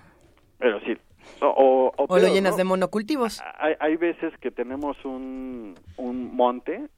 [0.59, 0.97] Pero sí,
[1.41, 3.43] o, o, lo llenas de monocultivos.
[3.59, 6.89] Hay, hay, veces que tenemos un, un monte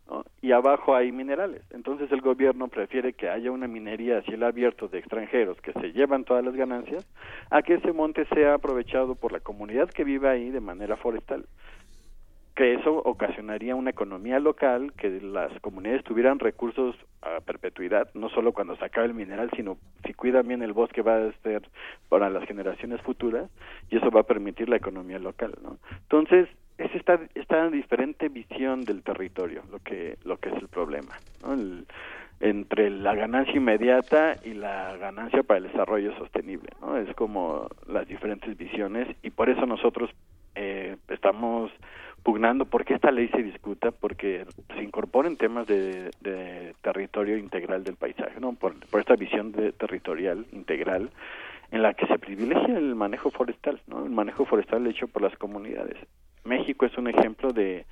[0.42, 1.62] y abajo hay minerales.
[1.70, 5.92] Entonces el gobierno prefiere que haya una minería a cielo abierto de extranjeros que se
[5.92, 7.06] llevan todas las ganancias
[7.50, 11.44] a que ese monte sea aprovechado por la comunidad que vive ahí de manera forestal
[12.56, 18.52] que eso ocasionaría una economía local, que las comunidades tuvieran recursos a perpetuidad, no solo
[18.52, 19.76] cuando se acabe el mineral, sino
[20.06, 21.68] si cuidan bien el bosque va a ser
[22.08, 23.50] para las generaciones futuras
[23.90, 25.76] y eso va a permitir la economía local, ¿no?
[25.90, 31.14] Entonces, es esta, esta diferente visión del territorio lo que lo que es el problema,
[31.42, 31.56] ¿no?
[32.38, 36.98] entre la ganancia inmediata y la ganancia para el desarrollo sostenible, ¿no?
[36.98, 40.10] Es como las diferentes visiones y por eso nosotros
[40.54, 41.70] eh, estamos
[42.26, 46.10] pugnando porque esta ley se discuta, porque se incorporen temas de,
[46.82, 48.52] territorio integral del paisaje, ¿no?
[48.52, 51.10] Por, esta visión de territorial integral
[51.70, 54.04] en la que se privilegia el manejo forestal, ¿no?
[54.04, 55.96] El manejo forestal hecho por las comunidades.
[56.42, 57.84] México es un ejemplo de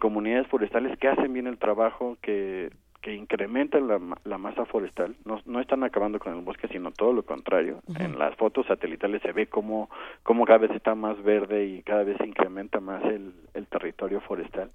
[0.00, 2.70] comunidades forestales que hacen bien el trabajo, que
[3.00, 7.12] que incrementan la, la masa forestal, no, no están acabando con el bosque, sino todo
[7.12, 7.80] lo contrario.
[7.98, 9.88] En las fotos satelitales se ve cómo,
[10.24, 14.20] cómo cada vez está más verde y cada vez se incrementa más el, el territorio
[14.20, 14.70] forestal.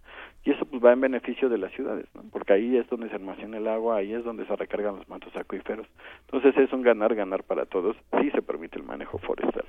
[0.46, 2.24] Y eso pues va en beneficio de las ciudades, ¿no?
[2.32, 5.36] porque ahí es donde se almacena el agua, ahí es donde se recargan los mantos
[5.36, 5.88] acuíferos.
[6.26, 9.66] Entonces es un ganar-ganar para todos si se permite el manejo forestal.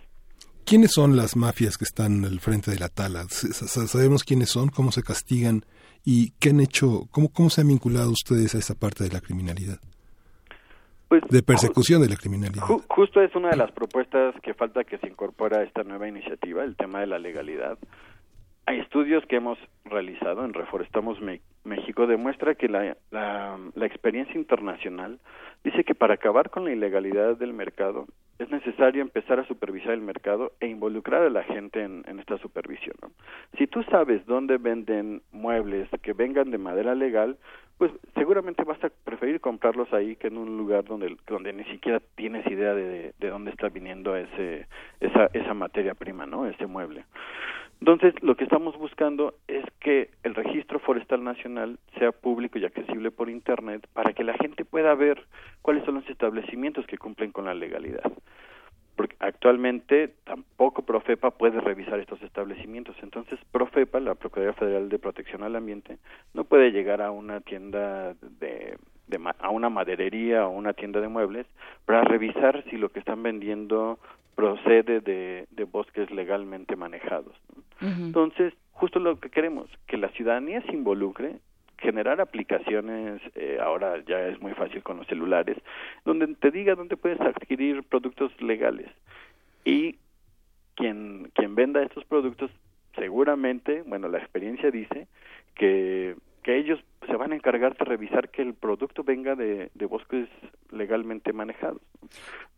[0.64, 3.24] ¿Quiénes son las mafias que están al frente de la tala?
[3.28, 4.68] ¿Sabemos quiénes son?
[4.68, 5.64] ¿Cómo se castigan?
[6.04, 7.06] ¿Y qué han hecho?
[7.10, 9.78] ¿Cómo, cómo se han vinculado ustedes a esa parte de la criminalidad?
[11.08, 12.64] Pues, de persecución de la criminalidad.
[12.88, 16.64] justo es una de las propuestas que falta que se incorpora a esta nueva iniciativa,
[16.64, 17.78] el tema de la legalidad.
[18.66, 21.18] Hay estudios que hemos realizado en Reforestamos
[21.64, 25.18] México, demuestra que la, la, la experiencia internacional
[25.62, 28.06] dice que para acabar con la ilegalidad del mercado
[28.38, 32.96] es necesario empezar a supervisar el mercado e involucrar a la gente en, esta supervisión.
[33.58, 37.36] Si tú sabes dónde venden muebles que vengan de madera legal,
[37.78, 42.00] pues seguramente vas a preferir comprarlos ahí que en un lugar donde, donde ni siquiera
[42.16, 44.66] tienes idea de, de dónde está viniendo ese,
[45.00, 46.46] esa, esa materia prima, ¿no?
[46.46, 47.04] Ese mueble.
[47.86, 53.10] Entonces, lo que estamos buscando es que el registro forestal nacional sea público y accesible
[53.10, 55.22] por Internet para que la gente pueda ver
[55.60, 58.10] cuáles son los establecimientos que cumplen con la legalidad.
[58.96, 62.96] Porque actualmente tampoco Profepa puede revisar estos establecimientos.
[63.02, 65.98] Entonces, Profepa, la Procuraduría Federal de Protección al Ambiente,
[66.32, 68.78] no puede llegar a una tienda de,
[69.08, 71.46] de a una maderería o una tienda de muebles
[71.84, 73.98] para revisar si lo que están vendiendo
[74.34, 77.34] procede de, de bosques legalmente manejados.
[77.80, 81.36] Entonces, justo lo que queremos, que la ciudadanía se involucre,
[81.78, 85.58] generar aplicaciones, eh, ahora ya es muy fácil con los celulares,
[86.04, 88.90] donde te diga dónde puedes adquirir productos legales.
[89.64, 89.96] Y
[90.76, 92.50] quien, quien venda estos productos,
[92.94, 95.08] seguramente, bueno, la experiencia dice
[95.54, 100.28] que que ellos se van a encargar de revisar que el producto venga de, bosques
[100.70, 101.80] legalmente manejados.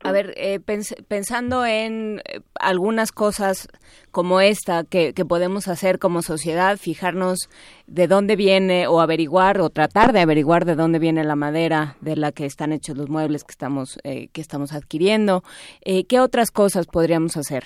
[0.03, 0.61] a ver, eh,
[1.09, 3.69] pensando en eh, algunas cosas
[4.11, 7.49] como esta que, podemos hacer como sociedad, fijarnos
[7.87, 12.17] de dónde viene o averiguar o tratar de averiguar de dónde viene la madera de
[12.17, 15.43] la que están hechos los muebles que estamos eh, que estamos adquiriendo.
[15.85, 17.65] ¿Qué otras cosas podríamos hacer?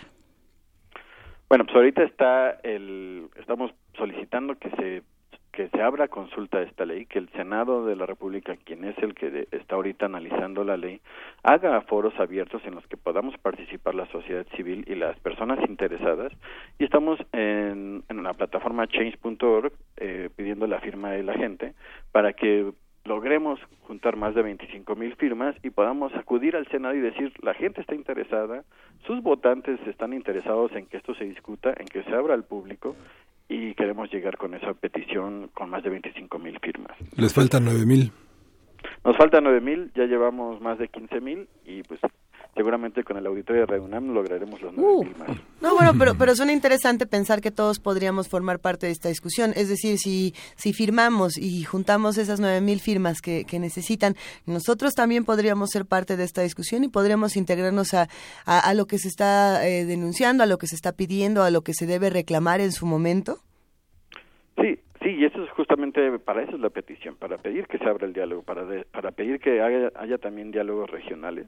[1.49, 5.03] Bueno, pues ahorita está el estamos solicitando que se
[5.53, 8.97] que se abra consulta a esta ley, que el Senado de la República, quien es
[8.99, 11.01] el que está ahorita analizando la ley,
[11.43, 16.33] haga foros abiertos en los que podamos participar la sociedad civil y las personas interesadas.
[16.79, 21.75] Y estamos en, en la plataforma change.org eh, pidiendo la firma de la gente
[22.13, 22.73] para que
[23.05, 27.55] logremos juntar más de 25 mil firmas y podamos acudir al Senado y decir la
[27.55, 28.63] gente está interesada,
[29.07, 32.95] sus votantes están interesados en que esto se discuta, en que se abra al público
[33.51, 36.97] y queremos llegar con esa petición con más de 25 mil firmas.
[37.17, 38.13] Les faltan 9 mil.
[39.05, 42.01] Nos faltan 9 mil, ya llevamos más de 15 mil y pues
[42.55, 45.29] seguramente con el auditorio de Reunam lograremos los 9 mil más.
[45.61, 49.53] No, bueno, pero, pero suena interesante pensar que todos podríamos formar parte de esta discusión.
[49.55, 54.15] Es decir, si, si firmamos y juntamos esas 9 mil firmas que, que, necesitan,
[54.47, 58.09] nosotros también podríamos ser parte de esta discusión y podríamos integrarnos a,
[58.47, 61.63] a, lo que se está eh, denunciando, a lo que se está pidiendo, a lo
[61.63, 63.39] que se debe reclamar en su momento.
[64.61, 67.85] Sí, sí, y eso es justamente para eso es la petición, para pedir que se
[67.85, 71.47] abra el diálogo, para, para pedir que haya, haya también diálogos regionales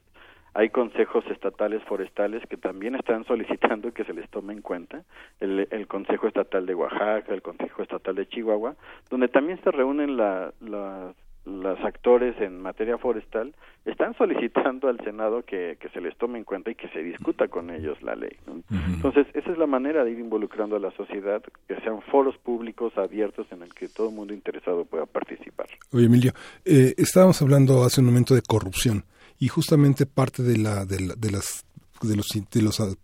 [0.55, 5.03] hay consejos estatales forestales que también están solicitando que se les tome en cuenta,
[5.41, 8.77] el, el Consejo Estatal de Oaxaca, el Consejo Estatal de Chihuahua,
[9.11, 10.53] donde también se reúnen la,
[11.45, 13.55] los actores en materia forestal,
[13.85, 17.49] están solicitando al Senado que, que, se les tome en cuenta y que se discuta
[17.49, 18.37] con ellos la ley.
[18.71, 22.97] Entonces, esa es la manera de ir involucrando a la sociedad, que sean foros públicos
[22.97, 25.67] abiertos en el que todo el mundo interesado pueda participar.
[25.93, 26.33] Oye, Emilio,
[26.65, 29.05] eh, estábamos hablando hace un momento de corrupción
[29.43, 31.67] y justamente parte de la de, de las
[32.01, 32.95] de los de los ah,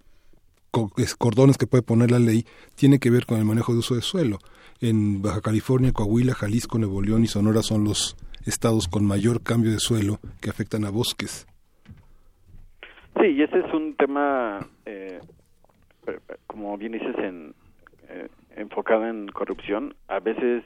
[1.18, 2.44] cordones que puede poner la ley
[2.76, 4.38] tiene que ver con el manejo de uso de suelo.
[4.80, 8.16] En Baja California, Coahuila, Jalisco, Nuevo León y Sonora son los
[8.46, 11.44] estados con mayor cambio de suelo que afectan a bosques.
[13.20, 15.18] Sí, y ese es un tema, eh,
[16.46, 17.52] como bien dices, en,
[18.10, 19.96] eh, enfocado en corrupción.
[20.06, 20.62] A veces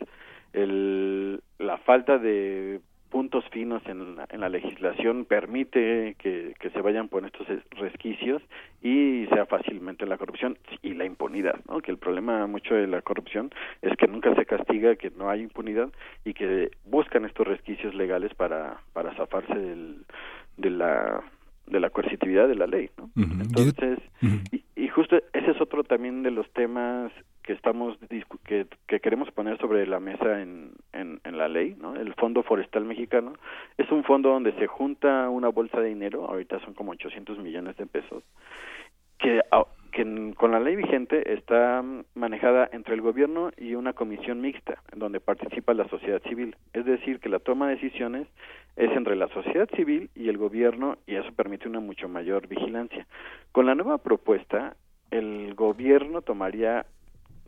[0.52, 2.82] el, la falta de
[3.12, 8.42] puntos finos en la, en la legislación permite que, que, se vayan por estos resquicios
[8.80, 11.82] y sea fácilmente la corrupción y la impunidad, ¿no?
[11.82, 13.50] Que el problema mucho de la corrupción
[13.82, 15.90] es que nunca se castiga, que no hay impunidad
[16.24, 20.06] y que buscan estos resquicios legales para, para zafarse del,
[20.56, 21.22] de la
[21.66, 23.10] de la coercitividad de la ley, ¿no?
[23.16, 23.98] Entonces,
[24.50, 27.98] y, y, justo ese es otro también de los temas que estamos
[28.44, 31.96] que, que queremos poner sobre la mesa en, en, la ley, ¿no?
[31.96, 33.34] El Fondo Forestal Mexicano
[33.78, 37.76] es un fondo donde se junta una bolsa de dinero, ahorita son como 800 millones
[37.76, 38.22] de pesos,
[39.18, 39.40] que,
[40.36, 45.74] con la ley vigente está manejada entre el gobierno y una comisión mixta, donde participa
[45.74, 46.56] la sociedad civil.
[46.72, 48.26] Es decir, que la toma de decisiones
[48.76, 53.06] es entre la sociedad civil y el gobierno y eso permite una mucho mayor vigilancia.
[53.52, 54.76] Con la nueva propuesta,
[55.10, 56.86] el gobierno tomaría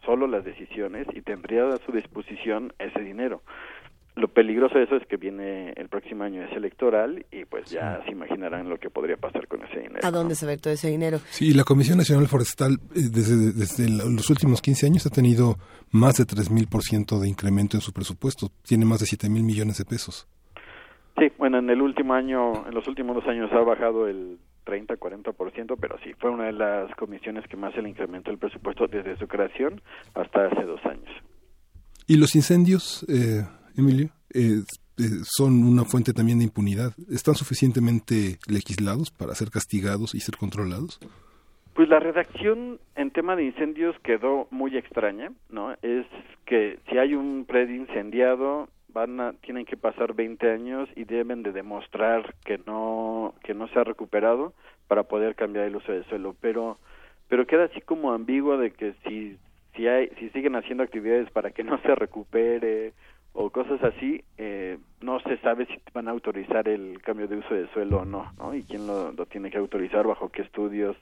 [0.04, 3.42] solo las decisiones y tendría a su disposición ese dinero.
[4.16, 8.00] Lo peligroso de eso es que viene el próximo año es electoral y pues ya
[8.04, 10.00] se imaginarán lo que podría pasar con ese dinero.
[10.04, 11.18] ¿A dónde se ve todo ese dinero?
[11.30, 15.56] Sí, la Comisión Nacional Forestal eh, desde, desde los últimos 15 años ha tenido
[15.90, 18.50] más de 3.000% de incremento en su presupuesto.
[18.62, 20.28] Tiene más de 7.000 millones de pesos.
[21.18, 24.96] Sí, bueno, en el último año, en los últimos dos años ha bajado el 30,
[24.96, 28.86] 40%, pero sí, fue una de las comisiones que más se le incrementó el presupuesto
[28.86, 29.80] desde su creación
[30.14, 31.10] hasta hace dos años.
[32.06, 33.46] ¿Y los incendios, eh,
[33.76, 34.08] Emilio?
[34.34, 34.62] Eh,
[34.98, 36.92] eh, son una fuente también de impunidad.
[37.10, 41.00] ¿Están suficientemente legislados para ser castigados y ser controlados?
[41.74, 45.72] Pues la redacción en tema de incendios quedó muy extraña, ¿no?
[45.82, 46.06] Es
[46.46, 51.42] que si hay un predio incendiado, van a, tienen que pasar 20 años y deben
[51.42, 54.54] de demostrar que no que no se ha recuperado
[54.88, 56.34] para poder cambiar el uso del suelo.
[56.40, 56.78] Pero
[57.28, 59.36] pero queda así como ambiguo de que si
[59.74, 62.92] si hay si siguen haciendo actividades para que no se recupere
[63.36, 67.52] o cosas así, eh, no se sabe si van a autorizar el cambio de uso
[67.52, 68.54] de suelo o no, ¿no?
[68.54, 70.96] Y quién lo, tiene que autorizar, bajo qué estudios,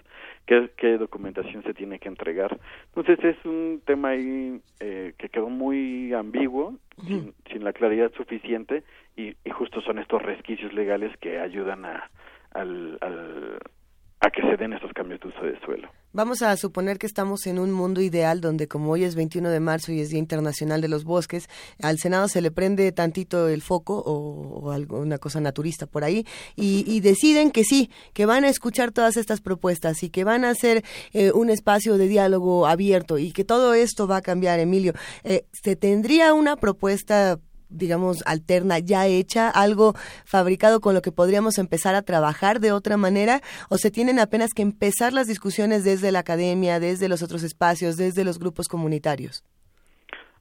[0.47, 2.59] qué, qué documentación se tiene que entregar.
[2.87, 6.75] Entonces es un tema ahí eh, que quedó muy ambiguo,
[7.07, 8.83] sin, sin, la claridad suficiente,
[9.15, 12.11] y, y, justo son estos resquicios legales que ayudan a,
[12.55, 13.59] al, al,
[14.23, 15.89] a que se den estos cambios de uso de suelo.
[16.13, 19.59] Vamos a suponer que estamos en un mundo ideal donde como hoy es 21 de
[19.59, 21.49] marzo y es Día Internacional de los Bosques,
[21.83, 26.25] al Senado se le prende tantito el foco o, alguna cosa naturista por ahí
[26.55, 30.51] y, deciden que sí, que van a escuchar todas estas propuestas y que van a
[30.51, 34.93] hacer eh, un espacio de diálogo abierto y que todo esto va a cambiar, Emilio.
[35.25, 37.41] Eh, ¿Se tendría una propuesta
[37.73, 39.95] digamos, alterna, ya hecha, algo
[40.25, 44.51] fabricado con lo que podríamos empezar a trabajar de otra manera, o se tienen apenas
[44.55, 49.45] que empezar las discusiones desde la academia, desde los otros espacios, desde los grupos comunitarios?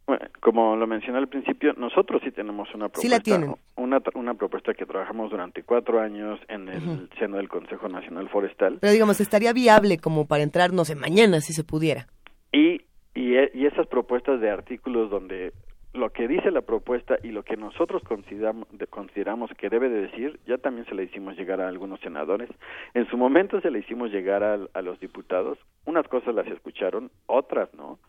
[0.07, 3.37] Bueno, como lo mencioné al principio, nosotros sí tenemos una propuesta,
[3.77, 8.79] Una, una propuesta que trabajamos durante cuatro años en el seno del Consejo Nacional Forestal.
[8.81, 12.07] Pero digamos, estaría viable como para entrar, no sé, mañana si se pudiera.
[12.51, 12.81] Y,
[13.15, 15.53] y, y esas propuestas de artículos donde
[15.93, 20.57] lo que dice la propuesta y lo que nosotros consideramos, que debe de decir, ya
[20.57, 22.49] también se le hicimos llegar a algunos senadores.
[22.93, 25.57] En su momento se le hicimos llegar a, a los diputados.
[25.85, 27.99] Unas cosas las escucharon, otras no.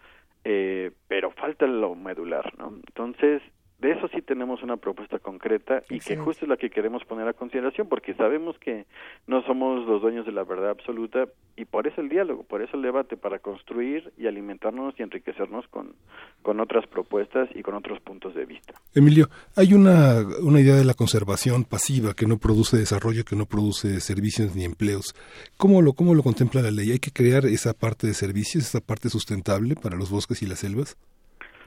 [0.45, 2.69] Eh, pero falta lo medular, ¿no?
[2.69, 3.43] Entonces,
[3.83, 7.27] de eso sí tenemos una propuesta concreta y que justo es la que queremos poner
[7.27, 8.87] a consideración porque sabemos que
[9.27, 11.27] no somos los dueños de la verdad absoluta
[11.57, 15.67] y por eso el diálogo, por eso el debate para construir y alimentarnos y enriquecernos
[15.67, 15.97] con,
[16.43, 18.73] con otras propuestas y con otros puntos de vista.
[18.95, 19.27] Emilio,
[19.57, 23.99] hay una, una idea de la conservación pasiva que no produce desarrollo, que no produce
[23.99, 25.13] servicios ni empleos.
[25.57, 26.93] ¿Cómo lo, cómo lo contempla la ley?
[26.93, 30.61] ¿Hay que crear esa parte de servicios, esa parte sustentable para los bosques y las
[30.61, 30.97] selvas?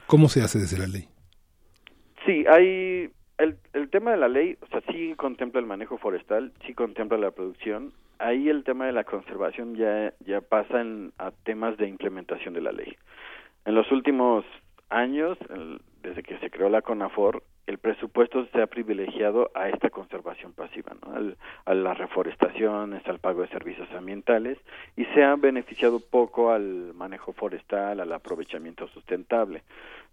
[0.06, 1.10] ¿Cómo se hace desde la ley?
[2.26, 6.52] Sí, hay el, el tema de la ley, o sea, sí contempla el manejo forestal,
[6.66, 7.92] sí contempla la producción.
[8.18, 10.82] Ahí el tema de la conservación ya ya pasa
[11.18, 12.96] a temas de implementación de la ley.
[13.64, 14.44] En los últimos
[14.88, 15.38] años,
[16.02, 20.92] desde que se creó la CONAFOR, el presupuesto se ha privilegiado a esta conservación pasiva,
[21.02, 21.34] ¿no?
[21.64, 24.58] a la reforestación, al pago de servicios ambientales
[24.96, 29.62] y se ha beneficiado poco al manejo forestal, al aprovechamiento sustentable.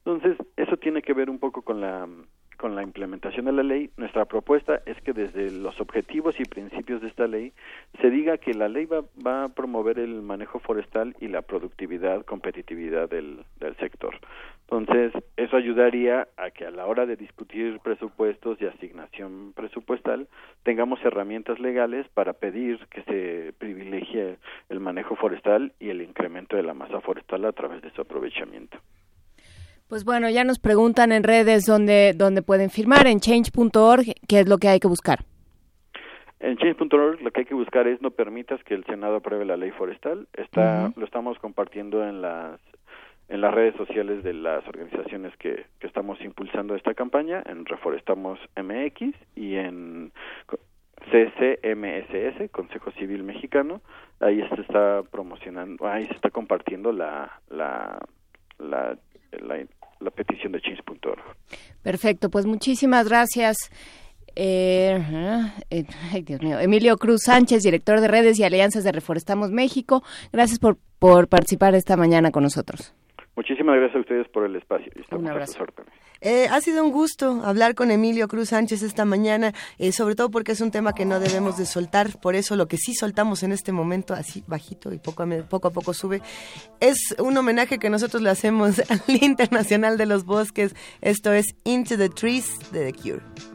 [0.05, 2.07] Entonces, eso tiene que ver un poco con la
[2.63, 7.01] con la implementación de la ley, nuestra propuesta es que desde los objetivos y principios
[7.01, 7.51] de esta ley
[7.99, 9.03] se diga que la ley va,
[9.43, 13.43] a promover el manejo forestal y la productividad, competitividad del
[13.81, 14.17] sector.
[14.69, 20.29] Entonces, eso ayudaría a que a la hora de discutir presupuestos y asignación presupuestal
[20.63, 24.37] tengamos herramientas legales para pedir que se privilegie
[24.69, 28.77] el manejo forestal y el incremento de la masa forestal a través de su aprovechamiento.
[29.87, 34.47] Pues bueno, ya nos preguntan en redes dónde, dónde pueden firmar, en change.org, qué es
[34.47, 35.19] lo que hay que buscar.
[36.39, 39.55] En change.org lo que hay que buscar es no permitas que el Senado apruebe la
[39.55, 40.27] ley forestal.
[40.33, 42.59] Está, Lo estamos compartiendo en las
[43.29, 48.37] en las redes sociales de las organizaciones que, que estamos impulsando esta campaña, en Reforestamos
[48.55, 50.11] MX y en
[51.11, 53.81] CCMSS, Consejo Civil Mexicano.
[54.19, 57.99] Ahí se está promocionando, ahí se está compartiendo la, la,
[58.59, 58.97] la,
[59.41, 61.21] la, petición de change.org.
[61.81, 63.57] Perfecto, pues muchísimas gracias.
[64.35, 64.99] Eh,
[65.69, 66.59] eh, ay, Dios mío.
[66.59, 70.03] Emilio Cruz Sánchez, director de redes y alianzas de Reforestamos México.
[70.31, 72.93] Gracias por, por participar esta mañana con nosotros.
[73.35, 74.91] Muchísimas gracias a ustedes por el espacio.
[75.11, 75.65] un abrazo.
[76.21, 80.29] Eh, ha sido un gusto hablar con Emilio Cruz Sánchez esta mañana, eh, sobre todo
[80.29, 83.43] porque es un tema que no debemos de soltar, por eso lo que sí soltamos
[83.43, 86.21] en este momento, así bajito y poco a poco, a poco sube,
[86.79, 91.97] es un homenaje que nosotros le hacemos al Internacional de los Bosques, esto es Into
[91.97, 93.52] the Trees de The Cure.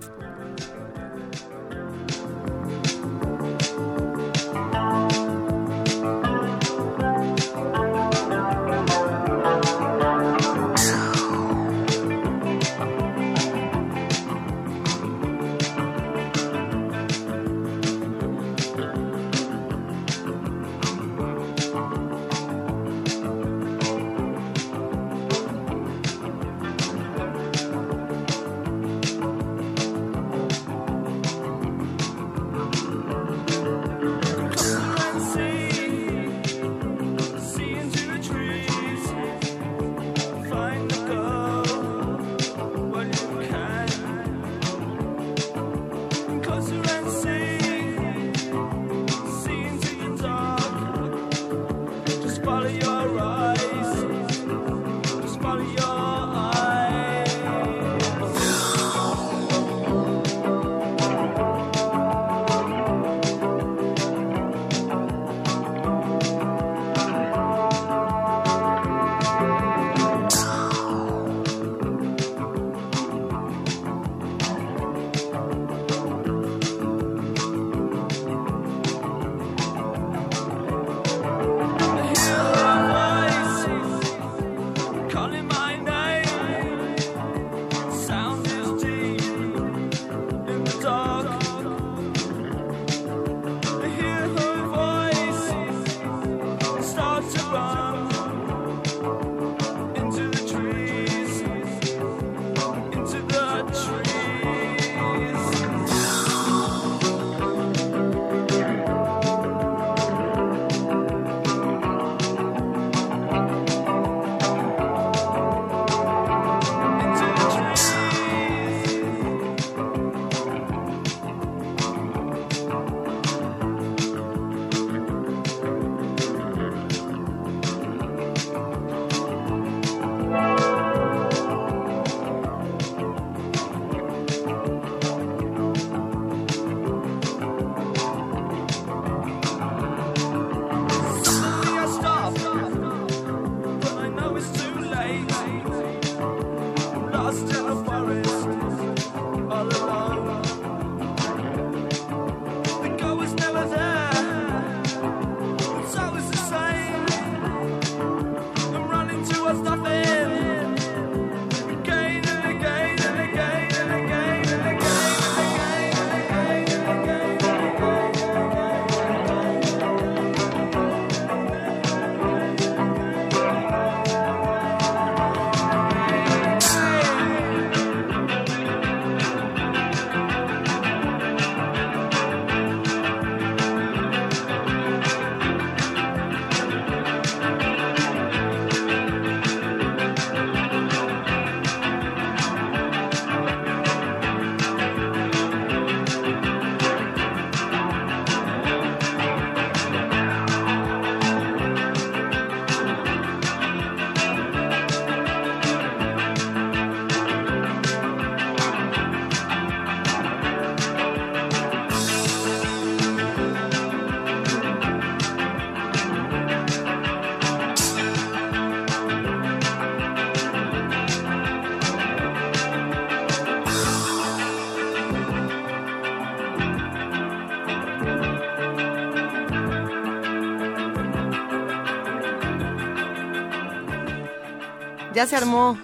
[235.19, 235.77] Ya se armó.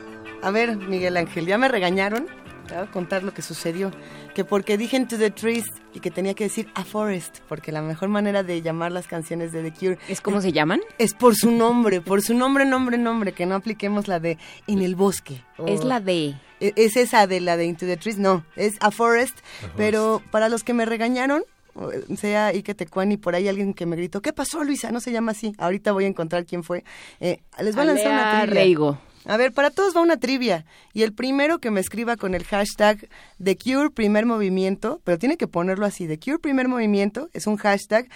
[0.43, 2.29] A ver, Miguel Ángel, ya me regañaron.
[2.69, 3.91] Te voy a contar lo que sucedió.
[4.33, 7.83] Que porque dije Into the Trees y que tenía que decir A Forest, porque la
[7.83, 9.99] mejor manera de llamar las canciones de The Cure.
[10.07, 10.83] ¿Es cómo se llaman?
[10.99, 14.39] Es por su nombre, por su nombre, nombre, nombre, que no apliquemos la de
[14.69, 15.43] En el bosque.
[15.67, 16.37] Es la de.
[16.61, 19.37] E, es esa de la de Into the Trees, no, es A Forest,
[19.77, 21.43] pero para los que me regañaron,
[22.17, 24.93] sea Ike Tecuani, por ahí alguien que me gritó, ¿qué pasó Luisa?
[24.93, 26.85] No se llama así, ahorita voy a encontrar quién fue.
[27.19, 28.63] Eh, les voy a lanzar una trivia.
[28.63, 28.99] Reigo.
[29.27, 30.67] A ver, para todos va una trivia.
[30.93, 33.09] Y el primero que me escriba con el hashtag
[33.43, 37.57] The Cure Primer Movimiento, pero tiene que ponerlo así, The Cure Primer Movimiento, es un
[37.57, 38.09] hashtag,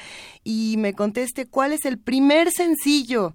[0.44, 3.34] y me conteste cuál es el primer sencillo,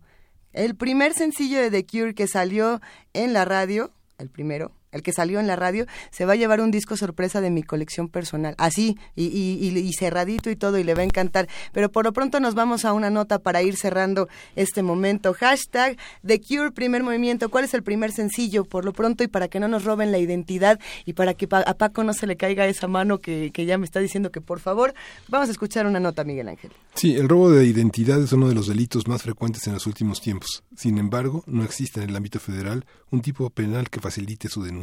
[0.51, 2.79] el primer sencillo de The Cure que salió
[3.13, 6.61] en la radio, el primero, el que salió en la radio, se va a llevar
[6.61, 8.55] un disco sorpresa de mi colección personal.
[8.57, 11.47] Así, y, y, cerradito y todo, y le va a encantar.
[11.73, 15.33] Pero por lo pronto nos vamos a una nota para ir cerrando este momento.
[15.33, 17.49] Hashtag The Cure, primer movimiento.
[17.49, 18.63] ¿Cuál es el primer sencillo?
[18.65, 21.73] Por lo pronto, y para que no nos roben la identidad y para que a
[21.73, 24.93] Paco no se le caiga esa mano que ya me está diciendo que por favor,
[25.27, 26.71] vamos a escuchar una nota, Miguel Ángel.
[26.95, 30.21] Sí, el robo de identidad es uno de los delitos más frecuentes en los últimos
[30.21, 30.63] tiempos.
[30.75, 34.82] Sin embargo, no existe en el ámbito federal un tipo penal que facilite su denuncia.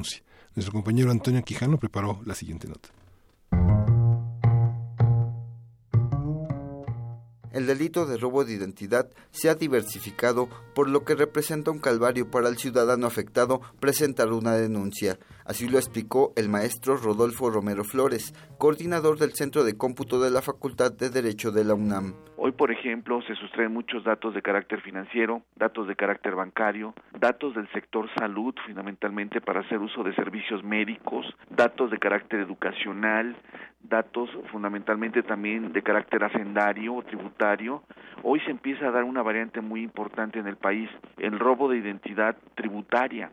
[0.54, 2.88] Nuestro compañero Antonio Quijano preparó la siguiente nota.
[7.52, 12.30] El delito de robo de identidad se ha diversificado, por lo que representa un calvario
[12.30, 15.18] para el ciudadano afectado presentar una denuncia.
[15.50, 20.42] Así lo explicó el maestro Rodolfo Romero Flores, coordinador del Centro de Cómputo de la
[20.42, 22.14] Facultad de Derecho de la UNAM.
[22.36, 27.56] Hoy, por ejemplo, se sustraen muchos datos de carácter financiero, datos de carácter bancario, datos
[27.56, 33.34] del sector salud, fundamentalmente para hacer uso de servicios médicos, datos de carácter educacional,
[33.82, 37.82] datos fundamentalmente también de carácter hacendario o tributario.
[38.22, 41.78] Hoy se empieza a dar una variante muy importante en el país, el robo de
[41.78, 43.32] identidad tributaria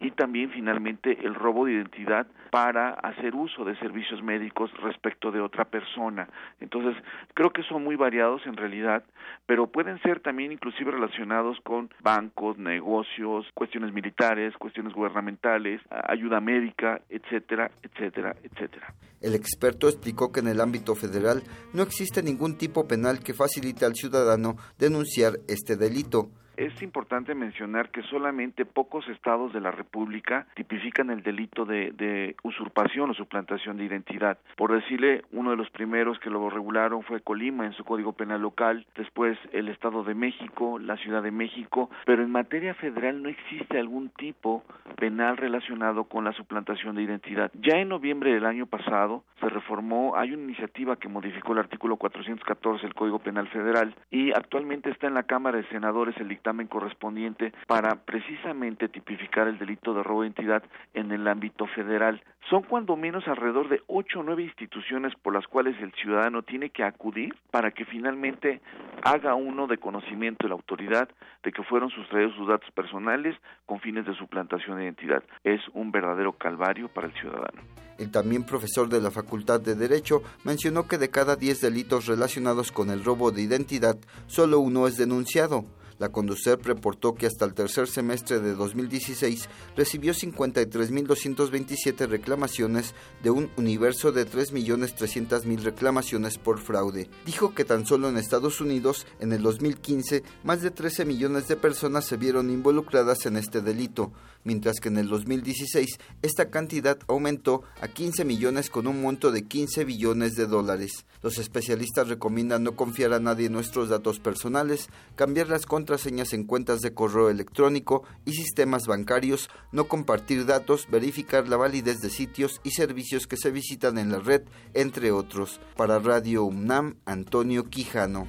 [0.00, 5.40] y también finalmente el robo de identidad para hacer uso de servicios médicos respecto de
[5.40, 6.28] otra persona.
[6.60, 7.02] Entonces,
[7.34, 9.04] creo que son muy variados en realidad,
[9.46, 17.00] pero pueden ser también inclusive relacionados con bancos, negocios, cuestiones militares, cuestiones gubernamentales, ayuda médica,
[17.08, 18.94] etcétera, etcétera, etcétera.
[19.20, 21.42] El experto explicó que en el ámbito federal
[21.72, 27.90] no existe ningún tipo penal que facilite al ciudadano denunciar este delito es importante mencionar
[27.90, 33.84] que solamente pocos estados de la República tipifican el delito de, usurpación o suplantación de
[33.84, 34.38] identidad.
[34.56, 38.40] Por decirle, uno de los primeros que lo regularon fue Colima en su Código Penal
[38.40, 43.28] local, después el Estado de México, la Ciudad de México, pero en materia federal no
[43.28, 44.64] existe algún tipo
[44.96, 47.50] penal relacionado con la suplantación de identidad.
[47.54, 51.96] Ya en noviembre del año pasado se reformó, hay una iniciativa que modificó el artículo
[51.96, 56.28] 414 del Código Penal Federal y actualmente está en la Cámara de Senadores el
[56.68, 60.62] correspondiente para precisamente tipificar el delito de robo de identidad
[60.94, 62.22] en el ámbito federal.
[62.48, 66.70] Son cuando menos alrededor de ocho o nueve instituciones por las cuales el ciudadano tiene
[66.70, 68.60] que acudir para que finalmente
[69.02, 71.08] haga uno de conocimiento de la autoridad
[71.42, 73.36] de que fueron sustraídos sus datos personales
[73.66, 75.24] con fines de suplantación de identidad.
[75.42, 77.62] Es un verdadero calvario para el ciudadano.
[77.98, 82.70] El también profesor de la Facultad de Derecho mencionó que de cada diez delitos relacionados
[82.70, 83.96] con el robo de identidad,
[84.26, 85.64] solo uno es denunciado.
[85.98, 93.50] La Conducef reportó que hasta el tercer semestre de 2016 recibió 53.227 reclamaciones de un
[93.56, 97.08] universo de 3.300.000 reclamaciones por fraude.
[97.24, 101.56] Dijo que tan solo en Estados Unidos, en el 2015, más de 13 millones de
[101.56, 104.12] personas se vieron involucradas en este delito
[104.46, 109.42] mientras que en el 2016 esta cantidad aumentó a 15 millones con un monto de
[109.42, 111.04] 15 billones de dólares.
[111.22, 116.44] Los especialistas recomiendan no confiar a nadie en nuestros datos personales, cambiar las contraseñas en
[116.44, 122.60] cuentas de correo electrónico y sistemas bancarios, no compartir datos, verificar la validez de sitios
[122.62, 124.42] y servicios que se visitan en la red,
[124.72, 125.60] entre otros.
[125.76, 128.28] Para Radio UNAM, Antonio Quijano.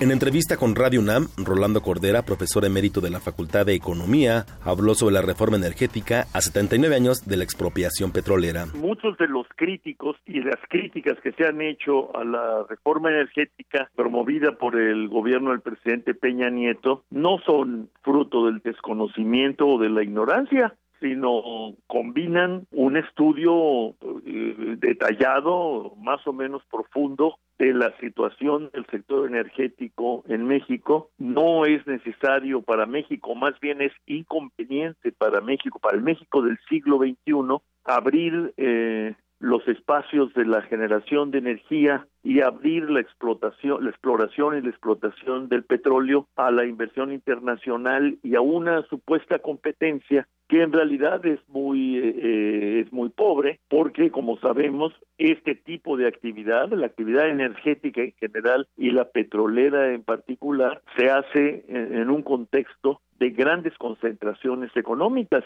[0.00, 4.94] en entrevista con Radio UNAM, Rolando Cordera, profesor emérito de la Facultad de Economía, habló
[4.94, 8.66] sobre la reforma energética a 79 años de la expropiación petrolera.
[8.74, 13.90] Muchos de los críticos y las críticas que se han hecho a la reforma energética
[13.94, 19.90] promovida por el gobierno del presidente Peña Nieto no son fruto del desconocimiento o de
[19.90, 23.90] la ignorancia, sino combinan un estudio
[24.24, 31.10] eh, detallado, más o menos profundo, de la situación del sector energético en México.
[31.18, 36.58] No es necesario para México, más bien es inconveniente para México, para el México del
[36.70, 39.14] siglo XXI, abrir eh,
[39.44, 44.70] los espacios de la generación de energía y abrir la explotación, la exploración y la
[44.70, 51.24] explotación del petróleo a la inversión internacional y a una supuesta competencia que en realidad
[51.26, 57.28] es muy eh, es muy pobre porque como sabemos este tipo de actividad la actividad
[57.28, 63.76] energética en general y la petrolera en particular se hace en un contexto de grandes
[63.76, 65.44] concentraciones económicas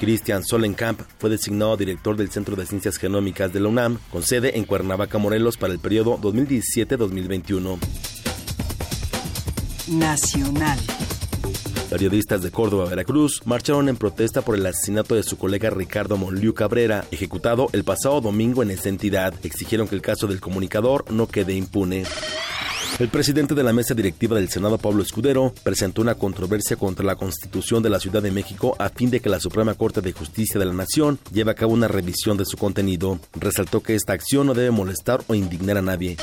[0.00, 4.58] Christian Solenkamp fue designado director del Centro de Ciencias Genómicas de la UNAM, con sede
[4.58, 7.78] en Cuernavaca, Morelos, para el periodo 2017-2021.
[9.88, 10.78] Nacional.
[11.90, 16.54] Periodistas de Córdoba, Veracruz, marcharon en protesta por el asesinato de su colega Ricardo Monliu
[16.54, 19.34] Cabrera, ejecutado el pasado domingo en esa entidad.
[19.44, 22.04] Exigieron que el caso del comunicador no quede impune.
[23.00, 27.16] El presidente de la mesa directiva del Senado, Pablo Escudero, presentó una controversia contra la
[27.16, 30.60] Constitución de la Ciudad de México a fin de que la Suprema Corte de Justicia
[30.60, 33.18] de la Nación lleve a cabo una revisión de su contenido.
[33.34, 36.16] Resaltó que esta acción no debe molestar o indignar a nadie.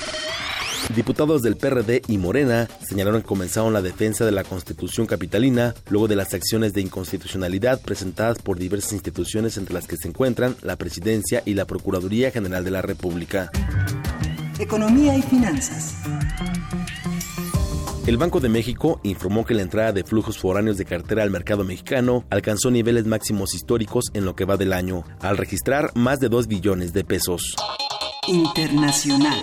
[0.95, 6.07] Diputados del PRD y Morena señalaron que comenzaron la defensa de la Constitución capitalina luego
[6.07, 10.77] de las acciones de inconstitucionalidad presentadas por diversas instituciones entre las que se encuentran la
[10.77, 13.51] Presidencia y la Procuraduría General de la República.
[14.61, 15.95] Economía y finanzas.
[18.05, 21.63] El Banco de México informó que la entrada de flujos foráneos de cartera al mercado
[21.63, 26.29] mexicano alcanzó niveles máximos históricos en lo que va del año, al registrar más de
[26.29, 27.55] 2 billones de pesos.
[28.27, 29.39] Internacional.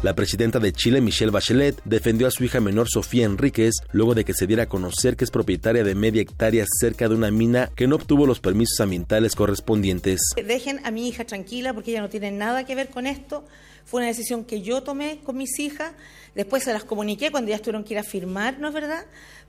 [0.00, 4.24] La presidenta de Chile, Michelle Bachelet, defendió a su hija menor Sofía Enríquez luego de
[4.24, 7.72] que se diera a conocer que es propietaria de media hectárea cerca de una mina
[7.74, 10.20] que no obtuvo los permisos ambientales correspondientes.
[10.36, 13.44] Dejen a mi hija tranquila porque ella no tiene nada que ver con esto.
[13.84, 15.90] Fue una decisión que yo tomé con mis hijas,
[16.36, 19.04] después se las comuniqué cuando ya tuvieron que ir a firmar, ¿no es verdad?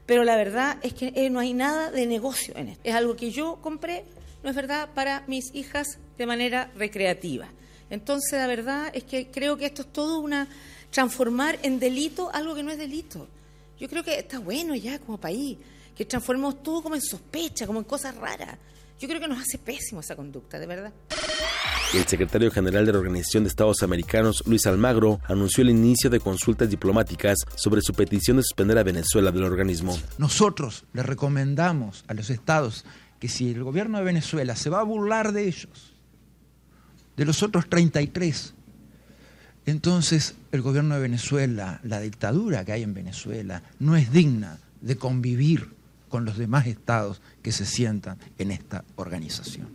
[0.07, 2.81] Pero la verdad es que eh, no hay nada de negocio en esto.
[2.83, 4.03] Es algo que yo compré,
[4.43, 7.49] ¿no es verdad?, para mis hijas de manera recreativa.
[7.89, 10.47] Entonces, la verdad es que creo que esto es todo una
[10.91, 13.27] transformar en delito algo que no es delito.
[13.79, 15.57] Yo creo que está bueno ya como país,
[15.95, 18.57] que transformemos todo como en sospecha, como en cosas raras.
[18.99, 20.91] Yo creo que nos hace pésimo esa conducta, de verdad.
[21.93, 26.19] El secretario general de la Organización de Estados Americanos, Luis Almagro, anunció el inicio de
[26.19, 29.97] consultas diplomáticas sobre su petición de suspender a Venezuela del organismo.
[30.17, 32.83] Nosotros le recomendamos a los estados
[33.19, 35.88] que si el gobierno de Venezuela se va a burlar de ellos,
[37.19, 38.53] de los otros 33,
[39.65, 44.95] entonces el gobierno de Venezuela, la dictadura que hay en Venezuela, no es digna de
[44.95, 45.73] convivir
[46.07, 49.67] con los demás estados que se sientan en esta organización.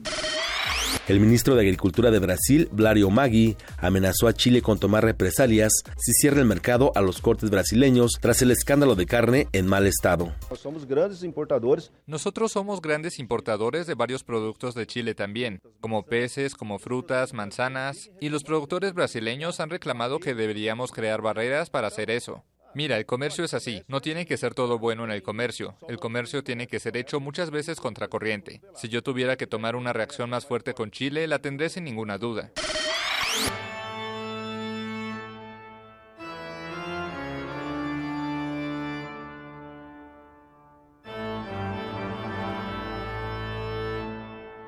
[1.07, 6.12] El ministro de Agricultura de Brasil, Blario Maggi, amenazó a Chile con tomar represalias si
[6.15, 10.33] cierra el mercado a los cortes brasileños tras el escándalo de carne en mal estado.
[10.57, 11.93] Somos grandes importadores.
[12.07, 18.11] Nosotros somos grandes importadores de varios productos de Chile también, como peces, como frutas, manzanas,
[18.21, 22.45] y los productores brasileños han reclamado que deberíamos crear barreras para hacer eso.
[22.75, 23.85] Mira, el comercio es así.
[23.87, 25.77] No tiene que ser todo bueno en el comercio.
[25.89, 28.61] El comercio tiene que ser hecho muchas veces contracorriente.
[28.75, 32.19] Si yo tuviera que tomar una reacción más fuerte con Chile, la tendré sin ninguna
[32.19, 32.51] duda.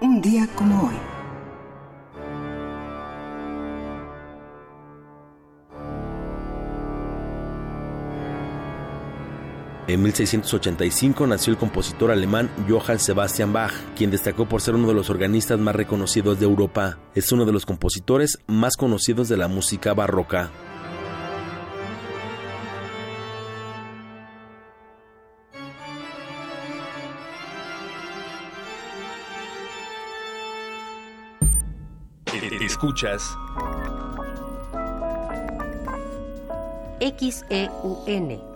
[0.01, 1.16] Un día como hoy.
[9.89, 14.95] En 1685 nació el compositor alemán Johann Sebastian Bach, quien destacó por ser uno de
[14.95, 16.99] los organistas más reconocidos de Europa.
[17.15, 20.51] Es uno de los compositores más conocidos de la música barroca.
[32.61, 33.37] Escuchas
[36.99, 38.56] XEUN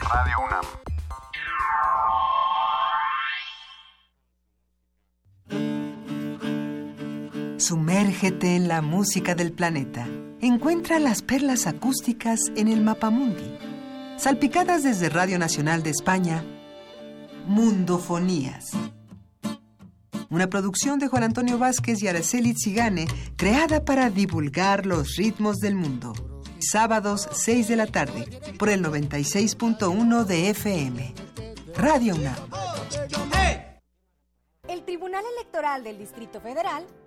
[0.00, 0.64] Radio UNAM.
[7.58, 10.06] Sumérgete en la música del planeta.
[10.40, 13.58] Encuentra las perlas acústicas en el Mapamundi.
[14.16, 16.44] Salpicadas desde Radio Nacional de España,
[17.46, 18.70] Mundofonías.
[20.30, 23.06] Una producción de Juan Antonio Vázquez y Araceli Zigane,
[23.36, 26.29] creada para divulgar los ritmos del mundo.
[26.60, 28.26] Sábados 6 de la tarde,
[28.58, 31.14] por el 96.1 de FM.
[31.76, 32.36] Radio UNAM.
[34.68, 36.86] El Tribunal Electoral del Distrito Federal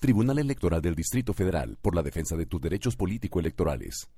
[0.00, 4.08] Tribunal Electoral del Distrito Federal por la defensa de tus derechos político-electorales.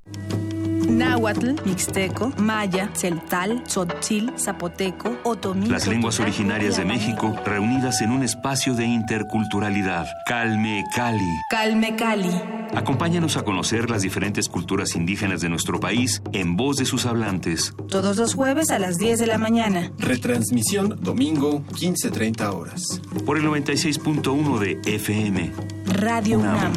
[0.90, 5.66] Náhuatl, Mixteco, Maya, Celtal, Tzotzil, Zapoteco, Otomí.
[5.66, 10.07] Las lenguas originarias de México reunidas en un espacio de interculturalidad.
[10.27, 11.39] Calme Cali.
[11.51, 12.31] Calme Cali.
[12.74, 17.74] Acompáñanos a conocer las diferentes culturas indígenas de nuestro país en voz de sus hablantes.
[17.89, 19.90] Todos los jueves a las 10 de la mañana.
[19.98, 23.01] Retransmisión domingo 15.30 horas.
[23.24, 25.51] Por el 96.1 de FM.
[25.87, 26.73] Radio UNAM.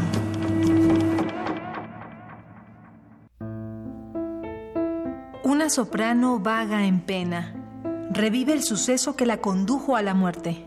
[5.44, 7.54] Una soprano vaga en pena.
[8.12, 10.66] Revive el suceso que la condujo a la muerte.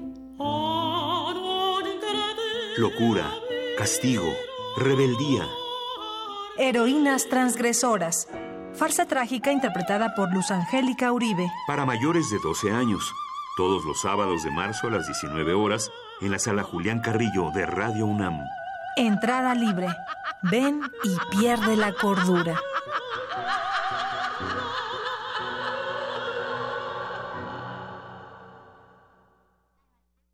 [2.78, 3.32] Locura,
[3.78, 4.32] castigo,
[4.76, 5.46] rebeldía.
[6.58, 8.28] Heroínas transgresoras.
[8.74, 11.50] Farsa trágica interpretada por Luz Angélica Uribe.
[11.66, 13.12] Para mayores de 12 años.
[13.56, 15.90] Todos los sábados de marzo a las 19 horas
[16.20, 18.40] en la sala Julián Carrillo de Radio UNAM.
[18.96, 19.88] Entrada libre.
[20.50, 22.58] Ven y pierde la cordura.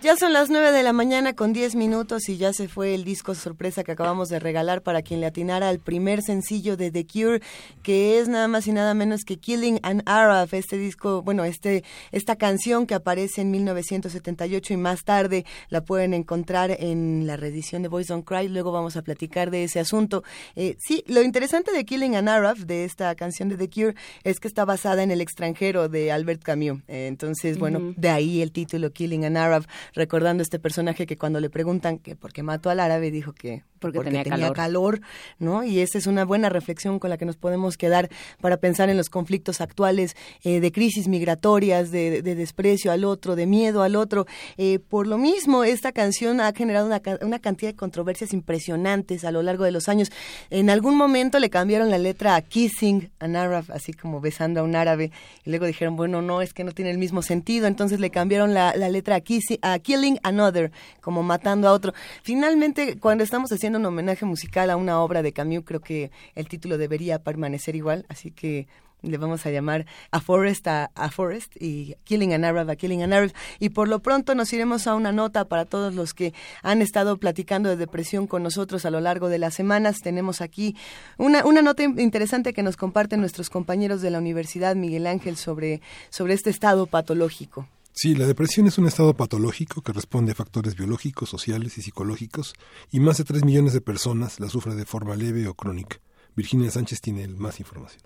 [0.07, 3.03] Ya son las 9 de la mañana con 10 minutos y ya se fue el
[3.03, 7.05] disco sorpresa que acabamos de regalar para quien le atinara al primer sencillo de The
[7.05, 7.41] Cure,
[7.83, 11.83] que es nada más y nada menos que Killing an Arab, este disco, bueno, este
[12.13, 17.81] esta canción que aparece en 1978 y más tarde la pueden encontrar en la reedición
[17.81, 20.23] de Boys Don't Cry, luego vamos a platicar de ese asunto.
[20.55, 24.39] Eh, sí, lo interesante de Killing an Arab, de esta canción de The Cure, es
[24.39, 26.79] que está basada en El extranjero de Albert Camus.
[26.87, 29.67] Eh, entonces, bueno, de ahí el título Killing an Arab
[29.97, 33.63] recordando este personaje que cuando le preguntan que por qué mató al árabe dijo que
[33.79, 34.53] Porque, tenía, calor.
[34.53, 35.01] calor,
[35.39, 35.63] ¿no?
[35.63, 38.09] Y esa es una buena reflexión con la que nos podemos quedar
[38.39, 43.47] para pensar en los conflictos actuales eh, de crisis migratorias, de, desprecio al otro, de
[43.47, 44.25] miedo al otro.
[44.57, 49.31] Eh, por lo mismo, esta canción ha generado una, una, cantidad de controversias impresionantes a
[49.31, 50.11] lo largo de los años.
[50.49, 54.63] En algún momento le cambiaron la letra a Kissing an Arab, así como besando a
[54.63, 55.11] un árabe,
[55.43, 58.53] y luego dijeron, bueno, no, es que no tiene el mismo sentido, entonces le cambiaron
[58.53, 60.69] la, letra a, kissing, a Killing Another,
[60.99, 61.93] como matando a otro.
[62.21, 66.49] Finalmente, cuando estamos haciendo un homenaje musical a una obra de Camus, creo que el
[66.49, 68.67] título debería permanecer igual, así que
[69.01, 73.13] le vamos a llamar A Forest a, Forest y Killing an Arab a Killing an
[73.13, 73.31] Arab.
[73.59, 76.33] Y por lo pronto nos iremos a una nota para todos los que
[76.63, 80.01] han estado platicando de depresión con nosotros a lo largo de las semanas.
[80.01, 80.75] Tenemos aquí
[81.17, 85.79] una, una nota interesante que nos comparten nuestros compañeros de la Universidad Miguel Ángel sobre,
[86.09, 87.69] sobre este estado patológico.
[87.97, 92.53] Sí, la depresión es un estado patológico que responde a factores biológicos, sociales y psicológicos,
[92.91, 95.97] y más de 3 millones de personas la sufren de forma leve o crónica.
[96.35, 98.03] Virginia Sánchez tiene más información.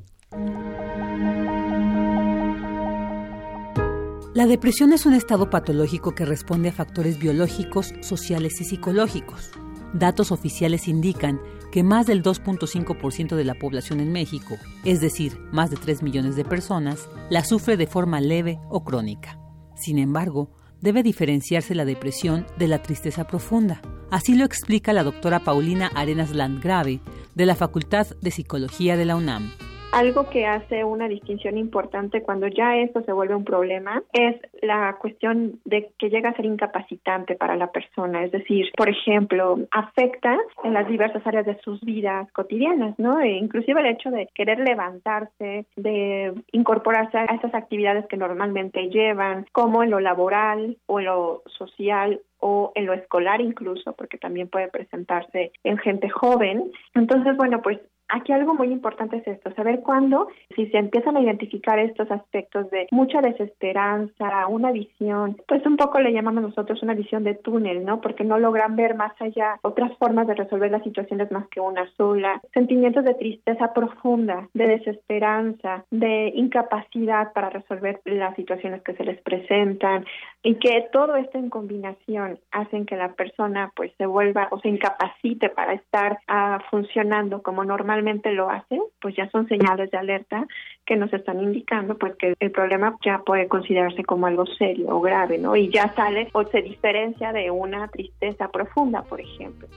[4.33, 9.51] La depresión es un estado patológico que responde a factores biológicos, sociales y psicológicos.
[9.93, 14.55] Datos oficiales indican que más del 2.5% de la población en México,
[14.85, 19.40] es decir, más de 3 millones de personas, la sufre de forma leve o crónica.
[19.81, 23.81] Sin embargo, debe diferenciarse la depresión de la tristeza profunda.
[24.11, 26.99] Así lo explica la doctora Paulina Arenas Landgrave
[27.33, 29.51] de la Facultad de Psicología de la UNAM.
[29.91, 34.95] Algo que hace una distinción importante cuando ya esto se vuelve un problema es la
[34.99, 40.37] cuestión de que llega a ser incapacitante para la persona, es decir, por ejemplo, afecta
[40.63, 43.19] en las diversas áreas de sus vidas cotidianas, ¿no?
[43.19, 49.45] E inclusive el hecho de querer levantarse, de incorporarse a esas actividades que normalmente llevan,
[49.51, 54.47] como en lo laboral o en lo social o en lo escolar incluso, porque también
[54.47, 56.71] puede presentarse en gente joven.
[56.95, 57.79] Entonces, bueno, pues
[58.13, 62.69] Aquí algo muy importante es esto, saber cuándo, si se empiezan a identificar estos aspectos
[62.69, 67.85] de mucha desesperanza, una visión, pues un poco le llamamos nosotros una visión de túnel,
[67.85, 68.01] ¿no?
[68.01, 71.89] Porque no logran ver más allá otras formas de resolver las situaciones más que una
[71.95, 79.05] sola, sentimientos de tristeza profunda, de desesperanza, de incapacidad para resolver las situaciones que se
[79.05, 80.05] les presentan
[80.43, 84.67] y que todo esto en combinación hacen que la persona pues se vuelva o se
[84.67, 87.63] incapacite para estar ah, funcionando como
[88.33, 90.47] lo hace, pues ya son señales de alerta
[90.85, 95.01] que nos están indicando pues que el problema ya puede considerarse como algo serio o
[95.01, 95.55] grave, ¿no?
[95.55, 99.67] Y ya sale o se diferencia de una tristeza profunda, por ejemplo.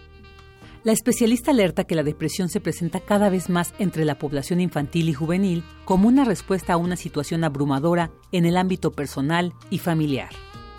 [0.85, 5.09] La especialista alerta que la depresión se presenta cada vez más entre la población infantil
[5.09, 10.29] y juvenil como una respuesta a una situación abrumadora en el ámbito personal y familiar.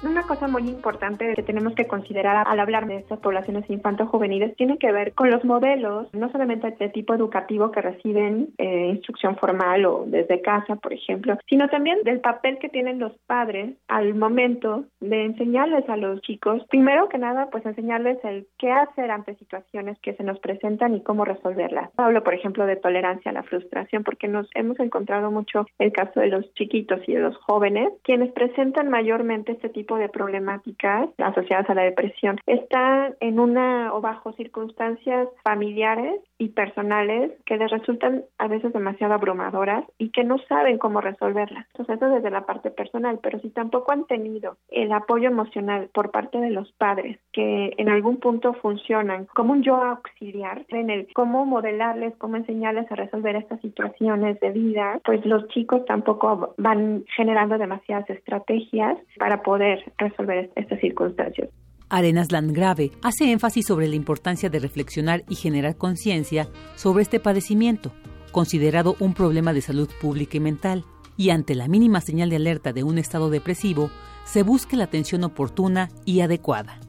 [0.06, 4.78] Una cosa muy importante que tenemos que considerar al hablar de estas poblaciones infanto-juveniles tiene
[4.78, 9.84] que ver con los modelos, no solamente de tipo educativo que reciben eh, instrucción formal
[9.86, 14.86] o desde casa, por ejemplo, sino también del papel que tienen los padres al momento
[15.00, 19.98] de enseñarles a los chicos, primero que nada, pues enseñarles el qué hacer ante situaciones
[20.02, 21.90] que se nos presentan y cómo resolverlas.
[21.98, 26.20] Hablo, por ejemplo, de tolerancia a la frustración, porque nos hemos encontrado mucho el caso
[26.20, 31.70] de los chiquitos y de los jóvenes, quienes presentan mayormente este tipo de problemáticas asociadas
[31.70, 38.24] a la depresión están en una o bajo circunstancias familiares y personales que les resultan
[38.38, 41.66] a veces demasiado abrumadoras y que no saben cómo resolverlas.
[41.68, 46.12] Entonces eso desde la parte personal, pero si tampoco han tenido el apoyo emocional por
[46.12, 51.08] parte de los padres que en algún punto funcionan como un yo auxiliar en el
[51.14, 57.06] cómo modelarles, cómo enseñarles a resolver estas situaciones de vida, pues los chicos tampoco van
[57.16, 61.50] generando demasiadas estrategias para poder resolver estas circunstancias.
[61.90, 67.92] Arenas Landgrave hace énfasis sobre la importancia de reflexionar y generar conciencia sobre este padecimiento,
[68.32, 70.84] considerado un problema de salud pública y mental,
[71.18, 73.90] y ante la mínima señal de alerta de un estado depresivo,
[74.26, 76.80] se busque la atención oportuna y adecuada.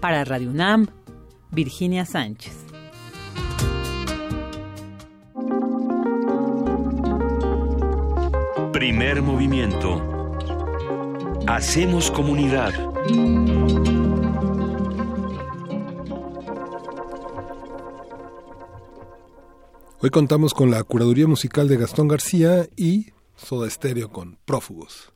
[0.00, 0.88] Para Radio UNAM,
[1.50, 2.66] Virginia Sánchez.
[8.72, 10.15] Primer movimiento
[11.46, 12.74] Hacemos comunidad.
[20.00, 25.15] Hoy contamos con la curaduría musical de Gastón García y Soda Estéreo con Prófugos.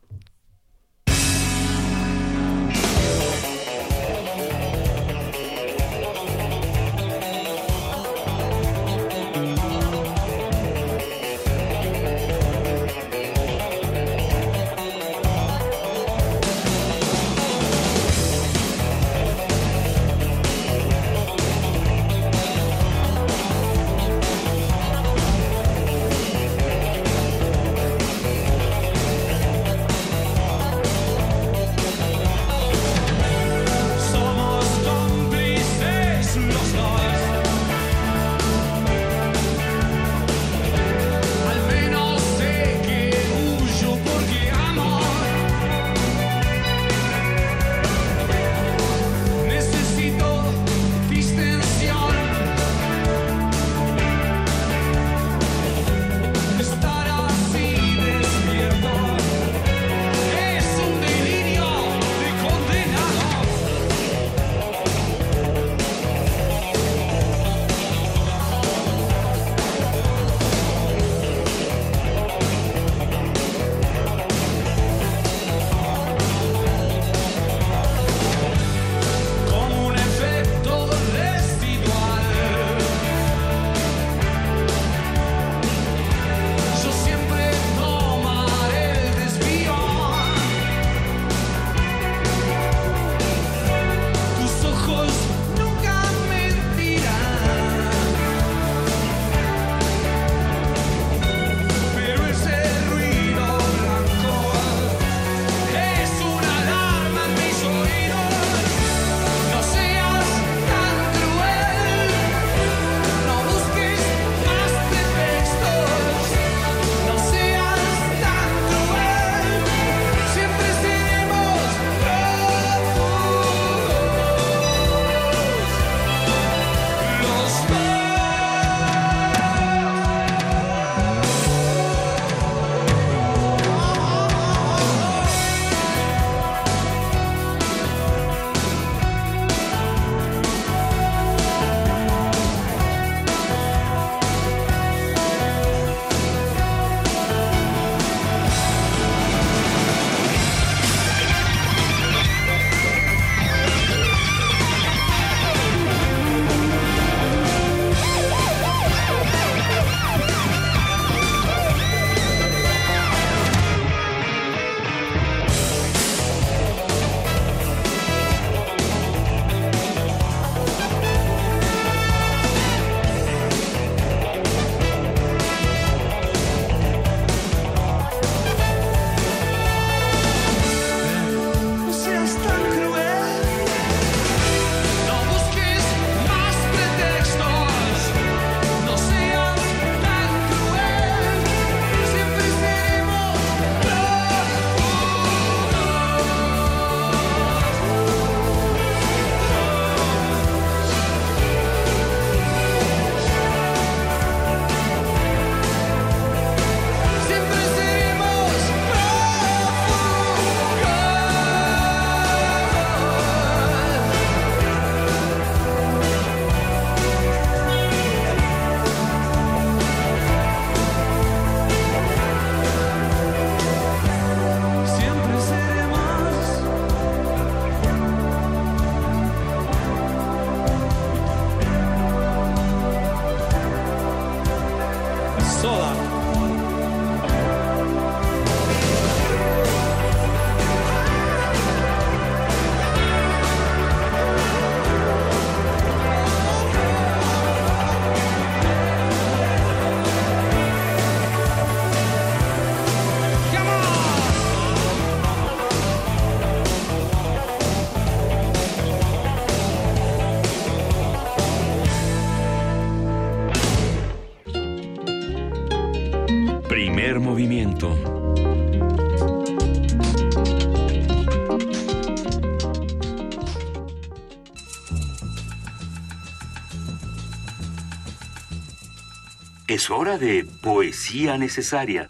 [279.92, 282.08] Hora de poesía necesaria.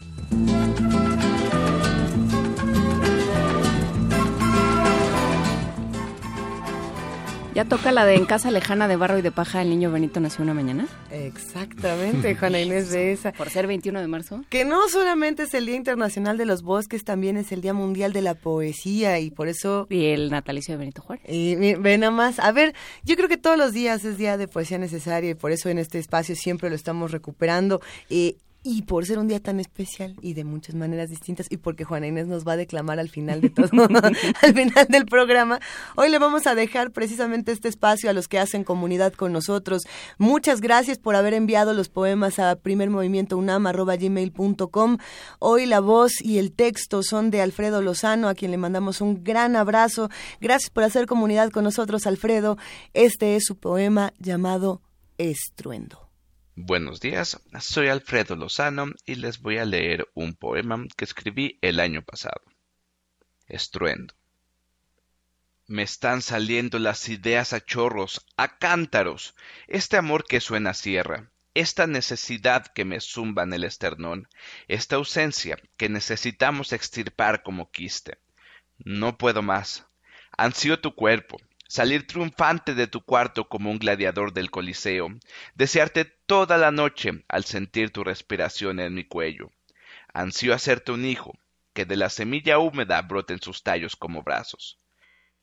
[7.55, 10.21] ¿Ya toca la de En casa lejana de barro y de paja el niño Benito
[10.21, 10.87] nació una mañana?
[12.11, 13.33] Exactamente, Juana Inés de esa.
[13.33, 14.45] Por ser 21 de marzo.
[14.49, 18.13] Que no solamente es el Día Internacional de los Bosques, también es el Día Mundial
[18.13, 19.87] de la Poesía y por eso...
[19.91, 21.25] Y el natalicio de Benito Juárez.
[21.29, 22.39] Y ve nada más.
[22.39, 22.75] A ver,
[23.05, 25.79] yo creo que todos los días es Día de Poesía Necesaria y por eso en
[25.79, 27.81] este espacio siempre lo estamos recuperando.
[28.09, 31.85] eh, y por ser un día tan especial y de muchas maneras distintas y porque
[31.85, 33.71] Juana Inés nos va a declamar al final de todo,
[34.43, 35.61] al final del programa,
[35.97, 39.85] hoy le vamos a dejar precisamente este espacio a los que hacen comunidad con nosotros.
[40.19, 44.99] Muchas gracias por haber enviado los poemas a primermovimientounam.gmail.com.
[45.39, 49.25] Hoy la voz y el texto son de Alfredo Lozano, a quien le mandamos un
[49.25, 50.11] gran abrazo.
[50.41, 52.59] Gracias por hacer comunidad con nosotros, Alfredo.
[52.93, 54.83] Este es su poema llamado
[55.17, 56.10] Estruendo.
[56.57, 61.79] Buenos días, soy Alfredo Lozano y les voy a leer un poema que escribí el
[61.79, 62.43] año pasado.
[63.47, 64.15] Estruendo.
[65.69, 69.37] Me están saliendo las ideas a chorros, a cántaros,
[69.69, 74.29] este amor que suena a sierra, esta necesidad que me zumba en el esternón,
[74.67, 78.19] esta ausencia que necesitamos extirpar como quiste.
[78.79, 79.87] No puedo más.
[80.37, 81.39] Ansío tu cuerpo,
[81.71, 85.07] salir triunfante de tu cuarto como un gladiador del Coliseo,
[85.55, 89.53] desearte toda la noche al sentir tu respiración en mi cuello.
[90.13, 91.39] Ansío hacerte un hijo,
[91.73, 94.81] que de la semilla húmeda broten sus tallos como brazos.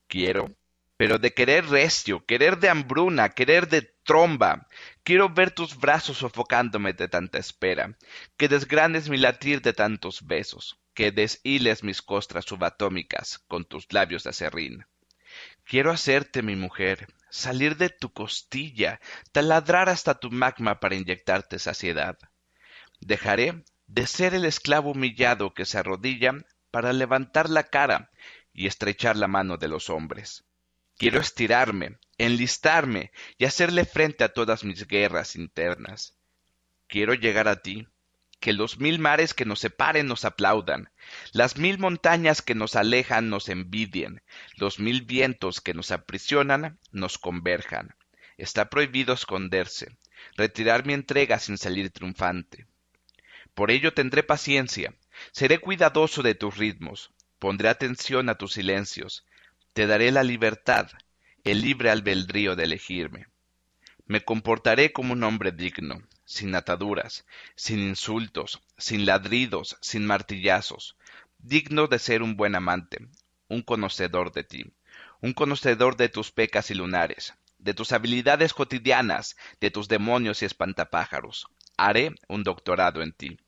[0.06, 0.54] Quiero,
[0.98, 4.66] pero de querer recio, querer de hambruna, querer de tromba.
[5.04, 7.96] Quiero ver tus brazos sofocándome de tanta espera,
[8.36, 14.24] que desgranes mi latir de tantos besos, que deshiles mis costras subatómicas con tus labios
[14.24, 14.84] de acerrín.
[15.68, 19.00] Quiero hacerte mi mujer, salir de tu costilla,
[19.32, 22.18] taladrar hasta tu magma para inyectarte saciedad.
[23.00, 26.32] Dejaré de ser el esclavo humillado que se arrodilla
[26.70, 28.10] para levantar la cara
[28.54, 30.46] y estrechar la mano de los hombres.
[30.96, 36.14] Quiero estirarme, enlistarme y hacerle frente a todas mis guerras internas.
[36.86, 37.86] Quiero llegar a ti,
[38.40, 40.90] que los mil mares que nos separen nos aplaudan,
[41.32, 44.22] las mil montañas que nos alejan nos envidien,
[44.56, 47.94] los mil vientos que nos aprisionan nos converjan.
[48.36, 49.96] Está prohibido esconderse,
[50.36, 52.66] retirar mi entrega sin salir triunfante.
[53.54, 54.94] Por ello tendré paciencia,
[55.32, 57.10] seré cuidadoso de tus ritmos,
[57.40, 59.24] pondré atención a tus silencios,
[59.72, 60.88] te daré la libertad,
[61.42, 63.26] el libre albedrío de elegirme.
[64.06, 67.24] Me comportaré como un hombre digno, sin ataduras,
[67.56, 70.94] sin insultos, sin ladridos, sin martillazos,
[71.38, 73.08] digno de ser un buen amante,
[73.48, 74.70] un conocedor de ti,
[75.22, 80.44] un conocedor de tus pecas y lunares, de tus habilidades cotidianas, de tus demonios y
[80.44, 81.48] espantapájaros.
[81.78, 83.38] Haré un doctorado en ti.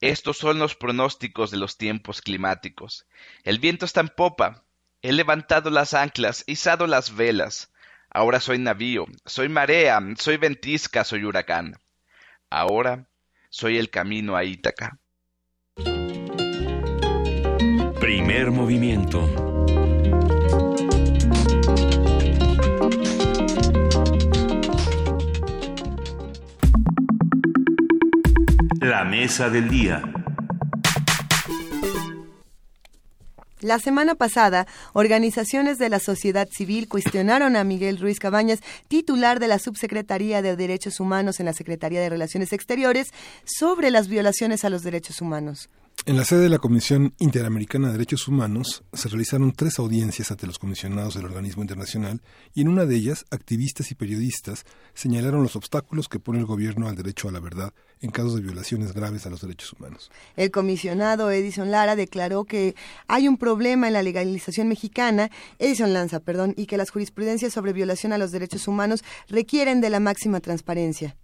[0.00, 3.06] Estos son los pronósticos de los tiempos climáticos.
[3.44, 4.64] El viento está en popa.
[5.02, 7.70] He levantado las anclas, izado las velas.
[8.08, 11.78] Ahora soy navío, soy marea, soy ventisca, soy huracán.
[12.50, 13.08] Ahora
[13.48, 14.98] soy el camino a Ítaca.
[18.00, 19.24] Primer movimiento.
[28.80, 30.19] La mesa del día.
[33.60, 39.48] La semana pasada, organizaciones de la sociedad civil cuestionaron a Miguel Ruiz Cabañas, titular de
[39.48, 43.08] la Subsecretaría de Derechos Humanos en la Secretaría de Relaciones Exteriores,
[43.44, 45.68] sobre las violaciones a los derechos humanos.
[46.06, 50.46] En la sede de la Comisión Interamericana de Derechos Humanos se realizaron tres audiencias ante
[50.46, 52.22] los comisionados del organismo internacional
[52.54, 54.64] y en una de ellas activistas y periodistas
[54.94, 58.40] señalaron los obstáculos que pone el gobierno al derecho a la verdad en casos de
[58.40, 60.10] violaciones graves a los derechos humanos.
[60.36, 62.74] El comisionado Edison Lara declaró que
[63.06, 67.74] hay un problema en la legalización mexicana, Edison Lanza, perdón, y que las jurisprudencias sobre
[67.74, 71.14] violación a los derechos humanos requieren de la máxima transparencia.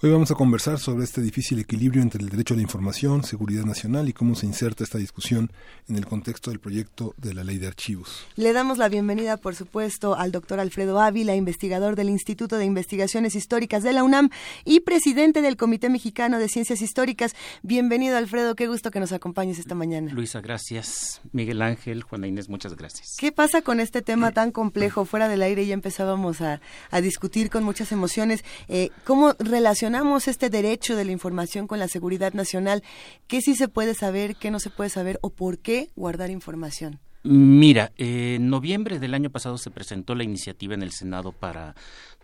[0.00, 3.64] Hoy vamos a conversar sobre este difícil equilibrio entre el derecho a la información, seguridad
[3.64, 5.52] nacional y cómo se inserta esta discusión
[5.88, 8.26] en el contexto del proyecto de la ley de archivos.
[8.34, 13.36] Le damos la bienvenida, por supuesto, al doctor Alfredo Ávila, investigador del Instituto de Investigaciones
[13.36, 14.30] Históricas de la UNAM
[14.64, 17.36] y presidente del Comité Mexicano de Ciencias Históricas.
[17.62, 20.12] Bienvenido, Alfredo, qué gusto que nos acompañes esta mañana.
[20.12, 21.20] Luisa, gracias.
[21.30, 23.14] Miguel Ángel, Juana Inés, muchas gracias.
[23.18, 25.04] ¿Qué pasa con este tema tan complejo?
[25.04, 28.44] Fuera del aire ya empezábamos a, a discutir con muchas emociones.
[28.66, 29.81] Eh, ¿Cómo relacionar
[30.28, 32.84] este derecho de la información con la seguridad nacional,
[33.26, 37.00] ¿qué sí se puede saber, qué no se puede saber o por qué guardar información?
[37.24, 41.74] Mira, en noviembre del año pasado se presentó la iniciativa en el Senado para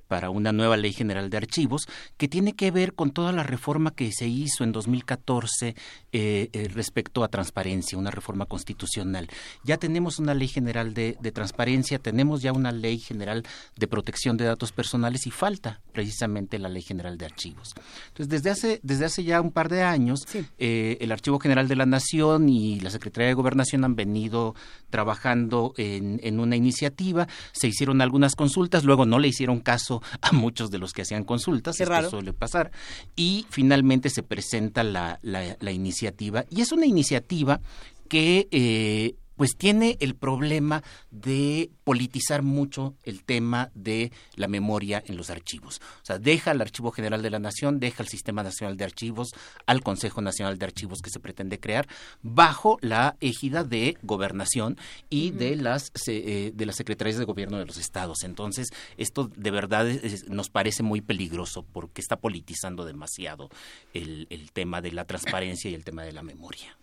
[0.08, 3.92] para una nueva ley general de archivos que tiene que ver con toda la reforma
[3.94, 5.68] que se hizo en 2014
[6.12, 9.28] eh, eh, respecto a transparencia, una reforma constitucional.
[9.62, 13.44] Ya tenemos una ley general de, transparencia, tenemos ya una ley general
[13.76, 17.74] de protección de datos personales y falta precisamente la ley general de archivos.
[18.08, 20.26] Entonces, desde hace, desde hace ya un par de años,
[20.58, 24.54] eh, el Archivo General de la Nación y la Secretaría de Gobernación han venido
[24.88, 30.32] trabajando en, en una iniciativa, se hicieron algunas consultas, luego no le hicieron caso a
[30.32, 32.70] muchos de los que hacían consultas, esto suele pasar,
[33.16, 37.60] y finalmente se presenta la, la, iniciativa, y es una iniciativa
[38.08, 45.16] que eh, pues tiene el problema de politizar mucho el tema de la memoria en
[45.16, 45.80] los archivos.
[46.02, 49.30] O sea, deja al Archivo General de la Nación, deja al Sistema Nacional de Archivos,
[49.64, 51.86] al Consejo Nacional de Archivos que se pretende crear,
[52.20, 54.76] bajo la égida de gobernación
[55.08, 58.24] y de las eh, de las secretarías de gobierno de los estados.
[58.24, 59.86] Entonces, esto de verdad
[60.28, 63.50] nos parece muy peligroso porque está politizando demasiado
[63.92, 66.76] el tema de la transparencia y el tema de la memoria.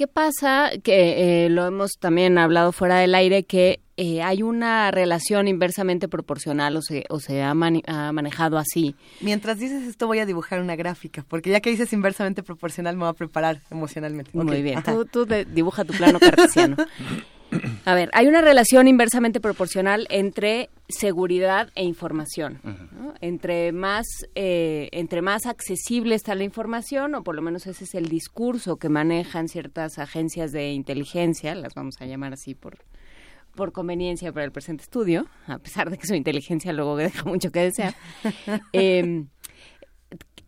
[0.00, 0.70] ¿Qué pasa?
[0.82, 6.08] Que eh, lo hemos también hablado fuera del aire, que eh, hay una relación inversamente
[6.08, 8.96] proporcional o se, o se ha, manejado así.
[9.20, 13.02] Mientras dices esto voy a dibujar una gráfica, porque ya que dices inversamente proporcional me
[13.02, 14.30] voy a preparar emocionalmente.
[14.32, 16.76] Muy bien, tú, tú dibuja tu plano cartesiano.
[17.84, 22.60] A ver, hay una relación inversamente proporcional entre seguridad e información.
[23.20, 27.94] Entre más eh, entre más accesible está la información, o por lo menos ese es
[27.94, 32.78] el discurso que manejan ciertas agencias de inteligencia, las vamos a llamar así por
[33.54, 37.50] por conveniencia para el presente estudio, a pesar de que su inteligencia luego deja mucho
[37.50, 37.94] que desear.
[38.72, 39.28] Em,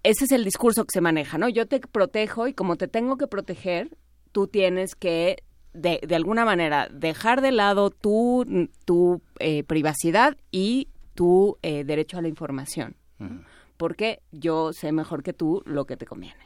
[0.02, 1.48] ese es el discurso que se maneja, ¿no?
[1.48, 3.90] Yo te protejo y como te tengo que proteger,
[4.32, 10.88] tú tienes que de, de alguna manera dejar de lado tu, tu eh, privacidad y
[11.14, 12.96] tu eh, derecho a la información.
[13.76, 16.40] Porque yo sé mejor que tú lo que te conviene.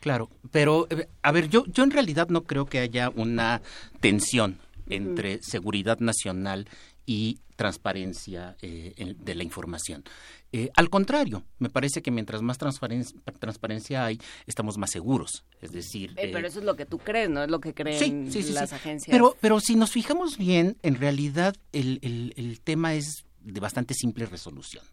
[0.00, 3.60] Claro, pero eh, a ver, yo, yo en realidad no creo que haya una
[4.00, 6.66] tensión entre seguridad nacional
[7.06, 10.02] y transparencia de la información.
[10.54, 15.44] Eh, al contrario, me parece que mientras más transparencia, hay, estamos más seguros.
[15.62, 16.12] Es decir...
[16.18, 17.42] Eh, pero eso es lo que tú crees, ¿no?
[17.42, 19.10] Es lo que creen las agencias.
[19.10, 24.26] Pero, pero si nos fijamos bien, en realidad el, el, tema es de bastante simple
[24.26, 24.84] resolución.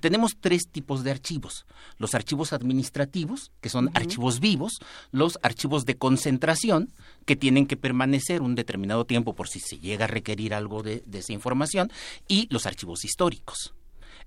[0.00, 1.66] Tenemos tres tipos de archivos.
[1.98, 4.78] Los archivos administrativos, que son archivos vivos,
[5.10, 6.92] los archivos de concentración,
[7.24, 11.02] que tienen que permanecer un determinado tiempo por si se llega a requerir algo de
[11.12, 11.90] esa información,
[12.28, 13.74] y los archivos históricos.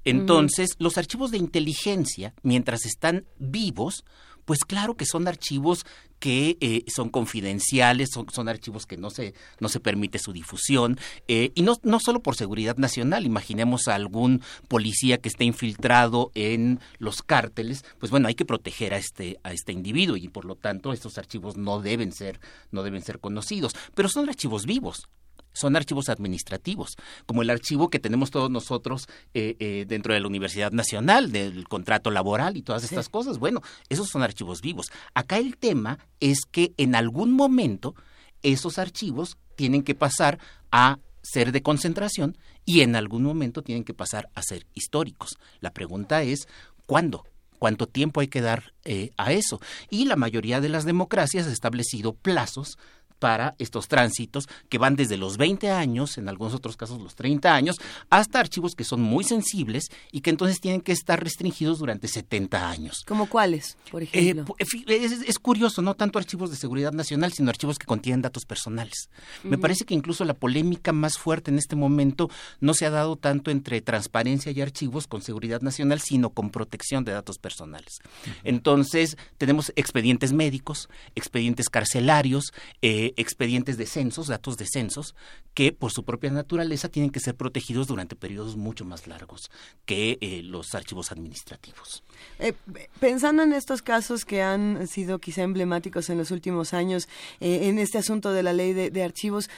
[0.05, 4.05] Entonces, los archivos de inteligencia, mientras están vivos,
[4.45, 5.85] pues claro que son archivos
[6.19, 11.51] que eh, son confidenciales, son, archivos que no se, no se permite su difusión, eh,
[11.55, 16.79] y no, no solo por seguridad nacional, imaginemos a algún policía que esté infiltrado en
[16.97, 20.55] los cárteles, pues bueno, hay que proteger a este, a este individuo, y por lo
[20.55, 22.39] tanto estos archivos no deben ser,
[22.71, 25.09] no deben ser conocidos, pero son archivos vivos,
[25.55, 30.27] son archivos administrativos, como el archivo que tenemos todos nosotros eh, eh, dentro de la
[30.27, 33.39] Universidad Nacional, del contrato laboral y todas estas cosas.
[33.39, 34.91] Bueno, esos son archivos vivos.
[35.13, 37.95] Acá el tema es que en algún momento
[38.43, 40.37] esos archivos tienen que pasar
[40.71, 45.37] a ser de concentración y en algún momento tienen que pasar a ser históricos.
[45.61, 46.47] La pregunta es,
[46.85, 47.23] ¿cuándo?
[47.57, 49.59] ¿Cuánto tiempo hay que dar eh, a eso?
[49.89, 52.77] Y la mayoría de las democracias ha establecido plazos
[53.19, 57.53] para estos tránsitos que van desde los 20 años, en algunos otros casos los 30
[57.53, 57.77] años,
[58.09, 62.69] hasta archivos que son muy sensibles y que entonces tienen que estar restringidos durante 70
[62.69, 63.03] años.
[63.07, 64.55] ¿Como cuáles, por eh, ejemplo?
[64.57, 69.09] es, curioso, no tanto archivos de seguridad nacional, sino archivos que contienen datos personales.
[69.43, 72.29] Me parece que incluso la polémica más fuerte en este momento
[72.59, 77.03] no se ha dado tanto entre transparencia y archivos con seguridad nacional, sino con protección
[77.05, 77.99] de datos personales.
[78.43, 85.15] Entonces, tenemos expedientes médicos, expedientes carcelarios, eh, expedientes de censos, datos de censos,
[85.53, 89.49] que por su propia naturaleza tienen que ser protegidos durante periodos mucho más largos
[89.85, 92.03] que eh, los archivos administrativos.
[92.39, 92.53] Eh,
[92.99, 97.07] pensando en estos casos que han sido quizá emblemáticos en los últimos años,
[97.39, 99.49] eh, en este asunto de la ley de, archivos,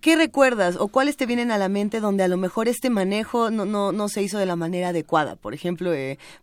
[0.00, 3.50] ¿Qué recuerdas o cuáles te vienen a la mente donde a lo mejor este manejo
[3.50, 5.36] no, no, no se hizo de la manera adecuada?
[5.36, 5.92] Por ejemplo,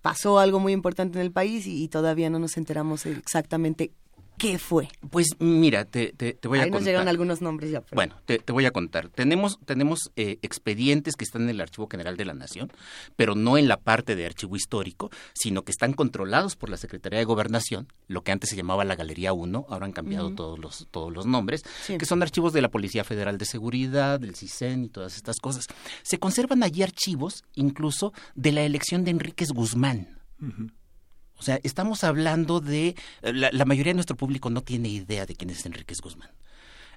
[0.04, 3.92] pasó algo muy importante en el país y, todavía no nos enteramos exactamente
[4.40, 4.88] ¿Qué fue?
[5.12, 6.88] Pues mira, te, te, te voy a Ahí nos contar.
[6.88, 7.82] llegaron algunos nombres ya.
[7.82, 9.10] pero- Bueno, te, te voy a contar.
[9.10, 12.72] Tenemos, tenemos eh, expedientes que están en el Archivo General de la Nación,
[13.16, 17.20] pero no en la parte de archivo histórico, sino que están controlados por la Secretaría
[17.20, 20.88] de Gobernación, lo que antes se llamaba la Galería 1, ahora han cambiado todos, los,
[20.90, 21.98] todos los nombres, Sí.
[21.98, 25.66] que son archivos de la Policía Federal de Seguridad, del CISEN y todas estas cosas.
[26.02, 30.18] Se conservan allí archivos incluso de la elección de Enríquez Guzmán.
[31.40, 32.96] O sea, estamos hablando de...
[33.22, 36.30] eh, La, mayoría de nuestro público no tiene idea de quién es Enríquez Guzmán.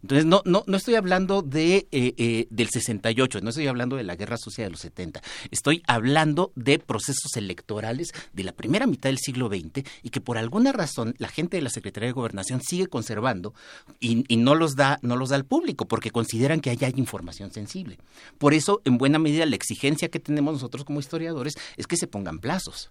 [0.02, 4.05] Entonces, no, no, no estoy hablando de, eh, eh, del 68, no estoy hablando de
[4.05, 5.22] la Guerra Sucia de los 70.
[5.50, 10.39] Estoy hablando de procesos electorales de la primera mitad del siglo XX y que por
[10.39, 13.55] alguna razón la gente de la Secretaría de Gobernación sigue conservando
[14.00, 16.94] y, y no, los da, no los da al público porque consideran que allá hay
[16.97, 17.98] información sensible.
[18.39, 22.06] Por eso, en buena medida, la exigencia que tenemos nosotros como historiadores es que se
[22.06, 22.90] pongan plazos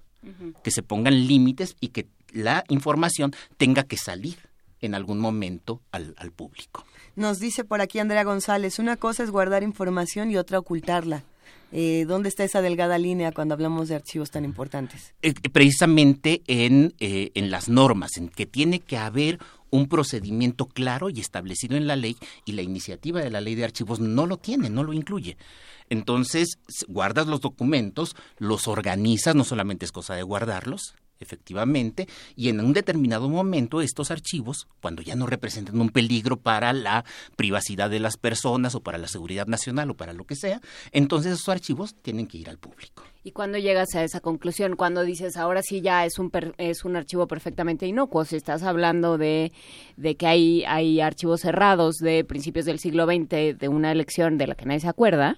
[0.63, 4.37] que se pongan límites y que la información tenga que salir
[4.79, 6.85] en algún momento al, al público.
[7.15, 11.23] Nos dice por aquí Andrea González, una cosa es guardar información y otra ocultarla.
[11.73, 15.13] Eh, ¿Dónde está esa delgada línea cuando hablamos de archivos tan importantes?
[15.21, 21.09] Eh, precisamente en, eh, en las normas, en que tiene que haber un procedimiento claro
[21.09, 24.37] y establecido en la ley y la iniciativa de la ley de archivos no lo
[24.37, 25.37] tiene, no lo incluye.
[25.89, 32.59] Entonces, guardas los documentos, los organizas, no solamente es cosa de guardarlos, efectivamente, y en
[32.59, 37.99] un determinado momento estos archivos, cuando ya no representan un peligro para la privacidad de
[37.99, 40.59] las personas o para la seguridad nacional o para lo que sea,
[40.91, 43.03] entonces esos archivos tienen que ir al público.
[43.23, 44.75] ¿Y cuando llegas a esa conclusión?
[44.75, 48.63] Cuando dices, ahora sí ya es un, per- es un archivo perfectamente inocuo, si estás
[48.63, 49.51] hablando de,
[49.95, 54.47] de que hay, hay archivos cerrados de principios del siglo XX de una elección de
[54.47, 55.37] la que nadie se acuerda,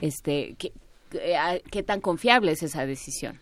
[0.00, 0.72] este, ¿qué,
[1.10, 3.40] qué- qué tan confiable es esa decisión?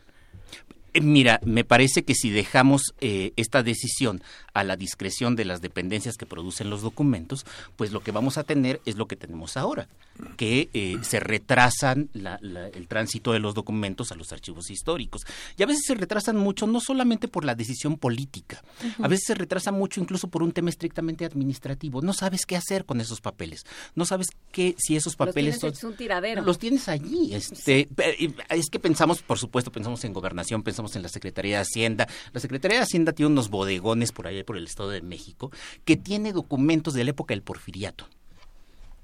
[0.94, 4.22] Eh, Mira, me parece que si dejamos eh, esta decisión
[4.54, 8.44] a la discreción de las dependencias que producen los documentos, pues lo que vamos a
[8.44, 9.88] tener es lo que tenemos ahora,
[10.36, 15.22] que eh, se retrasan la- la- el tránsito de los documentos a los archivos históricos.
[15.56, 18.62] Y a veces se retrasan mucho, no solamente por la decisión política,
[19.02, 22.02] a veces se retrasa mucho incluso por un tema estrictamente administrativo.
[22.02, 23.64] No sabes qué hacer con esos papeles,
[23.94, 25.90] no sabes qué, si esos Los papeles tienes son...
[25.92, 26.42] un tiradero.
[26.42, 27.34] Los tienes allí.
[27.34, 27.88] Este,
[28.48, 32.06] Es que pensamos, por supuesto, pensamos en gobernación, pensamos en la Secretaría de Hacienda.
[32.32, 35.50] La Secretaría de Hacienda tiene unos bodegones por por el Estado de México
[35.84, 38.06] que tiene documentos de la época del porfiriato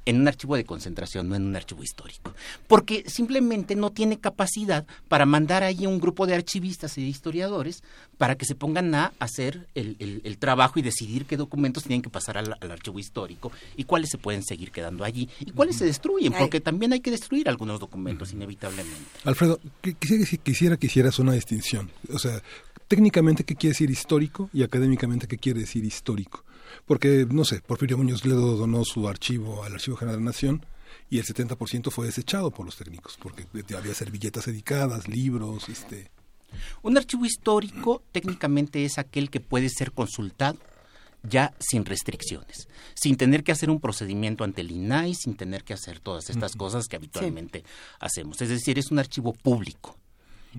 [0.04, 2.32] en un archivo de concentración, no en un archivo histórico.
[2.66, 7.82] Porque simplemente no tiene capacidad para mandar ahí un grupo de archivistas y de historiadores
[8.16, 12.00] para que se pongan a hacer el, el- el trabajo y decidir qué documentos tienen
[12.00, 15.76] que pasar al, al archivo histórico y cuáles se pueden seguir quedando allí y cuáles
[15.76, 18.96] se destruyen, porque también hay que destruir algunos documentos inevitablemente.
[19.24, 21.90] Alfredo, qui- quisiera, que- quisiera que hicieras una distinción.
[22.14, 22.42] O sea,
[22.88, 24.50] técnicamente, ¿qué quiere decir histórico?
[24.52, 26.44] Y académicamente, ¿qué quiere decir histórico?
[26.86, 30.64] Porque, no sé, Porfirio Muñoz Ledo donó su archivo al Archivo General de la Nación
[31.10, 36.10] y el 70% fue desechado por los técnicos, porque había servilletas dedicadas, libros, este...
[36.82, 40.58] Un archivo histórico técnicamente es aquel que puede ser consultado
[41.22, 45.74] ya sin restricciones, sin tener que hacer un procedimiento ante el INAI, sin tener que
[45.74, 47.64] hacer todas estas cosas que habitualmente
[48.00, 48.40] hacemos.
[48.40, 49.98] Es decir, es un archivo público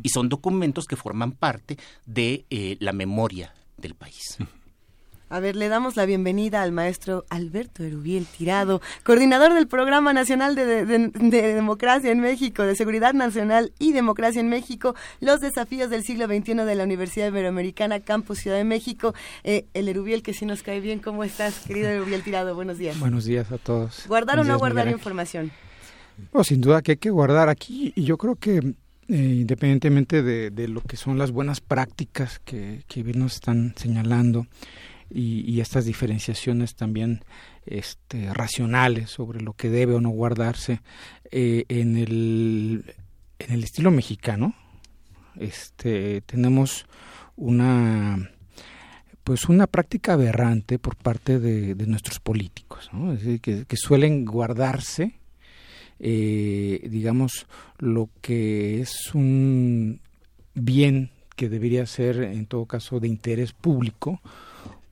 [0.02, 4.38] y son documentos que forman parte de eh, la memoria del país.
[5.32, 10.56] A ver, le damos la bienvenida al maestro Alberto Erubiel Tirado, coordinador del Programa Nacional
[10.56, 15.40] de, de- de- de Democracia en México, de Seguridad Nacional y Democracia en México, los
[15.40, 19.14] desafíos del siglo XXI de la Universidad Iberoamericana, Campus Ciudad de México.
[19.44, 22.56] Eh, el Erubiel que sí nos cae bien, ¿cómo estás, querido Erubiel Tirado?
[22.56, 23.00] Buenos días.
[23.00, 24.06] Buenos días a todos.
[24.08, 25.52] ¿Guardar o no días, guardar información?
[26.34, 28.74] No, sin duda que hay que guardar aquí y yo creo que
[29.10, 34.46] eh, independientemente de, de lo que son las buenas prácticas que, que nos están señalando
[35.10, 37.24] y, estas diferenciaciones también
[37.66, 40.82] este, racionales sobre lo que debe o no guardarse
[41.32, 42.86] eh, en, el,
[43.40, 44.54] en el estilo mexicano
[45.40, 46.86] este, tenemos
[47.36, 48.30] una
[49.24, 52.90] pues una práctica aberrante por parte de, de nuestros políticos.
[53.14, 55.19] Es decir, que suelen guardarse,
[56.00, 57.46] eh, digamos,
[57.78, 60.00] lo que es un
[60.56, 64.20] bien que debería ser, en todo caso, de interés público,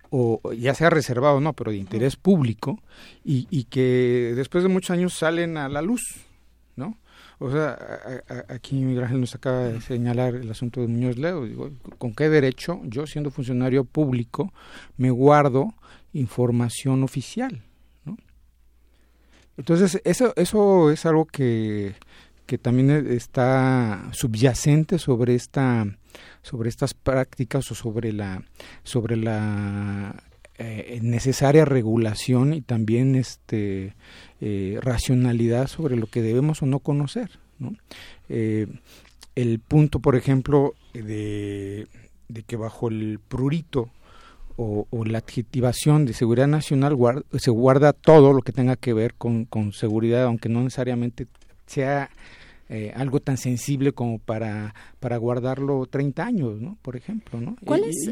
[0.10, 2.80] o ya sea reservado o no, pero de interés público,
[3.26, 6.02] y, y que después de muchos años salen a la luz,
[6.78, 6.98] ¿no?
[7.40, 11.18] O sea, a- a- aquí Miguel Ángel nos acaba de señalar el asunto de Muñoz
[11.18, 11.46] Ledo.
[11.46, 14.54] Digo, ¿Con qué derecho yo, siendo funcionario público,
[14.96, 15.74] me guardo
[16.14, 17.62] información oficial?
[19.58, 21.96] Entonces, eso, eso es algo que,
[22.46, 25.86] que también está subyacente sobre esta
[26.42, 28.44] sobre estas prácticas o sobre la
[28.84, 30.24] sobre la
[30.58, 33.94] eh, necesaria regulación y también este
[34.42, 37.30] eh, racionalidad sobre lo que debemos o no conocer.
[37.60, 37.76] ¿no?
[38.30, 38.66] Eh,
[39.36, 41.88] el punto, por ejemplo, de,
[42.28, 43.92] de que bajo el prurito
[44.58, 46.98] o, la adjetivación de seguridad nacional
[47.38, 51.28] se guarda todo lo que tenga que ver con, con seguridad, aunque no necesariamente
[51.68, 52.10] sea
[52.70, 56.78] eh, algo tan sensible como para, para guardarlo 30 años, ¿no?
[56.82, 57.56] Por ejemplo, ¿no?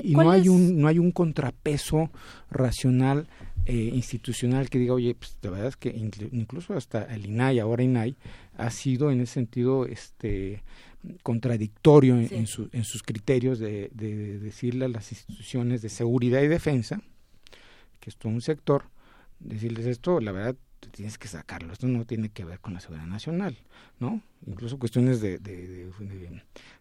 [0.02, 2.10] y, no hay un no hay un contrapeso
[2.50, 3.28] racional
[3.66, 5.90] eh, institucional que diga, oye, pues la verdad es que
[6.32, 8.16] incluso hasta el INAI, ahora INAI,
[8.58, 10.64] ha sido en ese sentido este
[11.24, 17.02] contradictorio en, en, sus criterios de, de, decirle a las instituciones de seguridad y defensa,
[18.00, 18.86] que es todo un sector,
[19.40, 20.56] decirles esto, la verdad
[20.92, 21.74] tienes que sacarlo.
[21.74, 23.58] Esto no tiene que ver con la seguridad nacional,
[24.00, 24.22] ¿no?
[24.46, 25.92] Incluso cuestiones de, de,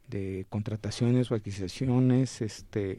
[0.08, 2.98] de, contrataciones o adquisiciones, este,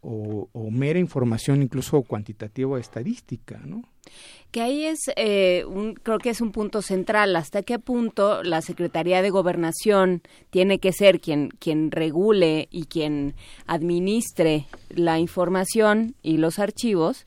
[0.00, 3.82] o, mera información, incluso cuantitativa estadística, ¿no?
[4.50, 7.36] Que ahí es, eh, un, creo que es un punto central.
[7.36, 13.34] ¿Hasta qué punto la Secretaría de Gobernación tiene que ser quien, quien regule y quien
[13.66, 17.24] administre la información y los archivos?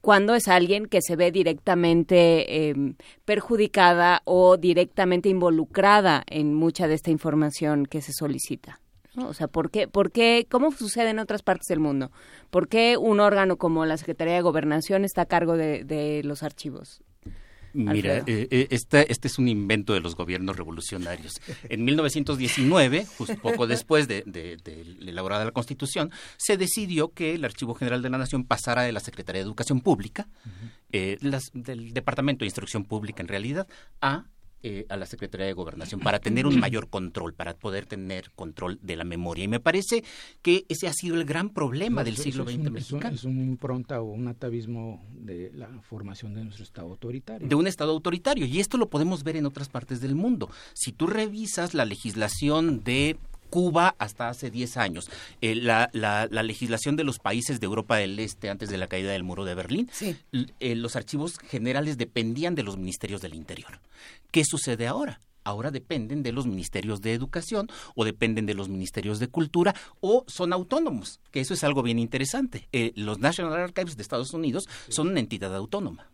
[0.00, 2.94] cuando es alguien que se ve directamente em,
[3.24, 8.80] perjudicada o directamente involucrada en mucha de esta información que se solicita.
[9.16, 12.10] O sea, ¿por qué, ¿por qué, cómo sucede en otras partes del mundo?
[12.50, 17.02] ¿Por qué un órgano como la Secretaría de Gobernación está a cargo de los archivos?
[17.72, 21.40] Mira, eh, este, este, es un invento de los gobiernos revolucionarios.
[21.68, 24.56] En 1919, justo poco después de, de,
[25.00, 29.00] elaborada la Constitución, se decidió que el Archivo General de la Nación pasara de la
[29.00, 30.28] Secretaría de Educación Pública,
[30.90, 31.18] eh,
[31.52, 33.68] del Departamento de Instrucción Pública en realidad,
[34.00, 34.24] a
[34.62, 38.78] eh, a la Secretaría de Gobernación para tener un mayor control, para poder tener control
[38.82, 39.44] de la memoria.
[39.44, 40.02] Y me parece
[40.42, 43.14] que ese ha sido el gran problema del siglo XX mexicano.
[43.14, 47.46] Es, una impronta o un atavismo de la formación de nuestro Estado autoritario.
[47.46, 48.46] De un Estado autoritario.
[48.46, 50.50] Y esto lo podemos ver en otras partes del mundo.
[50.74, 53.16] Si tú revisas la legislación de
[53.50, 55.10] Cuba hasta hace 10 años.
[55.40, 59.12] Eh, la, la, legislación de los países de Europa del Este antes de la caída
[59.12, 59.90] del muro de Berlín,
[60.32, 63.80] eh, los archivos generales dependían de los ministerios del Interior.
[64.30, 65.20] ¿Qué sucede ahora?
[65.44, 70.24] Ahora dependen de los ministerios de educación o dependen de los ministerios de cultura o
[70.26, 72.68] son autónomos, que eso es algo bien interesante.
[72.72, 76.10] Eh, los National Archives de Estados Unidos son una entidad autónoma.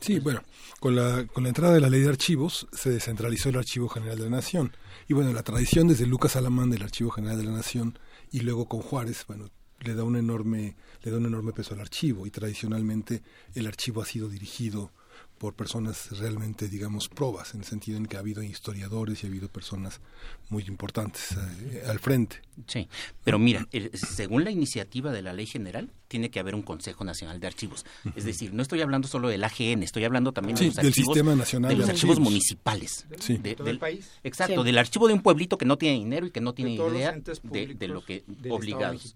[0.00, 0.42] Sí, bueno,
[0.80, 4.18] con la, con la entrada de la ley de archivos se descentralizó el Archivo General
[4.18, 4.72] de la Nación.
[5.08, 7.96] Y bueno, la tradición desde Lucas Alamán del Archivo General de la Nación
[8.32, 11.80] y luego con Juárez, bueno, le da un enorme, le da un enorme peso al
[11.80, 13.22] archivo y tradicionalmente
[13.54, 14.90] el archivo ha sido dirigido
[15.38, 19.30] por personas realmente, digamos, probas, en el sentido en que ha habido historiadores y ha
[19.30, 20.00] habido personas
[20.48, 22.40] muy importantes eh, al frente.
[22.66, 22.88] Sí,
[23.22, 27.40] pero mira, según la iniciativa de la ley general, tiene que haber un Consejo Nacional
[27.40, 27.84] de Archivos.
[28.14, 31.34] Es decir, no estoy hablando solo del AGN, estoy hablando también de los del Sistema
[31.34, 33.06] Nacional de los archivos, municipales.
[33.18, 33.36] Sí.
[33.38, 34.10] del país.
[34.22, 37.12] Exacto, del archivo de un pueblito que no tiene dinero y que no tiene idea
[37.12, 39.14] de, lo que obligados.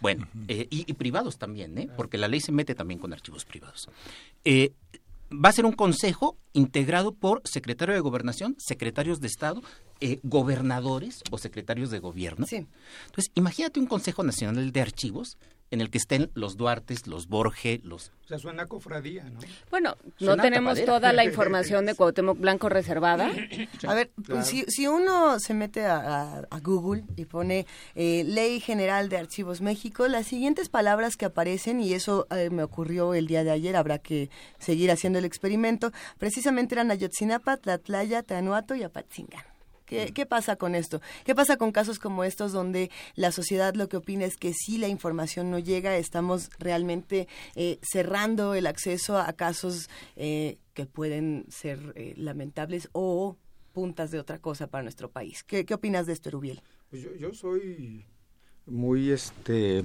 [0.00, 1.88] Bueno, eh, y, y, privados también, ¿eh?
[1.96, 3.88] porque la ley se mete también con archivos privados.
[4.44, 4.72] Eh,
[5.32, 9.62] va a ser un consejo integrado por secretario de gobernación, secretarios de Estado,
[10.00, 12.44] eh, gobernadores o secretarios de gobierno.
[12.50, 15.38] Entonces, imagínate un Consejo Nacional de Archivos
[15.72, 18.12] en el que estén los Duartes, los Borges, los...
[18.24, 19.40] O sea, suena cofradía, ¿no?
[19.70, 23.32] Bueno, no tenemos toda la información de Cuauhtémoc Blanco reservada.
[23.88, 24.10] A ver,
[24.42, 30.06] si, si, uno se mete a, Google y pone eh, Ley General de Archivos México,
[30.08, 33.98] las siguientes palabras que aparecen, y eso eh, me ocurrió el día de ayer, habrá
[33.98, 34.28] que
[34.58, 39.51] seguir haciendo el experimento, precisamente eran Ayotzinapa, Tlatlaya, Tanuato y Apatzingán.
[40.14, 41.00] ¿Qué, pasa con esto?
[41.24, 44.78] ¿Qué pasa con casos como estos donde la sociedad lo que opina es que si
[44.78, 51.44] la información no llega, estamos realmente eh, cerrando el acceso a casos eh, que pueden
[51.48, 53.36] ser eh, lamentables o
[53.72, 55.42] puntas de otra cosa para nuestro país?
[55.44, 56.62] ¿Qué, opinas de esto, Erubiel?
[56.90, 58.04] Pues yo soy
[58.66, 59.84] muy este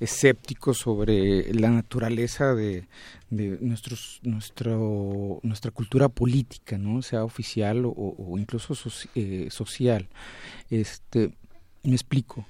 [0.00, 2.88] escéptico sobre la naturaleza de,
[3.30, 8.74] nuestros nuestro nuestra cultura política no sea oficial o, incluso
[9.14, 10.08] eh, social.
[10.70, 11.32] Este
[11.82, 12.46] me explico.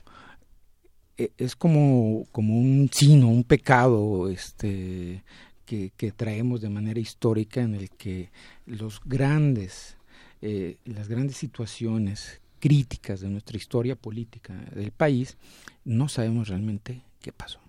[1.19, 5.25] E, es como como un sino un pecado este
[5.67, 8.31] que, que traemos de manera histórica en el que
[8.67, 9.97] los grandes
[10.41, 15.37] eh, las grandes situaciones críticas de nuestra historia política del país,
[15.85, 17.61] no sabemos realmente qué pasó.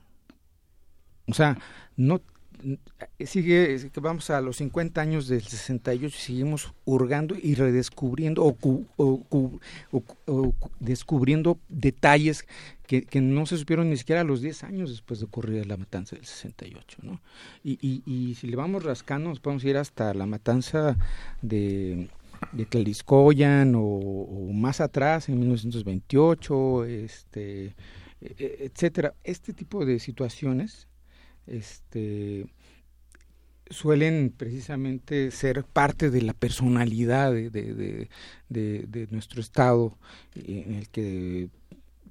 [1.28, 1.58] O sea,
[1.95, 2.22] no
[3.26, 9.60] sigue, que vamos a los 50 años del 68 y seguimos hurgando y redescubriendo o,
[10.80, 12.45] descubriendo detalles
[12.86, 16.16] que, no se supieron ni siquiera a los 10 años después de ocurrir la matanza
[16.16, 17.00] del 68.
[17.03, 17.22] ¿no?
[17.64, 20.98] Y, y, y si le vamos rascando, nos podemos ir hasta la matanza
[21.42, 22.10] de
[22.52, 27.76] de Tlariscoyan o, más atrás en 1928 este
[28.22, 29.14] e, e, etcétera.
[29.24, 30.88] Este tipo de situaciones
[31.48, 32.48] este,
[33.70, 38.10] suelen precisamente ser parte de la personalidad de,
[39.10, 39.98] nuestro Estado,
[40.36, 41.50] eh, en el que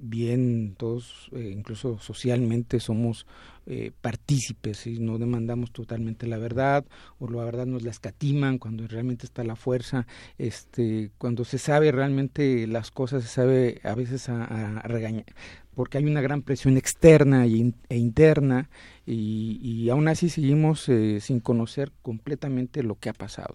[0.00, 3.26] bien todos, eh, incluso socialmente, somos
[3.72, 6.84] eh, partícipes y no demandamos totalmente la verdad
[7.20, 10.08] o la verdad nos la escatiman cuando realmente está la fuerza,
[10.38, 15.24] este, cuando se sabe realmente las cosas, se sabe a veces a, regañar,
[15.72, 18.68] porque hay una gran presión externa e interna
[19.06, 23.54] y, y aún así seguimos eh, sin conocer completamente lo que ha pasado.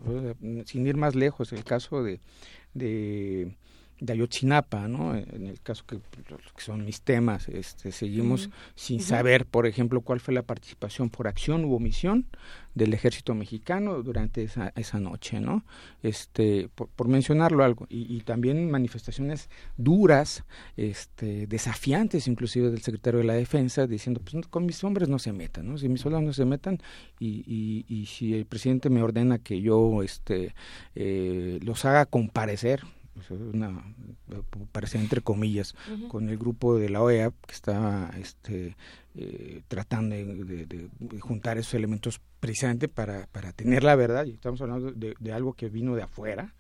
[0.64, 2.22] Sin ir más lejos, el caso de
[4.00, 5.16] de Ayotzinapa, ¿no?
[5.16, 10.20] En el caso que, que son mis temas, este, seguimos sin saber, por ejemplo, cuál
[10.20, 12.26] fue la participación por acción u omisión
[12.74, 15.64] del ejército mexicano durante esa, esa noche, ¿no?
[16.04, 20.44] Este, por, mencionarlo algo, y, también manifestaciones duras,
[20.76, 25.32] este, desafiantes, inclusive del secretario de la Defensa, diciendo, pues con mis hombres no se
[25.32, 25.78] metan, ¿no?
[25.78, 26.80] Si mis soldados no se metan,
[27.18, 30.54] y, y, y si el presidente me ordena que yo, este,
[30.96, 32.95] eh, los haga comparecer, pues,
[33.30, 33.84] una
[34.72, 35.76] parece entre comillas
[36.10, 38.76] con el grupo de la OEA que estaba este
[39.16, 40.90] eh, tratando de,
[41.22, 45.70] juntar esos elementos precisamente para, para tener la verdad y estamos hablando de, algo que
[45.70, 46.54] vino de afuera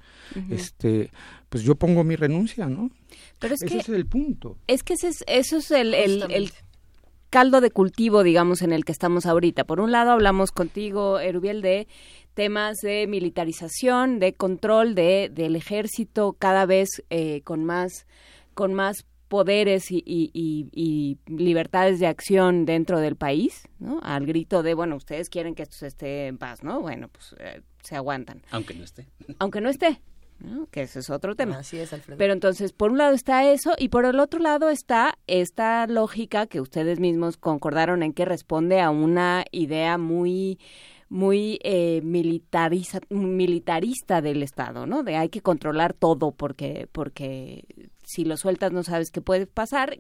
[0.50, 1.11] este
[1.50, 2.90] pues yo pongo mi renuncia no
[3.40, 4.58] pero es ese es el punto.
[4.67, 6.51] es que ese es, eso es el, el,
[7.30, 9.66] caldo de cultivo digamos en el que estamos ahorita.
[9.66, 11.88] Por un lado hablamos contigo Erubiel de
[12.35, 18.05] temas de militarización, de control de, del ejército cada vez eh, con más
[18.53, 23.99] con más poderes y, y, libertades de acción dentro del país, ¿no?
[24.03, 26.80] Al grito de, bueno, ustedes quieren que esto esté en paz, ¿no?
[26.80, 28.43] Bueno, pues eh, se aguantan.
[28.51, 29.07] Aunque no esté.
[29.39, 29.99] Aunque no esté.
[30.39, 30.67] ¿no?
[30.69, 31.59] que ese es otro tema.
[31.59, 32.17] Así es, Alfredo.
[32.17, 36.45] Pero entonces, por un lado está eso y por el otro lado está esta lógica
[36.45, 40.59] que ustedes mismos concordaron en que responde a una idea muy
[41.09, 45.03] muy eh, militariza, militarista del Estado, ¿no?
[45.03, 47.66] De hay que controlar todo porque, porque
[48.03, 49.98] si lo sueltas no sabes qué puede pasar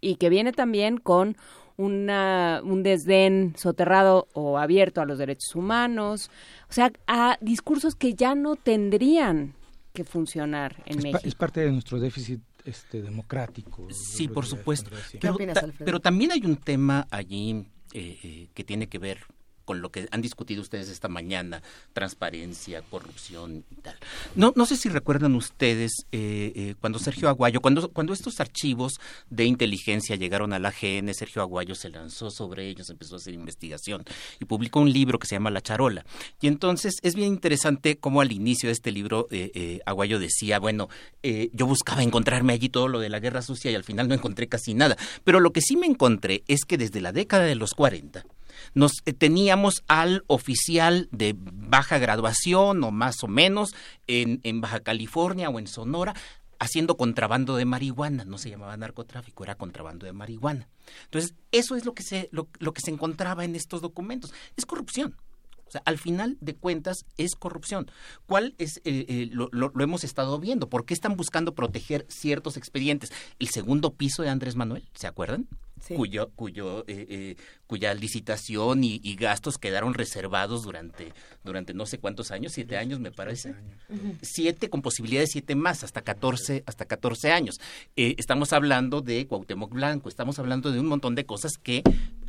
[0.00, 1.36] y que viene también con
[1.76, 6.30] una, un desdén soterrado o abierto a los derechos humanos,
[6.70, 9.54] o sea, a discursos que ya no tendrían
[9.92, 11.20] que funcionar en México.
[11.22, 13.88] es parte de nuestro déficit este, democrático.
[13.90, 14.90] Sí, por supuesto.
[15.20, 15.36] Pero,
[15.78, 19.20] pero, también hay un tema allí eh, eh, que tiene que ver
[19.66, 21.62] con lo que han discutido ustedes esta mañana,
[21.92, 23.96] transparencia, corrupción y tal.
[24.34, 29.00] No, no sé si recuerdan ustedes eh, eh, cuando Sergio Aguayo, cuando, cuando estos archivos
[29.28, 33.34] de inteligencia llegaron a la GN, Sergio Aguayo se lanzó sobre ellos, empezó a hacer
[33.34, 34.04] investigación
[34.40, 36.06] y publicó un libro que se llama La Charola.
[36.40, 40.88] Y entonces es bien interesante cómo al inicio de este libro eh, Aguayo decía, bueno,
[41.52, 44.48] yo buscaba encontrarme allí todo lo de la guerra sucia y al final no encontré
[44.48, 44.96] casi nada.
[45.24, 48.24] Pero lo que sí me encontré es que desde la década de los 40,
[48.74, 53.70] nos eh, teníamos al oficial de baja graduación o más o menos
[54.06, 56.14] en, en Baja California o en Sonora
[56.58, 60.68] haciendo contrabando de marihuana, no se llamaba narcotráfico, era contrabando de marihuana.
[61.04, 64.32] Entonces, eso es lo que se, lo, lo que se encontraba en estos documentos.
[64.56, 65.16] Es corrupción.
[65.66, 67.90] O sea, al final de cuentas es corrupción.
[68.26, 70.68] ¿Cuál es, eh, eh, lo, lo, hemos estado viendo?
[70.68, 73.12] ¿Por qué están buscando proteger ciertos expedientes?
[73.38, 75.48] El segundo piso de Andrés Manuel, ¿se acuerdan?
[75.94, 81.12] Cuyo, cuyo, eh, cuya licitación y, gastos quedaron reservados durante,
[81.44, 83.54] durante no sé cuántos años, siete años me parece.
[84.22, 87.60] Siete con posibilidad de siete más, hasta catorce, hasta catorce años.
[87.94, 91.82] estamos hablando de Cuauhtémoc Blanco, estamos hablando de un montón de cosas que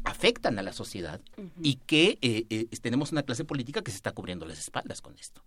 [0.03, 1.21] afectan a la sociedad
[1.61, 5.17] y que eh, eh, tenemos una clase política que se está cubriendo las espaldas con
[5.17, 5.41] esto.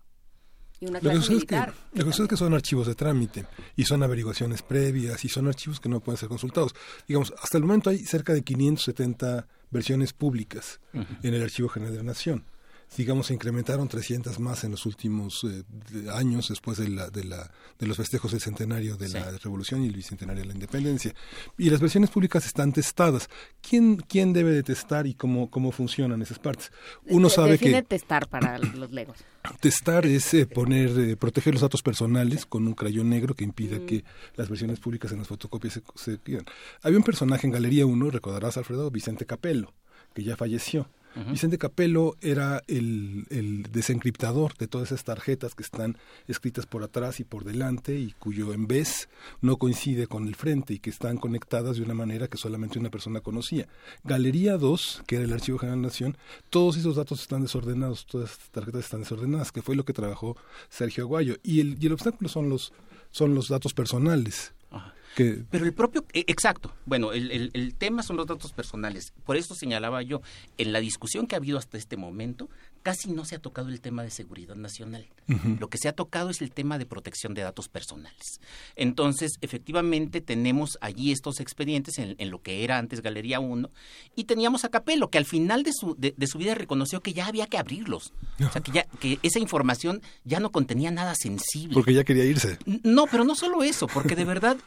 [0.81, 1.73] Y una clase militar.
[1.93, 3.45] la cuestión es que son archivos de trámite
[3.75, 6.75] y son averiguaciones previas y son archivos que no pueden ser consultados.
[7.07, 11.99] Digamos, hasta el momento hay cerca de 570 versiones públicas en el Archivo General de
[11.99, 12.43] la Nación
[12.97, 15.63] digamos, se incrementaron 300 más en los últimos eh,
[16.11, 19.87] años después de, la, de, la, de los festejos del centenario de la Revolución y
[19.87, 21.13] el bicentenario de la Independencia.
[21.57, 23.29] Y las versiones públicas están testadas.
[23.61, 26.71] ¿Quién, quién debe de testar y cómo, cómo funcionan esas partes?
[27.05, 27.81] Uno sabe que...
[27.83, 29.17] testar para los legos.
[29.59, 33.77] Testar es eh, poner, eh, proteger los datos personales con un crayón negro que impida
[33.77, 33.85] mm.
[33.87, 34.03] que
[34.35, 36.19] las versiones públicas en las fotocopias se, se
[36.83, 39.73] Había un personaje en Galería 1, recordarás Alfredo, Vicente Capello,
[40.13, 40.89] que ya falleció
[41.29, 47.19] Vicente Capello era el, el, desencriptador de todas esas tarjetas que están escritas por atrás
[47.19, 49.09] y por delante y cuyo en vez
[49.41, 52.89] no coincide con el frente y que están conectadas de una manera que solamente una
[52.89, 53.67] persona conocía.
[54.03, 56.17] Galería 2, que era el Archivo General de la Nación,
[56.49, 60.37] todos esos datos están desordenados, todas estas tarjetas están desordenadas, que fue lo que trabajó
[60.69, 61.35] Sergio Aguayo.
[61.43, 62.73] Y el, y el obstáculo son los,
[63.11, 64.53] son los datos personales.
[65.15, 69.13] Pero el propio, e, exacto, bueno, el, el, tema son los datos personales.
[69.25, 70.21] Por eso señalaba yo,
[70.57, 72.49] en la discusión que ha habido hasta este momento,
[72.83, 75.05] casi no se ha tocado el tema de seguridad nacional.
[75.59, 78.41] Lo que se ha tocado es el tema de protección de datos personales.
[78.75, 83.69] Entonces, efectivamente, tenemos allí estos expedientes en, lo que era antes Galería 1
[84.15, 87.27] y teníamos a Capello, que al final de su, de, su vida reconoció que ya
[87.27, 88.11] había que abrirlos.
[88.45, 91.75] O sea, que, ya, que esa información ya no contenía nada sensible.
[91.75, 92.57] Porque ya quería irse.
[92.83, 94.57] No, pero no solo eso, porque de verdad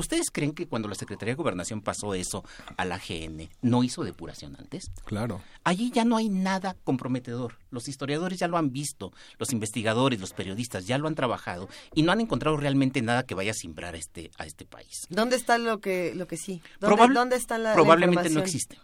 [0.00, 2.42] ¿Ustedes creen que cuando la Secretaría de Gobernación pasó eso
[2.78, 4.90] a la GN, no hizo depuración antes?
[5.04, 5.42] Claro.
[5.62, 7.58] Allí ya no hay nada comprometedor.
[7.70, 12.02] Los historiadores ya lo han visto, los investigadores, los periodistas ya lo han trabajado y
[12.02, 15.06] no han encontrado realmente nada que vaya a simbrar a este, a este país.
[15.10, 16.62] ¿Dónde está lo que, lo que sí?
[16.80, 18.78] ¿Dónde, ¿dónde está la Probablemente no existe.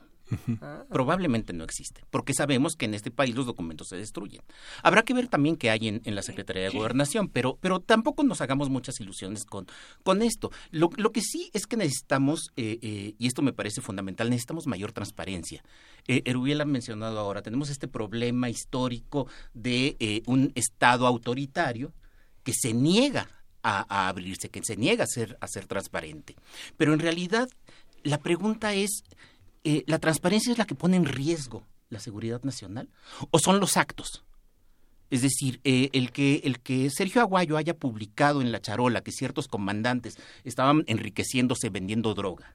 [0.90, 4.42] Probablemente no existe, porque sabemos que en este país los documentos se destruyen.
[4.82, 8.40] Habrá que ver también qué hay en, la Secretaría de Gobernación, pero, pero tampoco nos
[8.40, 9.66] hagamos muchas ilusiones con,
[10.02, 10.50] con esto.
[10.70, 14.66] Lo, lo que sí es que necesitamos, eh, eh, y esto me parece fundamental, necesitamos
[14.66, 15.62] mayor transparencia.
[16.08, 21.92] Eh, Erubiel ha mencionado ahora, tenemos este problema histórico de eh, un Estado autoritario
[22.42, 23.28] que se niega
[23.62, 26.36] a, abrirse, que se niega a ser, a ser transparente.
[26.76, 27.48] Pero en realidad
[28.04, 29.02] la pregunta es
[29.66, 32.88] eh, ¿la transparencia es la que pone en riesgo la seguridad nacional?
[33.32, 34.24] ¿O son los actos?
[35.10, 39.10] Es decir, eh, el, que, el que Sergio Aguayo haya publicado en la charola que
[39.10, 42.54] ciertos comandantes estaban enriqueciéndose vendiendo droga,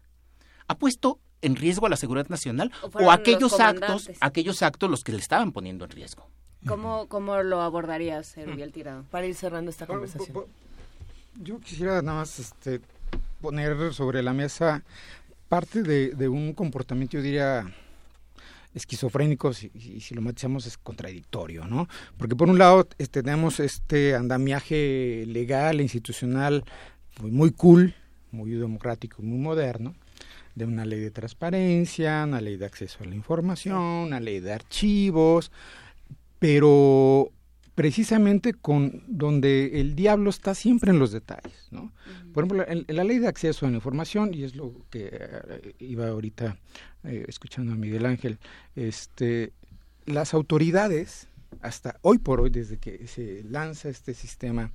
[0.68, 5.12] ¿ha puesto en riesgo a la seguridad nacional o, aquellos actos, aquellos actos los que
[5.12, 6.30] le estaban poniendo en riesgo?
[6.66, 9.04] ¿Cómo, cómo lo abordarías, Erubiel Tirado?
[9.12, 10.46] Para ir cerrando esta conversación.
[11.42, 12.80] Yo quisiera nada más este,
[13.42, 14.84] poner sobre la mesa
[15.52, 17.66] parte de, un comportamiento, yo diría,
[18.74, 21.90] esquizofrénico, si, si lo matizamos es contradictorio, ¿no?
[22.16, 26.64] Porque por un lado este, tenemos este andamiaje legal e institucional
[27.20, 27.94] muy, muy cool,
[28.32, 29.94] muy democrático, muy moderno,
[30.56, 34.54] de una ley de transparencia, una ley de acceso a la información, una ley de
[34.54, 35.52] archivos,
[36.40, 37.30] pero
[37.76, 41.92] precisamente con donde el diablo está siempre en los detalles, ¿no?
[42.34, 45.76] Por ejemplo, en, la ley de acceso a la información, y es lo que eh,
[45.80, 46.58] iba ahorita
[47.04, 48.40] eh, escuchando a Miguel Ángel,
[48.76, 49.54] este,
[50.06, 51.28] las autoridades,
[51.62, 54.72] hasta hoy por hoy, desde que se lanza este sistema,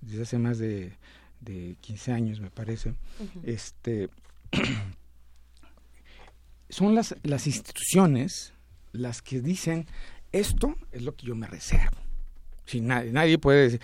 [0.00, 0.92] desde hace más de,
[1.40, 2.94] de 15 años me parece,
[3.42, 4.08] este,
[6.70, 8.54] son las, las instituciones
[8.92, 9.86] las que dicen,
[10.32, 12.07] esto es lo que yo me reservo
[12.68, 13.80] si nadie, nadie puede decir.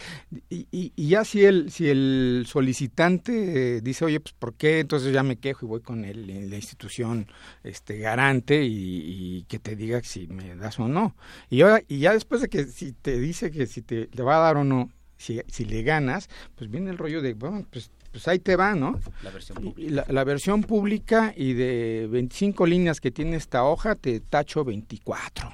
[0.51, 4.81] Y, y, ya si el, si el solicitante eh, dice, oye, pues ¿por qué?
[4.81, 7.27] Entonces ya me quejo y voy con el, la institución
[7.63, 11.17] este, garante y, que te diga si me das o no.
[11.49, 14.37] Y, ahora, y ya después de que si te dice que si te le va
[14.37, 17.91] a dar o no, si, si le ganas, pues viene el rollo de, bueno, pues
[18.13, 19.01] pues ahí te va, ¿no?
[19.25, 19.91] La versión pública.
[19.91, 25.53] La, la, versión pública y de 25 líneas que tiene esta hoja, te tacho 24,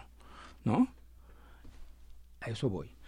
[0.65, 0.93] ¿no?
[2.43, 3.00] A eso voy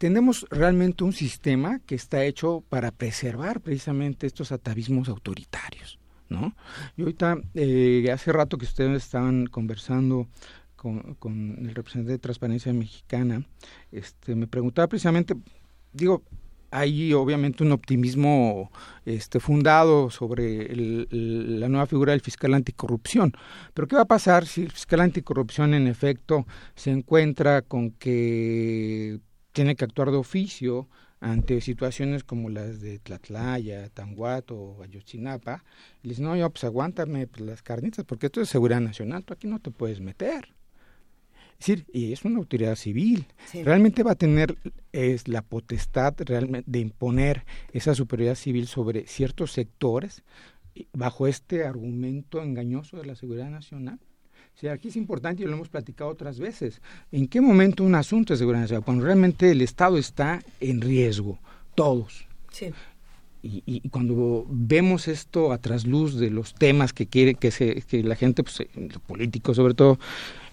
[0.00, 5.98] tenemos realmente un sistema que está hecho para preservar precisamente estos atavismos autoritarios,
[6.30, 6.56] ¿no?
[6.96, 10.26] Y ahorita, eh, hace rato que ustedes estaban conversando
[10.74, 13.46] con, el representante de Transparencia Mexicana,
[13.92, 15.34] este, me preguntaba precisamente,
[15.92, 16.22] digo,
[16.70, 18.70] hay obviamente un optimismo
[19.04, 20.74] este, fundado sobre
[21.10, 23.34] la nueva figura del fiscal anticorrupción.
[23.74, 29.20] Pero ¿qué va a pasar si el fiscal anticorrupción en efecto se encuentra con que
[29.52, 30.88] tiene que actuar de oficio
[31.20, 35.64] ante situaciones como las de Tlatlaya, Tanguato o Ayotzinapa,
[36.02, 39.34] y dice, no, yo pues aguántame pues, las carnitas, porque esto es seguridad nacional, tú
[39.34, 40.54] aquí no te puedes meter.
[41.58, 43.26] Es decir, y es una autoridad civil.
[43.52, 44.56] Realmente va a tener
[44.92, 50.22] es la potestad realmente de imponer esa superioridad civil sobre ciertos sectores
[50.94, 54.00] bajo este argumento engañoso de la seguridad nacional.
[54.60, 56.82] Sí, aquí es importante y lo hemos platicado otras veces.
[57.10, 58.84] ¿En qué momento un asunto de seguridad nacional?
[58.84, 61.38] Cuando realmente el Estado está en riesgo,
[61.74, 62.26] todos.
[62.52, 62.70] Sí.
[63.42, 68.16] Y, cuando vemos esto a trasluz de los temas que quiere que, se, que la
[68.16, 69.98] gente, pues, los políticos sobre todo,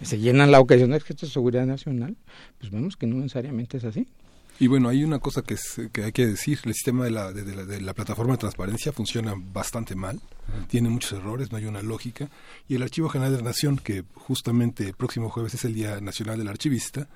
[0.01, 2.15] se llenan la ocasión de que esto es seguridad nacional,
[2.59, 4.07] pues vemos que no necesariamente es así.
[4.59, 7.31] Y bueno, hay una cosa que, es, que hay que decir, el sistema de la,
[7.31, 10.19] de, la, de la plataforma de transparencia funciona bastante mal,
[10.67, 12.29] tiene muchos errores, no hay una lógica,
[12.67, 16.01] y el Archivo General de la Nación, que justamente el próximo jueves es el Día
[16.01, 17.07] Nacional del Archivista,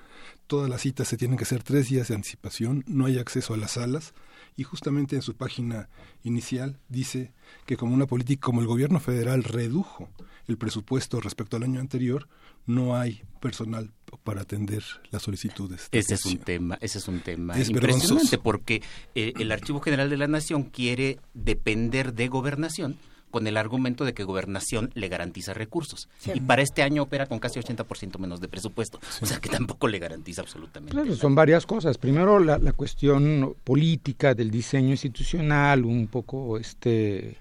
[0.46, 3.56] todas las citas se tienen que hacer tres días de anticipación, no hay acceso a
[3.56, 4.14] las salas,
[4.56, 5.88] y justamente en su página
[6.22, 7.32] inicial dice
[7.66, 10.08] que como una política, como el gobierno federal redujo
[10.46, 12.28] el presupuesto respecto al año anterior,
[12.66, 13.90] no hay personal
[14.24, 15.88] para atender las solicitudes.
[15.90, 18.82] Ese es un tema, ese es un tema impresionante porque
[19.14, 22.98] eh, el Archivo General de la Nación quiere depender de gobernación
[23.32, 26.08] con el argumento de que gobernación le garantiza recursos.
[26.32, 29.00] Y para este año opera con casi 80% menos de presupuesto.
[29.22, 30.92] O sea que tampoco le garantiza absolutamente.
[30.92, 31.96] Claro, son varias cosas.
[31.96, 37.38] Primero la, la, cuestión política del diseño institucional, un poco este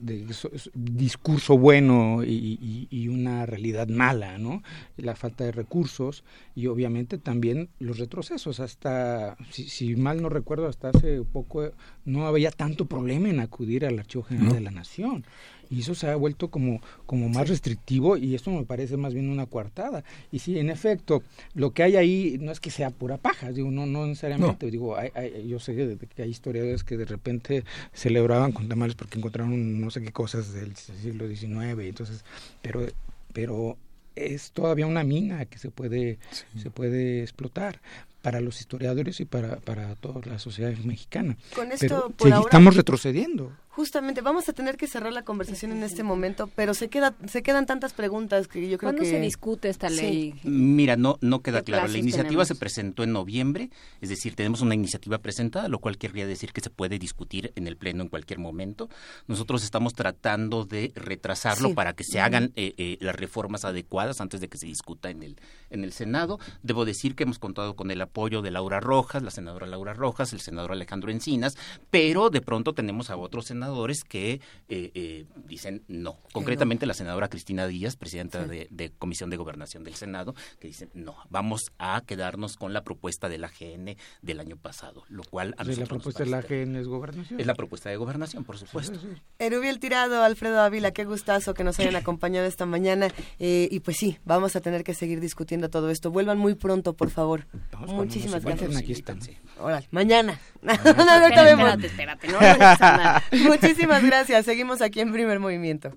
[0.00, 0.26] de
[0.74, 4.62] discurso bueno y, y, una realidad mala, ¿no?
[4.96, 8.60] La falta de recursos y obviamente también los retrocesos.
[8.60, 11.70] Hasta, si, si mal no recuerdo, hasta hace poco
[12.04, 15.24] no había tanto problema en acudir al Archivo General de la Nación
[15.70, 19.30] y eso se ha vuelto como, como más restrictivo y esto me parece más bien
[19.30, 20.04] una coartada.
[20.32, 21.22] Y sí, en efecto,
[21.54, 24.96] lo que hay ahí no es que sea pura paja, digo, no, no necesariamente, digo,
[24.96, 25.10] hay,
[25.46, 30.02] yo sé que hay historiadores que de repente celebraban con tamales porque encontraron no sé
[30.02, 32.24] qué cosas del siglo XIX, entonces,
[32.62, 32.86] pero,
[33.32, 33.76] pero
[34.16, 36.18] es todavía una mina que se puede,
[36.56, 37.80] se puede explotar
[38.22, 41.36] para los historiadores y para, para toda la sociedad mexicana.
[41.54, 43.52] Con esto, Pero estamos retrocediendo.
[43.74, 47.42] Justamente, vamos a tener que cerrar la conversación en este momento, pero se queda, se
[47.42, 49.10] quedan tantas preguntas que yo creo ¿Cuándo que...
[49.10, 50.36] se discute esta ley?
[50.44, 51.88] Mira, no, no queda claro.
[51.88, 53.70] La iniciativa se presentó en noviembre,
[54.00, 57.66] es decir, tenemos una iniciativa presentada, lo cual querría decir que se puede discutir en
[57.66, 58.88] el Pleno en cualquier momento.
[59.26, 61.74] Nosotros estamos tratando de retrasarlo Sí.
[61.74, 65.24] para que se hagan eh, eh, las reformas adecuadas antes de que se discuta en
[65.24, 65.36] el,
[65.70, 66.38] en el Senado.
[66.62, 70.32] Debo decir que hemos contado con el apoyo de Laura Rojas, la senadora Laura Rojas,
[70.32, 71.56] el senador Alejandro Encinas,
[71.90, 73.63] pero de pronto tenemos a otros senadores
[74.08, 76.18] que eh, eh, dicen no.
[76.32, 78.48] Concretamente la senadora Cristina Díaz, presidenta Sí.
[78.48, 82.82] de, de Comisión de Gobernación del Senado, que dicen no, vamos a quedarnos con la
[82.82, 86.76] propuesta de la GN del año pasado, lo cual a la propuesta de la GN
[86.76, 87.40] es gobernación.
[87.40, 88.98] es la propuesta de gobernación, por supuesto.
[89.38, 93.08] Erubiel Tirado, Alfredo Ávila, qué gustazo que nos hayan acompañado esta mañana.
[93.38, 96.10] Eh, y pues sí, vamos a tener que seguir discutiendo todo esto.
[96.10, 97.46] Vuelvan muy pronto, por favor.
[97.86, 98.76] Muchísimas gracias.
[98.76, 99.18] Aquí están.
[99.58, 100.38] Órale, mañana.
[100.64, 101.68] No, vemos.
[101.68, 103.22] espérate, espérate, no vayas a nada.
[103.60, 104.44] Muchísimas gracias.
[104.44, 105.92] Seguimos aquí en Primer Movimiento.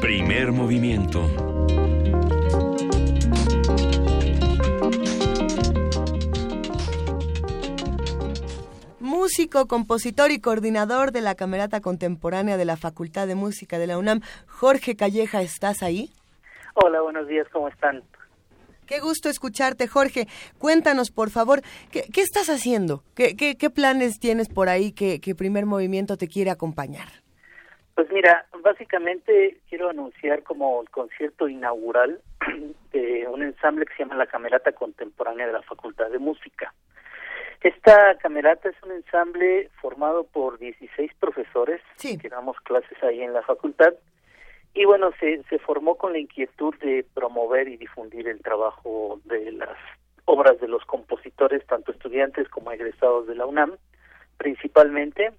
[0.00, 1.20] Primer movimiento.
[8.98, 13.98] Músico, compositor y coordinador de la Camerata Contemporánea de la Facultad de Música de la
[13.98, 16.10] UNAM, Jorge Calleja, ¿estás ahí?
[16.74, 18.02] Hola, buenos días, ¿cómo están?
[18.92, 20.26] Qué gusto escucharte, Jorge.
[20.58, 23.02] Cuéntanos, por favor, ¿qué, qué estás haciendo?
[23.16, 27.08] ¿Qué, qué, qué planes tienes por ahí que, que Primer Movimiento te quiere acompañar?
[27.94, 32.20] Pues mira, básicamente quiero anunciar como el concierto inaugural
[32.92, 36.74] de un ensamble que se llama la Camerata Contemporánea de la Facultad de Música.
[37.62, 43.40] Esta camerata es un ensamble formado por 16 profesores que damos clases ahí en la
[43.40, 43.94] facultad
[44.74, 49.52] y bueno, se, se formó con la inquietud de promover y difundir el trabajo de
[49.52, 49.76] las
[50.24, 53.76] obras de los compositores, tanto estudiantes como egresados de la UNAM,
[54.38, 55.32] principalmente,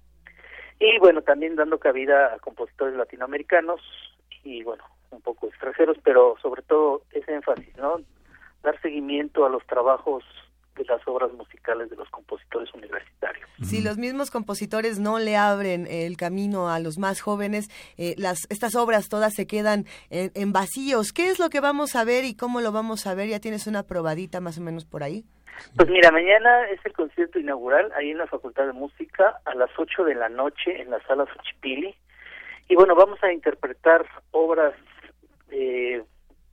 [0.78, 3.80] y bueno, también dando cabida a compositores latinoamericanos
[4.42, 8.00] y bueno, un poco extranjeros, pero sobre todo ese énfasis, ¿no?
[8.62, 10.24] Dar seguimiento a los trabajos
[10.76, 13.48] de las obras musicales de los compositores universitarios.
[13.62, 18.46] Si los mismos compositores no le abren el camino a los más jóvenes, eh, las
[18.50, 21.12] estas obras todas se quedan en, en vacíos.
[21.12, 23.28] ¿Qué es lo que vamos a ver y cómo lo vamos a ver?
[23.28, 25.24] ¿Ya tienes una probadita más o menos por ahí?
[25.76, 29.70] Pues mira, mañana es el concierto inaugural ahí en la Facultad de Música a las
[29.76, 31.94] 8 de la noche en la sala Xochipilli.
[32.68, 34.74] Y bueno, vamos a interpretar obras
[35.48, 36.04] de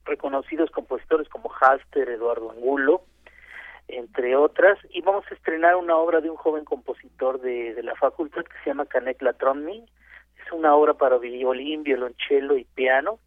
[0.06, 3.04] reconocidos compositores como Halster, Eduardo Angulo,
[3.92, 4.78] entre otras.
[4.92, 8.70] Y vamos a estrenar una obra de un joven compositor de, la facultad que se
[8.70, 9.86] llama Canek Latronni.
[10.44, 13.20] Es una obra para violín, violonchelo y piano.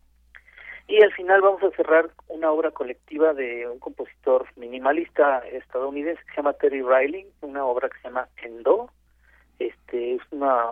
[0.86, 6.30] Y al final vamos a cerrar una obra colectiva de un compositor minimalista estadounidense que
[6.30, 8.90] se llama Terry Riley, una obra que se llama Endo.
[9.58, 10.66] Este es una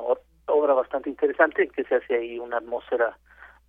[0.47, 3.17] obra bastante interesante que se hace ahí una atmósfera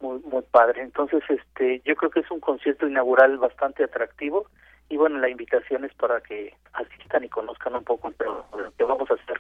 [0.02, 0.82] muy muy padre.
[0.82, 4.48] Entonces, este yo creo que es un concierto inaugural bastante atractivo
[4.90, 9.10] y bueno, la invitación es para que asistan y conozcan un poco lo que vamos
[9.10, 9.38] a hacer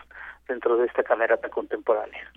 [0.47, 2.31] dentro de esta camerata contemporánea.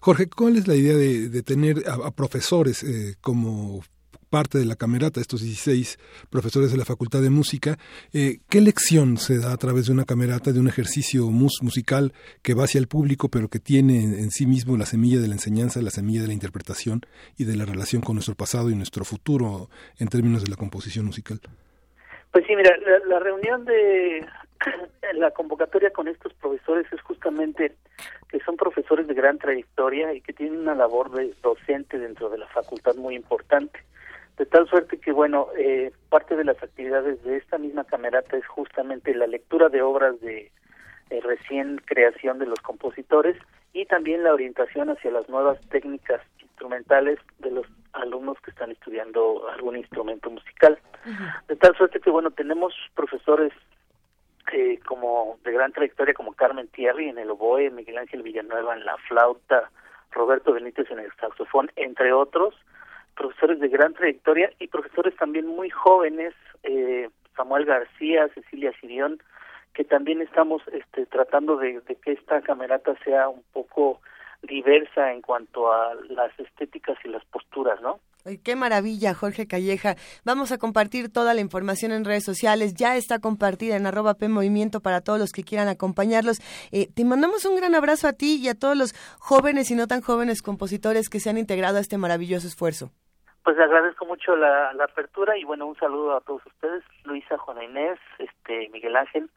[0.00, 3.80] Jorge, ¿cuál es la idea de, de tener a, a profesores eh, como
[4.28, 5.98] parte de la camerata, estos 16
[6.30, 7.78] profesores de la Facultad de Música.
[8.12, 12.12] Eh, ¿Qué lección se da a través de una camerata, de un ejercicio musical
[12.42, 15.34] que va hacia el público, pero que tiene en, sí mismo la semilla de la
[15.34, 17.02] enseñanza, la semilla de la interpretación
[17.36, 21.06] y de la relación con nuestro pasado y nuestro futuro en términos de la composición
[21.06, 21.40] musical?
[22.36, 24.26] Pues sí, mira, la reunión de
[25.14, 27.72] la convocatoria con estos profesores es justamente
[28.28, 32.36] que son profesores de gran trayectoria y que tienen una labor de docente dentro de
[32.36, 33.80] la facultad muy importante.
[34.36, 38.46] De tal suerte que, bueno, eh, parte de las actividades de esta misma camerata es
[38.46, 40.52] justamente la lectura de obras de
[41.08, 43.38] recién creación de los compositores
[43.76, 49.46] y también la orientación hacia las nuevas técnicas instrumentales de los alumnos que están estudiando
[49.50, 50.78] algún instrumento musical.
[51.46, 53.52] De tal suerte que, bueno, tenemos profesores
[54.50, 58.86] eh, como de gran trayectoria como Carmen Thierry en el oboe, Miguel Ángel Villanueva en
[58.86, 59.70] la flauta,
[60.10, 62.54] Roberto Benítez en el saxofón, entre otros,
[63.14, 66.32] profesores de gran trayectoria y profesores también muy jóvenes,
[66.62, 69.20] eh, Samuel García, Cecilia Sirión,
[69.76, 74.00] que también estamos este, tratando de, de que esta camerata sea un poco
[74.42, 78.00] diversa en cuanto a las estéticas y las posturas, ¿no?
[78.44, 79.94] qué maravilla, Jorge Calleja.
[80.24, 82.74] Vamos a compartir toda la información en redes sociales.
[82.74, 86.38] Ya está compartida en arroba P Movimiento para todos los que quieran acompañarlos.
[86.72, 89.86] Eh, te mandamos un gran abrazo a ti y a todos los jóvenes y no
[89.86, 92.90] tan jóvenes compositores que se han integrado a este maravilloso esfuerzo.
[93.46, 98.00] Pues agradezco mucho la, apertura y bueno, un saludo a todos ustedes, Luisa, Juana Inés,
[98.18, 99.30] este, Miguel Ángel.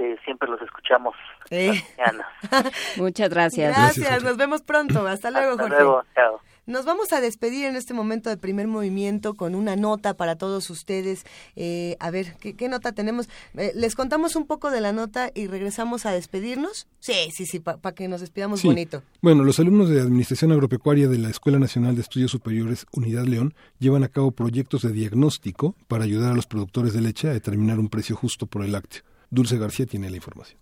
[0.00, 1.14] Eh, siempre los escuchamos.
[2.96, 3.76] Muchas gracias.
[3.76, 5.06] Gracias, nos vemos pronto.
[5.06, 6.40] Hasta luego, Hasta Luego, chao.
[6.66, 10.70] Nos vamos a despedir en este momento de primer movimiento con una nota para todos
[10.70, 11.24] ustedes.
[11.56, 13.28] Eh, a ver, ¿qué, nota tenemos?
[13.58, 16.86] Eh, ¿Les contamos un poco de la nota y regresamos a despedirnos?
[17.00, 19.02] Sí, sí, sí, para que nos despidamos bonito.
[19.20, 23.52] Bueno, los alumnos de Administración Agropecuaria de la Escuela Nacional de Estudios Superiores Unidad León
[23.80, 27.80] llevan a cabo proyectos de diagnóstico para ayudar a los productores de leche a determinar
[27.80, 29.09] un precio justo por el lácteo.
[29.30, 30.60] Dulce García tiene la información.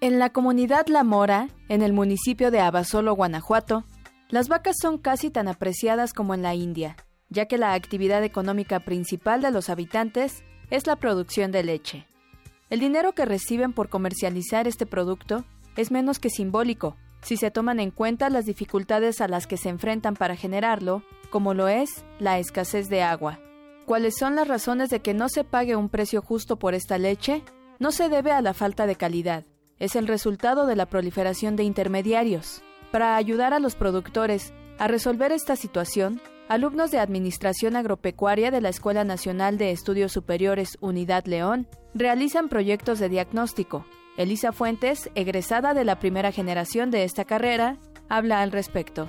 [0.00, 3.84] En la comunidad La Mora, en el municipio de Abasolo, Guanajuato,
[4.28, 6.96] las vacas son casi tan apreciadas como en la India,
[7.30, 12.06] ya que la actividad económica principal de los habitantes es la producción de leche.
[12.70, 15.44] El dinero que reciben por comercializar este producto
[15.76, 19.70] es menos que simbólico, si se toman en cuenta las dificultades a las que se
[19.70, 23.40] enfrentan para generarlo, como lo es la escasez de agua.
[23.86, 27.42] ¿Cuáles son las razones de que no se pague un precio justo por esta leche?
[27.78, 29.44] No se debe a la falta de calidad,
[29.78, 32.62] es el resultado de la proliferación de intermediarios.
[32.90, 38.70] Para ayudar a los productores a resolver esta situación, alumnos de Administración Agropecuaria de la
[38.70, 43.84] Escuela Nacional de Estudios Superiores Unidad León realizan proyectos de diagnóstico.
[44.16, 47.76] Elisa Fuentes, egresada de la primera generación de esta carrera,
[48.08, 49.08] habla al respecto.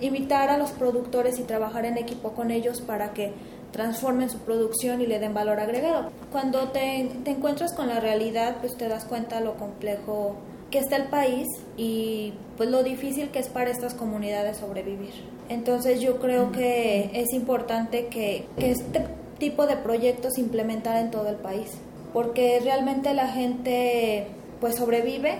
[0.00, 3.32] Invitar a los productores y trabajar en equipo con ellos para que
[3.72, 6.10] transformen su producción y le den valor agregado.
[6.32, 10.36] Cuando te, te encuentras con la realidad, pues te das cuenta lo complejo
[10.70, 11.46] que está el país
[11.76, 15.12] y pues lo difícil que es para estas comunidades sobrevivir.
[15.48, 19.04] Entonces yo creo que es importante que, que este
[19.38, 21.70] tipo de proyectos se implementar en todo el país,
[22.12, 24.28] porque realmente la gente
[24.60, 25.38] pues sobrevive,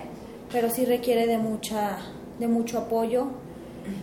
[0.51, 1.99] pero sí requiere de mucha
[2.39, 3.27] de mucho apoyo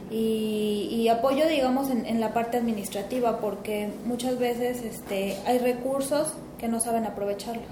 [0.09, 6.80] y, apoyo, digamos, en, la parte administrativa, porque muchas veces este, hay recursos que no
[6.80, 7.67] saben aprovecharlos.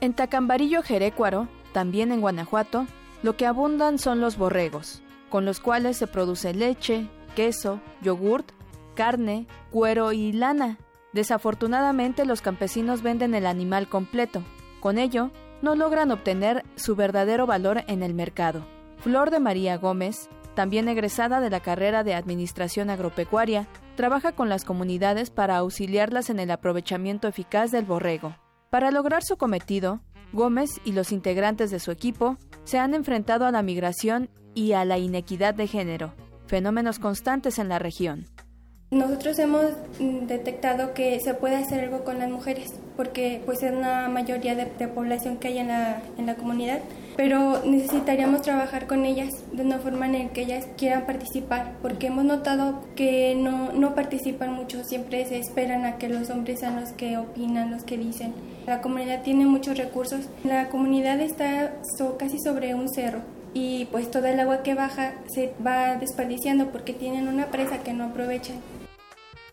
[0.00, 2.86] En Tacambarillo, Jerécuaro, también en Guanajuato,
[3.22, 8.52] lo que abundan son los borregos, con los cuales se produce leche, queso, yogurt,
[8.94, 10.78] carne, cuero y lana.
[11.12, 14.42] Desafortunadamente los campesinos venden el animal completo.
[14.80, 15.30] Con ello,
[15.62, 18.66] no logran obtener su verdadero valor en el mercado.
[18.98, 23.66] Flor de María Gómez también egresada de la carrera de Administración Agropecuaria,
[23.96, 28.36] trabaja con las comunidades para auxiliarlas en el aprovechamiento eficaz del borrego.
[28.70, 30.00] Para lograr su cometido,
[30.32, 34.84] Gómez y los integrantes de su equipo se han enfrentado a la migración y a
[34.84, 36.14] la inequidad de género,
[36.46, 38.26] fenómenos constantes en la región.
[38.94, 39.66] Nosotros hemos
[39.98, 44.66] detectado que se puede hacer algo con las mujeres, porque pues es una mayoría de,
[44.86, 46.78] población que hay en la, en la comunidad
[47.16, 52.08] pero necesitaríamos trabajar con ellas de una forma en la que ellas quieran participar, porque
[52.08, 56.80] hemos notado que no, no participan mucho, siempre se esperan a que los hombres sean
[56.80, 58.34] los que opinan, los que dicen.
[58.66, 61.74] La comunidad tiene muchos recursos, la comunidad está
[62.18, 63.20] casi sobre un cerro
[63.52, 67.92] y pues toda el agua que baja se va desperdiciando porque tienen una presa que
[67.92, 68.56] no aprovechan.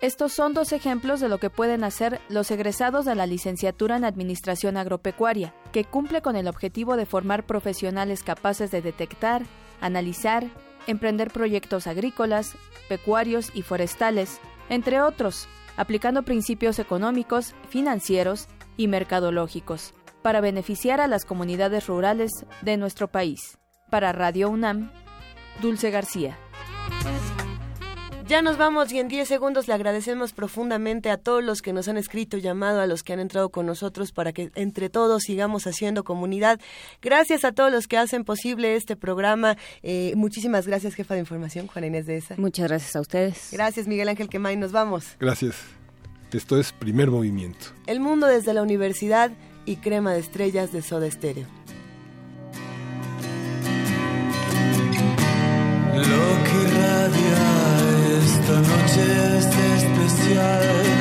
[0.01, 4.03] Estos son dos ejemplos de lo que pueden hacer los egresados de la licenciatura en
[4.03, 9.43] Administración Agropecuaria, que cumple con el objetivo de formar profesionales capaces de detectar,
[9.79, 10.47] analizar
[10.87, 12.55] emprender proyectos agrícolas,
[12.89, 14.39] pecuarios y forestales,
[14.69, 15.47] entre otros,
[15.77, 18.47] aplicando principios económicos, financieros
[18.77, 22.31] y mercadológicos para beneficiar a las comunidades rurales
[22.61, 23.57] de nuestro país.
[23.89, 24.91] Para Radio UNAM,
[25.61, 26.37] Dulce García.
[28.31, 31.89] Ya nos vamos y en 10 segundos le agradecemos profundamente a todos los que nos
[31.89, 35.67] han escrito, llamado, a los que han entrado con nosotros para que entre todos sigamos
[35.67, 36.57] haciendo comunidad.
[37.01, 39.57] Gracias a todos los que hacen posible este programa.
[39.83, 42.35] Eh, muchísimas gracias, jefa de información, Juana Inés de esa.
[42.37, 43.49] Muchas gracias a ustedes.
[43.51, 44.55] Gracias, Miguel Ángel Quemay.
[44.55, 45.17] Nos vamos.
[45.19, 45.57] Gracias.
[46.31, 47.65] Esto es Primer Movimiento.
[47.85, 49.31] El mundo desde la universidad
[49.65, 51.47] y crema de estrellas de Soda irradia
[58.51, 61.00] esta noche es especial